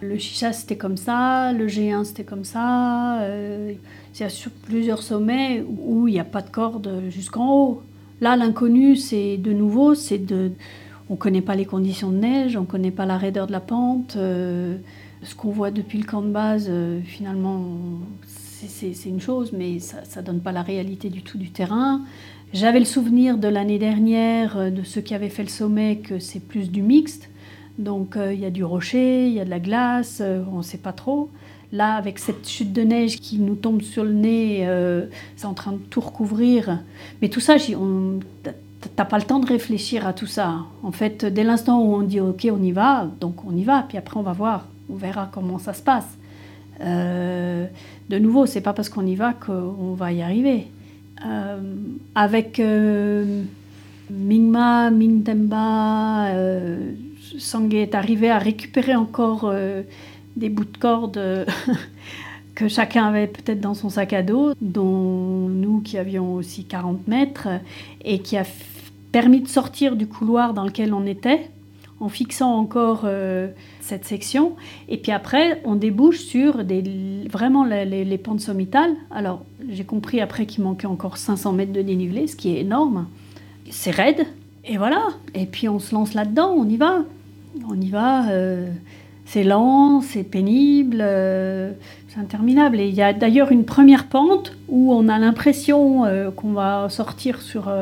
Le 0.00 0.18
chicha 0.18 0.52
c'était 0.52 0.76
comme 0.76 0.96
ça, 0.96 1.52
le 1.52 1.66
G1 1.66 2.04
c'était 2.04 2.24
comme 2.24 2.44
ça. 2.44 3.20
Euh, 3.22 3.72
il 4.14 4.20
y 4.20 4.24
a 4.24 4.28
sur 4.28 4.52
plusieurs 4.52 5.02
sommets 5.02 5.64
où 5.84 6.06
il 6.06 6.14
n'y 6.14 6.20
a 6.20 6.24
pas 6.24 6.42
de 6.42 6.50
corde 6.50 7.02
jusqu'en 7.10 7.52
haut. 7.52 7.82
Là, 8.20 8.36
l'inconnu, 8.36 8.94
c'est 8.94 9.36
de 9.36 9.52
nouveau, 9.52 9.96
c'est 9.96 10.18
de. 10.18 10.52
On 11.10 11.14
ne 11.14 11.18
connaît 11.18 11.40
pas 11.42 11.56
les 11.56 11.64
conditions 11.64 12.10
de 12.10 12.18
neige, 12.18 12.56
on 12.56 12.60
ne 12.60 12.66
connaît 12.66 12.92
pas 12.92 13.04
la 13.04 13.18
raideur 13.18 13.48
de 13.48 13.52
la 13.52 13.60
pente. 13.60 14.14
Euh, 14.14 14.76
ce 15.24 15.34
qu'on 15.34 15.50
voit 15.50 15.72
depuis 15.72 15.98
le 15.98 16.04
camp 16.04 16.22
de 16.22 16.30
base, 16.30 16.68
euh, 16.70 17.00
finalement, 17.04 17.64
c'est 18.24 18.94
une 19.06 19.20
chose, 19.20 19.52
mais 19.52 19.80
ça 19.80 20.20
ne 20.20 20.26
donne 20.26 20.40
pas 20.40 20.52
la 20.52 20.62
réalité 20.62 21.10
du 21.10 21.22
tout 21.22 21.36
du 21.36 21.50
terrain. 21.50 22.02
J'avais 22.52 22.78
le 22.78 22.84
souvenir 22.84 23.38
de 23.38 23.48
l'année 23.48 23.78
dernière, 23.78 24.56
euh, 24.56 24.70
de 24.70 24.82
ceux 24.82 25.00
qui 25.00 25.14
avaient 25.14 25.30
fait 25.30 25.42
le 25.42 25.48
sommet, 25.48 25.96
que 25.96 26.18
c'est 26.18 26.40
plus 26.40 26.70
du 26.70 26.82
mixte. 26.82 27.30
Donc 27.78 28.18
il 28.18 28.38
y 28.38 28.44
a 28.44 28.50
du 28.50 28.62
rocher, 28.62 29.26
il 29.26 29.32
y 29.32 29.40
a 29.40 29.46
de 29.46 29.50
la 29.50 29.58
glace, 29.58 30.22
on 30.52 30.58
ne 30.58 30.62
sait 30.62 30.76
pas 30.76 30.92
trop. 30.92 31.30
Là, 31.72 31.94
avec 31.94 32.18
cette 32.18 32.46
chute 32.46 32.74
de 32.74 32.82
neige 32.82 33.18
qui 33.18 33.38
nous 33.38 33.54
tombe 33.54 33.80
sur 33.80 34.04
le 34.04 34.12
nez, 34.12 34.68
euh, 34.68 35.06
c'est 35.36 35.46
en 35.46 35.54
train 35.54 35.72
de 35.72 35.78
tout 35.78 36.02
recouvrir. 36.02 36.80
Mais 37.22 37.30
tout 37.30 37.40
ça, 37.40 37.56
on, 37.78 38.20
t'as 38.94 39.06
pas 39.06 39.16
le 39.16 39.24
temps 39.24 39.38
de 39.38 39.46
réfléchir 39.46 40.06
à 40.06 40.12
tout 40.12 40.26
ça. 40.26 40.66
En 40.82 40.92
fait, 40.92 41.24
dès 41.24 41.44
l'instant 41.44 41.80
où 41.80 41.94
on 41.94 42.02
dit 42.02 42.20
OK, 42.20 42.46
on 42.52 42.62
y 42.62 42.72
va, 42.72 43.08
donc 43.20 43.46
on 43.46 43.56
y 43.56 43.64
va. 43.64 43.86
Puis 43.88 43.96
après, 43.96 44.18
on 44.18 44.22
va 44.22 44.34
voir, 44.34 44.68
on 44.90 44.96
verra 44.96 45.30
comment 45.32 45.58
ça 45.58 45.72
se 45.72 45.82
passe. 45.82 46.18
Euh, 46.82 47.66
de 48.10 48.18
nouveau, 48.18 48.44
c'est 48.44 48.60
pas 48.60 48.74
parce 48.74 48.90
qu'on 48.90 49.06
y 49.06 49.14
va 49.14 49.32
qu'on 49.32 49.94
va 49.94 50.12
y 50.12 50.20
arriver. 50.20 50.66
Euh, 51.26 51.74
avec 52.14 52.60
Mingma, 54.10 54.90
Mingtemba, 54.90 56.28
Sangé 57.38 57.82
est 57.82 57.94
arrivé 57.94 58.30
à 58.30 58.38
récupérer 58.38 58.94
encore 58.94 59.52
des 60.36 60.48
bouts 60.48 60.64
de 60.64 60.76
corde 60.76 61.16
euh, 61.18 61.44
que 62.54 62.68
chacun 62.68 63.06
avait 63.06 63.26
peut-être 63.26 63.60
dans 63.60 63.74
son 63.74 63.88
sac 63.90 64.12
à 64.12 64.22
dos, 64.22 64.52
dont 64.60 65.48
nous 65.48 65.80
qui 65.80 65.98
avions 65.98 66.34
aussi 66.34 66.64
40 66.64 67.08
mètres, 67.08 67.48
et 68.04 68.18
qui 68.20 68.36
a 68.36 68.44
permis 69.10 69.40
de 69.40 69.48
sortir 69.48 69.96
du 69.96 70.06
couloir 70.06 70.54
dans 70.54 70.64
lequel 70.64 70.94
on 70.94 71.06
était, 71.06 71.50
en 72.02 72.08
fixant 72.08 72.56
encore 72.56 73.02
euh, 73.04 73.46
cette 73.80 74.04
section. 74.04 74.56
Et 74.88 74.96
puis 74.96 75.12
après, 75.12 75.62
on 75.64 75.76
débouche 75.76 76.18
sur 76.18 76.64
des, 76.64 76.82
vraiment 77.30 77.64
les, 77.64 78.18
pentes 78.18 78.40
sommitales. 78.40 78.94
Alors, 79.12 79.44
j'ai 79.70 79.84
compris 79.84 80.20
après 80.20 80.46
qu'il 80.46 80.64
manquait 80.64 80.88
encore 80.88 81.16
500 81.16 81.52
mètres 81.52 81.72
de 81.72 81.80
dénivelé, 81.80 82.26
ce 82.26 82.34
qui 82.34 82.56
est 82.56 82.60
énorme. 82.60 83.06
C'est 83.70 83.92
raide. 83.92 84.26
Et 84.64 84.78
voilà. 84.78 85.00
Et 85.34 85.46
puis 85.46 85.68
on 85.68 85.78
se 85.78 85.94
lance 85.94 86.14
là-dedans, 86.14 86.52
on 86.56 86.68
y 86.68 86.76
va. 86.76 87.04
On 87.68 87.80
y 87.80 87.90
va. 87.90 88.28
Euh, 88.30 88.68
c'est 89.24 89.44
lent, 89.44 90.00
c'est 90.00 90.24
pénible, 90.24 90.98
euh, 91.00 91.70
c'est 92.08 92.18
interminable. 92.18 92.80
Et 92.80 92.88
il 92.88 92.94
y 92.96 93.02
a 93.02 93.12
d'ailleurs 93.12 93.52
une 93.52 93.64
première 93.64 94.08
pente 94.08 94.56
où 94.68 94.92
on 94.92 95.08
a 95.08 95.20
l'impression 95.20 96.02
qu'on 96.34 96.52
va 96.52 96.88
sortir 96.88 97.40
sur, 97.40 97.72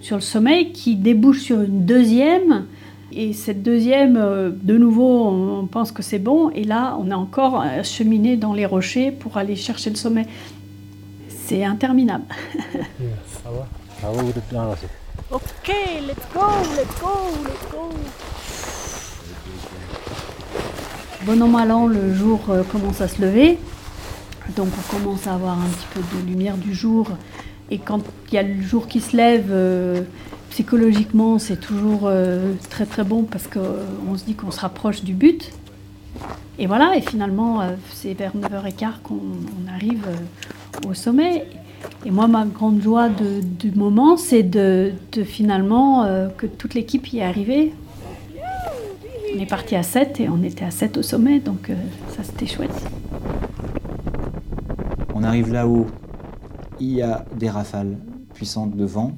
sur 0.00 0.16
le 0.16 0.22
sommet 0.22 0.70
qui 0.70 0.96
débouche 0.96 1.40
sur 1.40 1.60
une 1.60 1.84
deuxième. 1.84 2.64
Et 3.14 3.32
cette 3.32 3.62
deuxième, 3.62 4.14
de 4.14 4.78
nouveau, 4.78 5.28
on 5.28 5.66
pense 5.66 5.92
que 5.92 6.02
c'est 6.02 6.18
bon. 6.18 6.50
Et 6.50 6.64
là, 6.64 6.96
on 6.98 7.10
a 7.10 7.16
encore 7.16 7.64
cheminé 7.84 8.36
dans 8.36 8.54
les 8.54 8.66
rochers 8.66 9.10
pour 9.10 9.36
aller 9.36 9.56
chercher 9.56 9.90
le 9.90 9.96
sommet. 9.96 10.26
C'est 11.28 11.64
interminable. 11.64 12.24
ok, 15.30 15.74
let's 16.06 16.26
go, 16.32 16.40
let's 16.76 17.00
go, 17.00 17.10
let's 17.44 17.70
go. 17.70 17.90
Bon 21.24 21.40
an, 21.40 21.48
mal 21.48 21.70
an, 21.70 21.86
le 21.86 22.12
jour 22.12 22.40
euh, 22.48 22.64
commence 22.64 23.00
à 23.00 23.06
se 23.06 23.22
lever. 23.22 23.58
Donc 24.56 24.68
on 24.76 24.96
commence 24.96 25.28
à 25.28 25.34
avoir 25.34 25.58
un 25.58 25.68
petit 25.68 25.86
peu 25.94 26.00
de 26.00 26.26
lumière 26.26 26.56
du 26.56 26.74
jour. 26.74 27.08
Et 27.70 27.78
quand 27.78 28.00
il 28.28 28.34
y 28.34 28.38
a 28.38 28.42
le 28.42 28.60
jour 28.60 28.88
qui 28.88 29.00
se 29.00 29.16
lève, 29.16 29.46
euh, 29.50 30.02
psychologiquement, 30.52 31.38
c'est 31.38 31.58
toujours 31.58 32.02
euh, 32.04 32.52
très 32.70 32.86
très 32.86 33.04
bon 33.04 33.24
parce 33.24 33.48
qu'on 33.48 34.16
se 34.16 34.24
dit 34.24 34.34
qu'on 34.34 34.50
se 34.50 34.60
rapproche 34.60 35.02
du 35.02 35.14
but. 35.14 35.50
Et 36.58 36.66
voilà, 36.66 36.96
et 36.96 37.00
finalement, 37.00 37.60
c'est 37.92 38.12
vers 38.12 38.32
9h15 38.36 39.00
qu'on 39.02 39.22
arrive 39.74 40.06
au 40.86 40.94
sommet. 40.94 41.46
Et 42.04 42.10
moi, 42.10 42.28
ma 42.28 42.44
grande 42.44 42.82
joie 42.82 43.08
du 43.08 43.72
moment, 43.72 44.16
c'est 44.16 44.42
de, 44.42 44.92
finalement 45.24 46.06
que 46.36 46.46
toute 46.46 46.74
l'équipe 46.74 47.10
y 47.12 47.18
est 47.18 47.24
arrivée. 47.24 47.72
On 49.34 49.38
est 49.38 49.46
parti 49.46 49.76
à 49.76 49.82
7 49.82 50.20
et 50.20 50.28
on 50.28 50.42
était 50.42 50.64
à 50.64 50.70
7 50.70 50.98
au 50.98 51.02
sommet, 51.02 51.40
donc 51.40 51.70
euh, 51.70 51.74
ça 52.14 52.22
c'était 52.22 52.46
chouette. 52.46 52.70
On 55.14 55.22
arrive 55.22 55.52
là-haut, 55.52 55.86
il 56.80 56.92
y 56.92 57.02
a 57.02 57.24
des 57.34 57.48
rafales 57.48 57.96
puissantes 58.34 58.76
de 58.76 58.84
vent. 58.84 59.12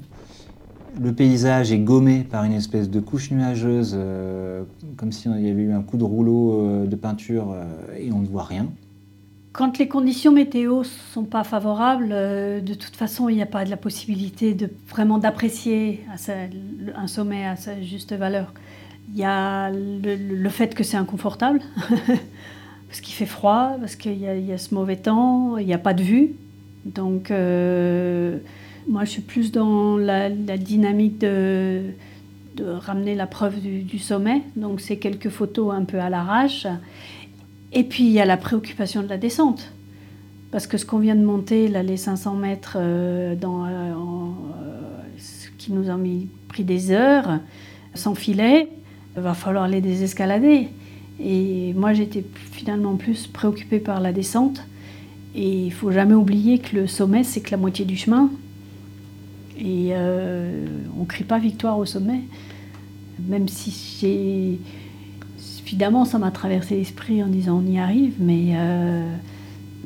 Le 1.01 1.13
paysage 1.13 1.73
est 1.73 1.79
gommé 1.79 2.25
par 2.25 2.45
une 2.45 2.53
espèce 2.53 2.89
de 2.89 3.01
couche 3.01 3.31
nuageuse, 3.31 3.95
euh, 3.97 4.63
comme 4.97 5.13
s'il 5.13 5.33
y 5.41 5.51
avait 5.51 5.63
eu 5.63 5.73
un 5.73 5.83
coup 5.83 5.97
de 5.97 6.05
rouleau 6.05 6.61
euh, 6.61 6.87
de 6.87 6.97
peinture 6.97 7.55
et 7.99 8.13
on 8.13 8.21
ne 8.21 8.27
voit 8.27 8.45
rien. 8.45 8.69
Quand 9.53 9.79
les 9.79 9.87
conditions 9.87 10.33
météo 10.33 10.81
ne 10.81 10.85
sont 10.85 11.25
pas 11.25 11.45
favorables, 11.45 12.09
de 12.09 12.75
toute 12.75 12.97
façon, 12.97 13.29
il 13.29 13.37
n'y 13.37 13.43
a 13.43 13.47
pas 13.47 13.65
de 13.65 13.71
la 13.71 13.77
possibilité 13.77 14.53
de 14.53 14.69
vraiment 14.89 15.19
d'apprécier 15.19 16.01
un 16.97 17.07
sommet 17.07 17.47
à 17.47 17.55
sa 17.55 17.81
juste 17.81 18.13
valeur. 18.13 18.53
Il 19.11 19.19
y 19.19 19.25
a 19.25 19.71
le, 19.71 20.49
fait 20.49 20.75
que 20.75 20.83
c'est 20.83 20.97
inconfortable, 20.97 21.61
parce 22.89 23.01
qu'il 23.01 23.15
fait 23.15 23.27
froid, 23.27 23.77
parce 23.79 23.97
qu'il 23.97 24.19
y, 24.19 24.53
a 24.53 24.59
ce 24.59 24.75
mauvais 24.75 24.97
temps, 24.97 25.59
il 25.59 25.67
n'y 25.67 25.75
a 25.75 25.79
pas 25.79 25.95
de 25.95 26.03
vue. 26.03 26.33
Donc, 26.87 27.31
euh, 27.31 28.39
moi, 28.89 29.05
je 29.05 29.11
suis 29.11 29.23
plus 29.23 29.53
dans 29.53 29.97
la, 29.97 30.31
dynamique 30.31 31.19
de, 31.19 31.93
ramener 32.59 33.15
la 33.15 33.27
preuve 33.27 33.61
du, 33.61 33.99
sommet. 33.99 34.43
Donc, 34.57 34.81
c'est 34.81 34.97
quelques 34.97 35.29
photos 35.29 35.75
un 35.75 35.85
peu 35.85 35.99
à 35.99 36.11
l'arrache. 36.11 36.67
Et 37.73 37.85
puis, 37.85 38.05
il 38.05 38.13
y 38.13 38.21
a 38.21 38.25
la 38.25 38.37
préoccupation 38.37 39.03
de 39.03 39.09
la 39.09 39.19
descente. 39.19 39.73
Parce 40.51 40.67
que 40.67 40.79
ce 40.79 40.87
qu'on 40.87 40.99
vient 40.99 41.17
de 41.17 41.25
monter, 41.25 41.67
là, 41.69 41.83
les 41.83 41.97
500 41.97 42.35
mètres, 42.35 42.77
euh, 42.79 43.35
dans, 43.35 43.65
euh, 43.65 43.69
euh, 43.69 43.95
ce 45.19 45.49
qui 45.59 45.73
nous 45.73 45.91
a 45.91 45.97
mis, 45.97 46.29
pris 46.49 46.63
des 46.63 46.93
heures, 46.93 47.41
sans 47.95 48.15
filet, 48.15 48.69
il 49.17 49.23
va 49.23 49.35
falloir 49.35 49.67
les 49.67 49.81
désescalader. 49.81 50.69
Et 51.21 51.73
moi, 51.75 51.93
j'étais 51.93 52.25
finalement 52.53 52.95
plus 52.95 53.27
préoccupée 53.27 53.81
par 53.81 54.01
la 54.01 54.13
descente. 54.13 54.63
Et 55.35 55.67
il 55.67 55.73
faut 55.73 55.91
jamais 55.91 56.15
oublier 56.15 56.59
que 56.59 56.77
le 56.77 56.87
sommet, 56.87 57.25
c'est 57.25 57.41
que 57.41 57.51
la 57.51 57.57
moitié 57.57 57.85
du 57.85 57.97
chemin. 57.97 58.31
Et 59.59 59.91
euh, 59.93 60.67
on 60.97 61.03
ne 61.03 61.07
crie 61.07 61.25
pas 61.25 61.39
victoire 61.39 61.79
au 61.79 61.85
sommet. 61.85 62.21
Même 63.21 63.49
si 63.49 63.71
j'ai. 64.01 64.61
Évidemment, 65.67 66.05
ça 66.05 66.19
m'a 66.19 66.31
traversé 66.31 66.77
l'esprit 66.77 67.23
en 67.23 67.27
disant 67.27 67.63
on 67.65 67.71
y 67.71 67.79
arrive, 67.79 68.15
mais 68.19 68.53
euh, 68.55 69.09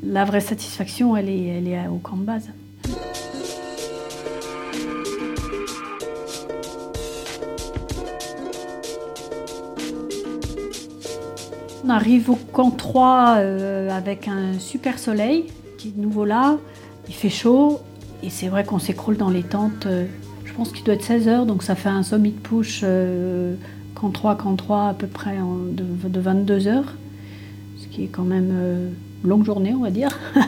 la 0.05 0.25
vraie 0.25 0.41
satisfaction, 0.41 1.17
elle 1.17 1.29
est, 1.29 1.45
elle 1.47 1.69
est 1.69 1.87
au 1.87 1.99
camp 1.99 2.17
de 2.17 2.25
base. 2.25 2.51
On 11.85 11.91
arrive 11.91 12.29
au 12.29 12.35
camp 12.35 12.71
3 12.71 13.37
euh, 13.39 13.91
avec 13.91 14.29
un 14.29 14.59
super 14.59 14.99
soleil 14.99 15.47
qui 15.79 15.89
est 15.89 15.91
de 15.93 16.03
nouveau 16.03 16.27
là. 16.27 16.59
Il 17.09 17.15
fait 17.15 17.31
chaud 17.31 17.81
et 18.23 18.31
c'est 18.31 18.49
vrai 18.49 18.65
qu'on 18.65 18.79
s'écroule 18.79 19.17
dans 19.17 19.31
les 19.31 19.43
tentes. 19.43 19.87
euh, 19.87 20.07
je 20.45 20.53
pense 20.55 20.73
qu'il 20.73 20.85
doit 20.85 20.95
être 20.95 21.05
16 21.05 21.29
heures, 21.29 21.47
donc 21.47 21.63
ça 21.63 21.75
fait 21.77 21.89
un 21.89 22.03
summit 22.03 22.33
push 22.33 22.85
camp 23.95 24.11
3, 24.11 24.37
camp 24.37 24.57
3 24.57 24.89
à 24.89 24.95
peu 24.95 25.07
près 25.07 25.37
de, 25.73 26.09
de 26.09 26.21
22 26.21 26.67
heures. 26.67 26.95
Ce 27.77 27.87
qui 27.87 28.05
est 28.05 28.09
quand 28.09 28.25
même 28.25 28.51
euh, 28.53 28.89
longue 29.25 29.45
journée, 29.45 29.73
on 29.75 29.83
va 29.83 29.91
dire. 29.91 30.19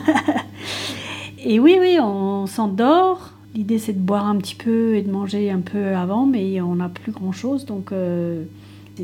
et 1.45 1.59
oui, 1.59 1.77
oui, 1.79 1.97
on 2.01 2.45
s'endort. 2.47 3.31
L'idée 3.55 3.79
c'est 3.79 3.93
de 3.93 3.99
boire 3.99 4.27
un 4.27 4.37
petit 4.37 4.55
peu 4.55 4.95
et 4.95 5.01
de 5.01 5.11
manger 5.11 5.51
un 5.51 5.59
peu 5.59 5.95
avant, 5.95 6.25
mais 6.25 6.61
on 6.61 6.75
n'a 6.75 6.87
plus 6.89 7.11
grand 7.11 7.31
chose, 7.33 7.65
donc 7.65 7.91
euh, 7.91 8.43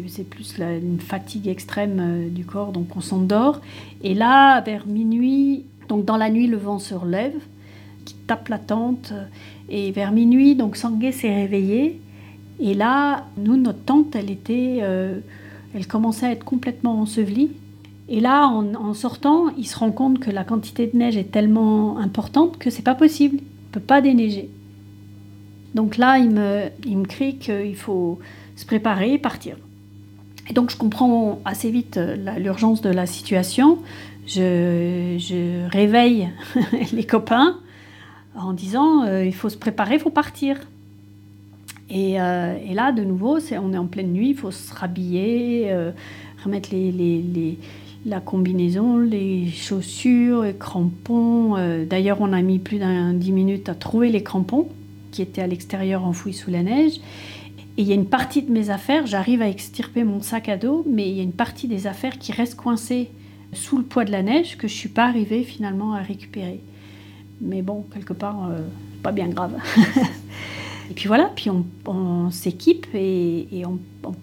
c'est- 0.08 0.24
plus 0.24 0.58
une 0.60 1.00
fatigue 1.00 1.48
extrême 1.48 2.30
du 2.32 2.46
corps, 2.46 2.72
donc 2.72 2.96
on 2.96 3.02
s'endort. 3.02 3.60
Et 4.04 4.14
là, 4.14 4.62
vers 4.62 4.88
minuit, 4.88 5.66
donc 5.90 6.06
dans 6.06 6.18
la 6.18 6.30
nuit, 6.30 6.48
le 6.48 6.58
vent 6.58 6.80
se 6.80 6.94
relève, 6.94 7.34
qui 8.08 8.16
tape 8.26 8.48
la 8.48 8.58
tente, 8.58 9.14
et 9.70 9.92
vers 9.92 10.12
minuit, 10.12 10.56
donc 10.56 10.78
Sanguet 10.78 11.12
s'est 11.12 11.34
réveillé. 11.34 12.00
Et 12.60 12.74
là, 12.74 13.26
nous, 13.38 13.58
notre 13.58 13.84
tente, 13.84 14.16
elle 14.16 14.32
était, 14.32 14.80
euh, 14.82 15.20
elle 15.76 15.88
commençait 15.88 16.26
à 16.26 16.32
être 16.32 16.46
complètement 16.46 17.02
ensevelie. 17.02 17.52
Et 18.10 18.22
là, 18.22 18.48
en, 18.48 18.94
sortant, 18.94 19.50
il 19.58 19.66
se 19.66 19.78
rend 19.78 19.92
compte 19.92 20.20
que 20.20 20.32
la 20.32 20.46
quantité 20.46 20.88
de 20.88 20.98
neige 20.98 21.18
est 21.18 21.32
tellement 21.32 21.98
importante 21.98 22.58
que 22.58 22.70
c'est 22.70 22.82
pas 22.82 22.96
possible. 22.96 23.40
Il 23.42 23.72
peut 23.74 23.80
pas 23.82 24.00
déneiger. 24.00 24.50
Donc 25.76 25.98
là, 25.98 26.18
il 26.18 26.30
me, 26.30 26.70
il 26.86 26.98
me 26.98 27.06
crie 27.06 27.38
qu'il 27.38 27.76
faut 27.76 28.20
se 28.56 28.66
préparer 28.66 29.14
et 29.14 29.18
partir. 29.18 29.58
Et 30.50 30.54
donc, 30.54 30.72
je 30.72 30.78
comprends 30.78 31.42
assez 31.44 31.70
vite 31.70 31.98
euh, 31.98 32.16
l'urgence 32.40 32.82
de 32.82 32.90
la 32.90 33.06
situation. 33.06 33.80
Je, 34.26 35.18
je 35.20 35.70
réveille 35.70 36.30
les 36.94 37.04
copains 37.04 37.58
en 38.38 38.54
disant 38.54 39.04
euh, 39.04 39.26
il 39.26 39.34
faut 39.34 39.50
se 39.50 39.58
préparer, 39.58 39.96
il 39.96 40.00
faut 40.00 40.10
partir. 40.10 40.58
Et, 41.90 42.20
euh, 42.20 42.56
là, 42.74 42.92
de 42.92 43.04
nouveau, 43.04 43.38
on 43.52 43.74
est 43.74 43.78
en 43.78 43.86
pleine 43.88 44.12
nuit, 44.12 44.32
il 44.32 44.36
faut 44.36 44.52
se 44.52 44.74
rhabiller, 44.74 45.72
euh, 45.72 45.92
remettre 46.44 46.70
les, 46.72 47.58
la 48.06 48.20
combinaison, 48.20 48.98
les 48.98 49.48
chaussures, 49.48 50.44
les 50.44 50.54
crampons. 50.54 51.56
D'ailleurs, 51.90 52.18
on 52.22 52.34
a 52.34 52.42
mis 52.42 52.60
plus 52.60 52.78
d'un 52.78 53.14
10 53.14 53.32
minutes 53.32 53.70
à 53.70 53.76
trouver 53.76 54.10
les 54.10 54.24
crampons 54.24 54.68
qui 55.12 55.22
étaient 55.22 55.42
à 55.42 55.48
l'extérieur 55.48 56.06
enfouis 56.06 56.34
sous 56.34 56.52
la 56.52 56.64
neige. 56.64 57.00
Et 57.78 57.82
il 57.84 57.88
y 57.88 57.92
a 57.92 57.96
une 57.96 58.08
partie 58.08 58.42
de 58.42 58.52
mes 58.52 58.70
affaires, 58.70 59.06
j'arrive 59.06 59.42
à 59.42 59.50
extirper 59.50 60.04
mon 60.04 60.22
sac 60.22 60.50
à 60.50 60.58
dos, 60.58 60.86
mais 60.90 61.10
il 61.10 61.16
y 61.16 61.20
a 61.20 61.24
une 61.24 61.32
partie 61.32 61.68
des 61.68 61.86
affaires 61.86 62.18
qui 62.18 62.32
restent 62.32 62.56
coincées 62.56 63.10
sous 63.54 63.78
le 63.78 63.84
poids 63.84 64.04
de 64.04 64.12
la 64.12 64.24
neige 64.24 64.58
que 64.58 64.68
je 64.68 64.74
ne 64.74 64.78
suis 64.78 64.90
pas 64.90 65.06
arrivée 65.06 65.44
finalement 65.44 65.94
à 65.94 66.02
récupérer. 66.02 66.60
Mais 67.42 67.62
bon, 67.62 67.86
quelque 67.94 68.14
part, 68.14 68.50
euh, 68.50 68.62
pas 69.04 69.12
bien 69.12 69.28
grave. 69.28 69.54
et 70.90 70.94
puis 70.94 71.08
voilà, 71.08 71.32
puis 71.36 71.50
on, 71.50 72.32
s'équipe 72.32 72.88
et, 72.94 73.64
on, 73.66 73.80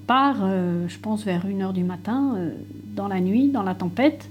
part, 0.07 0.39
euh, 0.43 0.87
je 0.89 0.99
pense, 0.99 1.25
vers 1.25 1.47
1h 1.47 1.73
du 1.73 1.85
matin, 1.85 2.35
euh, 2.37 2.51
dans 2.95 3.09
la 3.09 3.21
nuit, 3.21 3.49
dans 3.49 3.63
la 3.63 3.75
tempête. 3.75 4.29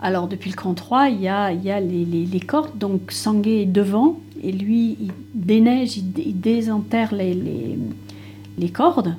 Alors 0.00 0.28
depuis 0.28 0.50
le 0.50 0.56
camp 0.56 0.74
3, 0.74 1.08
il 1.10 1.20
y 1.20 1.28
a, 1.28 1.50
les, 1.52 2.40
cordes, 2.40 2.76
donc 2.76 3.12
Sanguet 3.12 3.62
est 3.62 3.66
devant, 3.66 4.20
et 4.42 4.52
lui, 4.52 4.96
il 5.00 5.12
déneige, 5.34 5.96
il, 5.96 6.12
il 6.18 6.40
désenterre 6.40 7.14
les 7.14 8.68
cordes. 8.70 9.16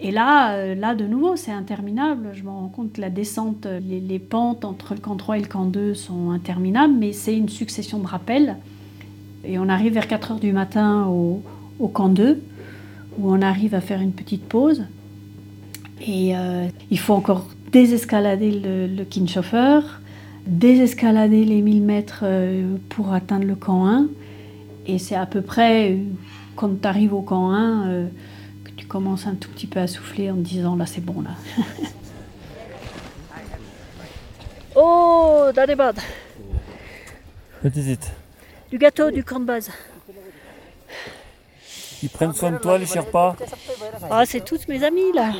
Et 0.00 0.10
là, 0.10 0.52
euh, 0.52 0.74
là 0.74 0.94
de 0.94 1.06
nouveau, 1.06 1.36
c'est 1.36 1.50
interminable. 1.50 2.30
Je 2.34 2.42
me 2.44 2.50
rends 2.50 2.68
compte 2.68 2.92
que 2.92 3.00
la 3.00 3.10
descente, 3.10 3.66
euh, 3.66 3.80
les, 3.80 4.18
pentes 4.18 4.64
entre 4.64 4.94
le 4.94 5.00
camp 5.00 5.16
3 5.16 5.38
et 5.38 5.40
le 5.40 5.46
camp 5.48 5.64
2 5.64 5.94
sont 5.94 6.30
interminables, 6.30 6.94
mais 6.96 7.12
c'est 7.12 7.36
une 7.36 7.48
succession 7.48 7.98
de 7.98 8.06
rappels. 8.06 8.56
Et 9.44 9.58
on 9.58 9.68
arrive 9.68 9.94
vers 9.94 10.06
4 10.06 10.32
heures 10.32 10.40
du 10.40 10.52
matin 10.52 11.06
au, 11.06 11.42
camp 11.88 12.08
2, 12.08 12.40
où 13.18 13.32
on 13.32 13.42
arrive 13.42 13.74
à 13.74 13.80
faire 13.80 14.00
une 14.00 14.12
petite 14.12 14.44
pause. 14.44 14.84
Et 16.06 16.36
euh, 16.36 16.66
il 16.90 16.98
faut 16.98 17.14
encore 17.14 17.46
désescalader 17.72 18.52
le, 18.52 18.86
le 18.86 19.04
désescalader 20.46 21.44
les 21.44 21.60
1000 21.60 21.82
mètres 21.82 22.24
pour 22.88 23.12
atteindre 23.12 23.44
le 23.44 23.54
camp 23.54 23.86
1. 23.86 24.06
Et 24.88 24.98
c'est 24.98 25.14
à 25.14 25.26
peu 25.26 25.42
près, 25.42 25.98
quand 26.56 26.80
tu 26.80 26.88
arrives 26.88 27.12
au 27.12 27.20
camp 27.20 27.50
1, 27.50 27.88
euh, 27.88 28.06
commences 28.88 29.26
un 29.26 29.34
tout 29.34 29.50
petit 29.50 29.66
peu 29.66 29.80
à 29.80 29.86
souffler 29.86 30.30
en 30.30 30.34
te 30.36 30.40
disant 30.40 30.74
là 30.74 30.86
c'est 30.86 31.04
bon 31.04 31.20
là. 31.20 31.30
oh, 34.74 35.50
Danebad, 35.54 36.00
Petite. 37.62 38.10
du 38.70 38.78
gâteau 38.78 39.10
du 39.10 39.22
camp 39.22 39.40
de 39.40 39.44
base. 39.44 39.70
Ils 42.02 42.08
prennent 42.08 42.32
soin 42.32 42.52
de 42.52 42.58
toi, 42.58 42.78
les 42.78 42.86
Sherpas 42.86 43.36
Ah, 44.10 44.24
c'est 44.24 44.44
tous 44.44 44.66
mes 44.68 44.82
amis 44.84 45.12
là. 45.12 45.32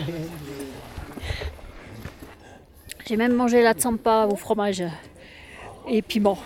J'ai 3.06 3.16
même 3.16 3.32
mangé 3.32 3.62
la 3.62 3.72
tsampa 3.72 4.26
au 4.30 4.36
fromage. 4.36 4.84
Et 5.88 6.02
puis 6.02 6.20
bon, 6.20 6.36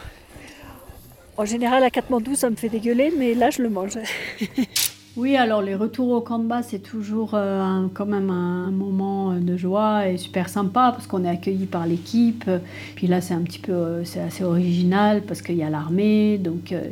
en 1.37 1.45
général 1.45 1.83
à 1.83 1.91
Katmandou 1.91 2.37
ça 2.37 2.49
me 2.51 2.57
fait 2.57 2.69
dégueuler, 2.69 3.13
mais 3.17 3.35
là 3.35 3.51
je 3.51 3.63
le 3.63 3.69
mange. 3.69 3.99
oui, 5.17 5.37
alors 5.37 5.61
les 5.61 5.75
retours 5.75 6.09
au 6.11 6.39
base 6.39 6.69
c'est 6.71 6.79
toujours 6.83 7.33
euh, 7.35 7.61
un- 7.61 7.91
quand 7.93 8.07
même 8.07 8.31
un, 8.31 8.71
moment 8.71 9.35
de 9.35 9.57
joie 9.59 10.09
et 10.09 10.17
super 10.17 10.49
sympa 10.49 10.91
parce 10.93 11.07
qu'on 11.07 11.25
est 11.25 11.29
accueilli 11.29 11.67
par 11.67 11.87
l'équipe. 11.87 12.49
Puis 12.97 13.07
là 13.09 13.21
c'est 13.21 13.35
un 13.35 13.43
petit 13.43 13.59
peu, 13.59 13.73
euh, 13.73 14.05
c'est 14.05 14.21
assez 14.21 14.43
original 14.43 15.21
parce 15.23 15.43
qu'il 15.43 15.57
y 15.57 15.63
a 15.63 15.69
l'armée, 15.69 16.39
donc 16.39 16.73
euh, 16.73 16.83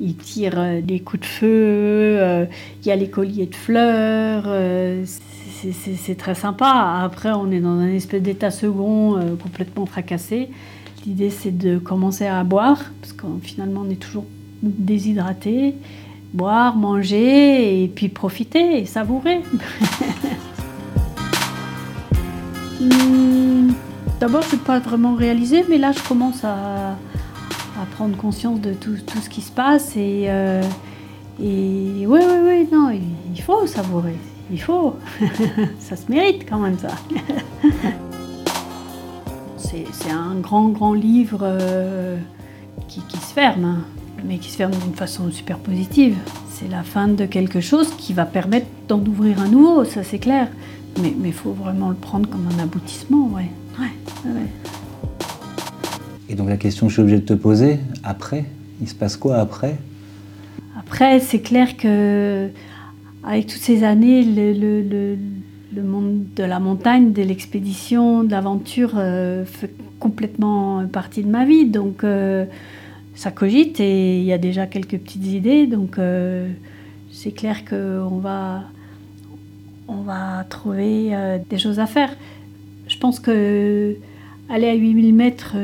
ils 0.00 0.16
tirent 0.16 0.58
euh, 0.58 0.80
des 0.82 1.00
coups 1.00 1.20
de 1.22 1.26
feu, 1.26 1.46
euh, 2.20 2.44
il 2.82 2.88
y 2.88 2.90
a 2.90 2.96
les 2.96 3.08
colliers 3.08 3.46
de 3.46 3.54
fleurs, 3.54 4.44
euh, 4.46 5.04
c'est- 5.06 6.14
très 6.18 6.34
sympa. 6.34 7.00
Après, 7.02 7.30
on 7.32 7.50
est 7.52 7.60
dans 7.60 7.78
un 7.78 7.88
espèce 7.88 8.20
d'état 8.22 8.50
second 8.50 9.16
euh, 9.16 9.34
complètement 9.36 9.86
fracassé. 9.86 10.48
L'idée, 11.06 11.30
c'est 11.30 11.56
de 11.56 11.78
commencer 11.78 12.26
à 12.26 12.42
boire, 12.44 12.82
parce 13.00 13.12
que 13.12 13.26
finalement, 13.42 13.82
on 13.86 13.90
est 13.90 13.96
toujours 14.00 14.24
déshydraté. 14.62 15.74
Boire, 16.32 16.76
manger, 16.76 17.84
et 17.84 17.88
puis 17.88 18.08
profiter 18.08 18.80
et 18.80 18.86
savourer. 18.86 19.42
Hmm, 22.80 23.74
D'abord, 24.22 24.42
je 24.42 24.54
n'ai 24.54 24.62
pas 24.62 24.78
vraiment 24.78 25.14
réalisé, 25.14 25.64
mais 25.68 25.78
là, 25.78 25.90
je 25.90 26.00
commence 26.02 26.44
à, 26.44 26.90
à 27.80 27.86
prendre 27.96 28.16
conscience 28.16 28.60
de 28.60 28.72
tout, 28.72 28.96
tout 29.04 29.18
ce 29.18 29.28
qui 29.28 29.40
se 29.40 29.50
passe. 29.50 29.96
Et, 29.96 30.28
oui, 31.40 32.04
oui, 32.06 32.20
oui, 32.44 32.68
non, 32.70 32.90
il, 32.90 33.42
faut 33.42 33.66
savourer. 33.66 34.16
Il 34.50 34.60
faut. 34.60 34.94
ça 35.80 35.96
se 35.96 36.08
mérite 36.08 36.48
quand 36.48 36.58
même, 36.58 36.78
ça. 36.78 36.90
C'est 39.56 39.86
c'est 39.92 40.10
un 40.10 40.34
grand, 40.36 40.68
grand 40.68 40.92
livre 40.92 41.40
euh, 41.42 42.16
qui, 42.88 43.00
qui 43.08 43.16
se 43.16 43.32
ferme, 43.32 43.64
hein, 43.64 43.84
mais 44.24 44.38
qui 44.38 44.50
se 44.50 44.56
ferme 44.56 44.72
d'une 44.72 44.94
façon 44.94 45.30
super 45.30 45.58
positive. 45.58 46.16
C'est 46.50 46.68
la 46.68 46.82
fin 46.82 47.08
de 47.08 47.24
quelque 47.26 47.60
chose 47.60 47.88
qui 47.98 48.12
va 48.12 48.24
permettre 48.24 48.66
d'en 48.88 49.00
ouvrir 49.00 49.40
un 49.40 49.48
nouveau, 49.48 49.84
ça 49.84 50.02
c'est 50.02 50.18
clair. 50.18 50.48
Mais 51.00 51.14
il 51.24 51.32
faut 51.32 51.52
vraiment 51.52 51.88
le 51.88 51.94
prendre 51.94 52.28
comme 52.28 52.46
un 52.54 52.62
aboutissement, 52.62 53.28
ouais. 53.34 53.50
ouais. 53.80 54.30
Et 56.28 56.34
donc 56.34 56.48
la 56.48 56.56
question 56.56 56.86
que 56.86 56.90
je 56.90 56.94
suis 56.94 57.02
obligé 57.02 57.18
de 57.20 57.26
te 57.26 57.32
poser, 57.34 57.78
après, 58.04 58.44
il 58.80 58.88
se 58.88 58.94
passe 58.94 59.16
quoi 59.16 59.36
après? 59.38 59.76
Après, 60.78 61.20
c'est 61.20 61.40
clair 61.40 61.76
que 61.76 62.48
avec 63.24 63.46
toutes 63.46 63.60
ces 63.60 63.84
années, 63.84 64.22
le, 64.24 64.52
le- 64.52 64.82
le- 64.82 65.18
le 65.74 65.82
monde 65.82 66.24
de 66.36 66.42
la 66.44 66.58
montagne, 66.60 67.12
de 67.12 67.22
l'expédition, 67.22 68.24
de 68.24 68.30
l'aventure 68.30 68.92
euh, 68.96 69.46
fait 69.46 69.72
complètement 70.00 70.84
partie 70.86 71.22
de 71.22 71.30
ma 71.30 71.46
vie. 71.46 71.64
Donc, 71.64 72.04
euh, 72.04 72.44
ça 73.14 73.30
cogite 73.30 73.80
et 73.80 74.18
il 74.18 74.24
y 74.24 74.32
a 74.32 74.38
déjà 74.38 74.66
quelques 74.66 74.98
petites 74.98 75.26
idées. 75.26 75.66
Donc 75.66 75.98
c'est 77.10 77.32
clair 77.32 77.64
qu'on 77.64 78.18
va, 78.18 78.62
on 79.88 80.02
va 80.02 80.44
trouver 80.48 81.12
des 81.48 81.58
choses 81.58 81.78
à 81.78 81.86
faire. 81.86 82.14
Je 82.88 82.98
pense 82.98 83.20
que 83.20 83.96
aller 84.48 84.68
à 84.68 84.74
8000 84.74 85.14
mètres, 85.14 85.56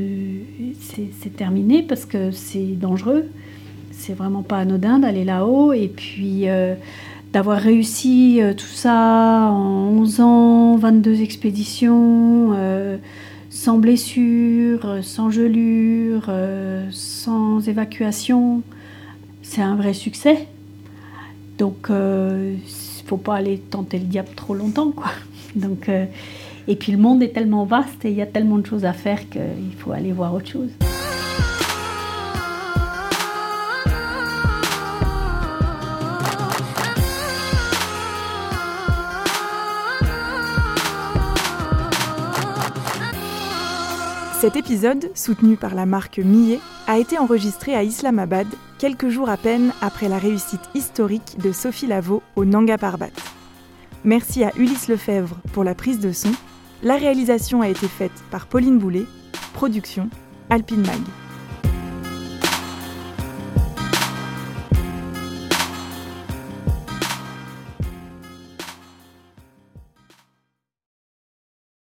c'est 0.80 1.36
terminé 1.36 1.82
parce 1.82 2.04
que 2.04 2.30
c'est 2.30 2.78
dangereux. 2.78 3.26
C'est 3.90 4.14
vraiment 4.14 4.42
pas 4.42 4.58
anodin 4.58 4.98
d'aller 4.98 5.24
là-haut. 5.24 5.72
Et 5.72 5.88
puis 5.88 6.46
d'avoir 7.32 7.58
réussi 7.58 8.40
tout 8.56 8.66
ça 8.66 9.50
en 9.50 9.88
11 10.00 10.20
ans, 10.20 10.76
22 10.76 11.22
expéditions 11.22 12.54
sans 13.58 13.78
blessure, 13.78 15.00
sans 15.02 15.30
gelure, 15.30 16.26
euh, 16.28 16.86
sans 16.92 17.68
évacuation. 17.68 18.62
C'est 19.42 19.62
un 19.62 19.74
vrai 19.74 19.94
succès. 19.94 20.46
Donc, 21.58 21.86
il 21.88 21.94
euh, 21.96 22.52
ne 22.52 23.06
faut 23.08 23.16
pas 23.16 23.34
aller 23.34 23.58
tenter 23.58 23.98
le 23.98 24.04
diable 24.04 24.28
trop 24.36 24.54
longtemps. 24.54 24.92
Quoi. 24.92 25.10
Donc, 25.56 25.88
euh, 25.88 26.04
et 26.68 26.76
puis, 26.76 26.92
le 26.92 26.98
monde 26.98 27.20
est 27.20 27.34
tellement 27.34 27.64
vaste 27.64 28.04
et 28.04 28.10
il 28.10 28.16
y 28.16 28.22
a 28.22 28.26
tellement 28.26 28.58
de 28.58 28.66
choses 28.66 28.84
à 28.84 28.92
faire 28.92 29.28
qu'il 29.28 29.74
faut 29.76 29.90
aller 29.90 30.12
voir 30.12 30.34
autre 30.34 30.48
chose. 30.48 30.70
Cet 44.40 44.54
épisode, 44.54 45.10
soutenu 45.16 45.56
par 45.56 45.74
la 45.74 45.84
marque 45.84 46.18
Millet, 46.18 46.60
a 46.86 46.96
été 46.96 47.18
enregistré 47.18 47.74
à 47.74 47.82
Islamabad, 47.82 48.46
quelques 48.78 49.08
jours 49.08 49.28
à 49.28 49.36
peine 49.36 49.72
après 49.80 50.08
la 50.08 50.16
réussite 50.16 50.60
historique 50.76 51.38
de 51.42 51.50
Sophie 51.50 51.88
Lavaux 51.88 52.22
au 52.36 52.44
Nanga 52.44 52.78
Parbat. 52.78 53.10
Merci 54.04 54.44
à 54.44 54.52
Ulysse 54.56 54.86
Lefebvre 54.86 55.38
pour 55.52 55.64
la 55.64 55.74
prise 55.74 55.98
de 55.98 56.12
son. 56.12 56.30
La 56.84 56.94
réalisation 56.94 57.62
a 57.62 57.68
été 57.68 57.88
faite 57.88 58.12
par 58.30 58.46
Pauline 58.46 58.78
Boulet. 58.78 59.06
Production 59.54 60.08
Alpine 60.50 60.82
Mag. 60.82 61.00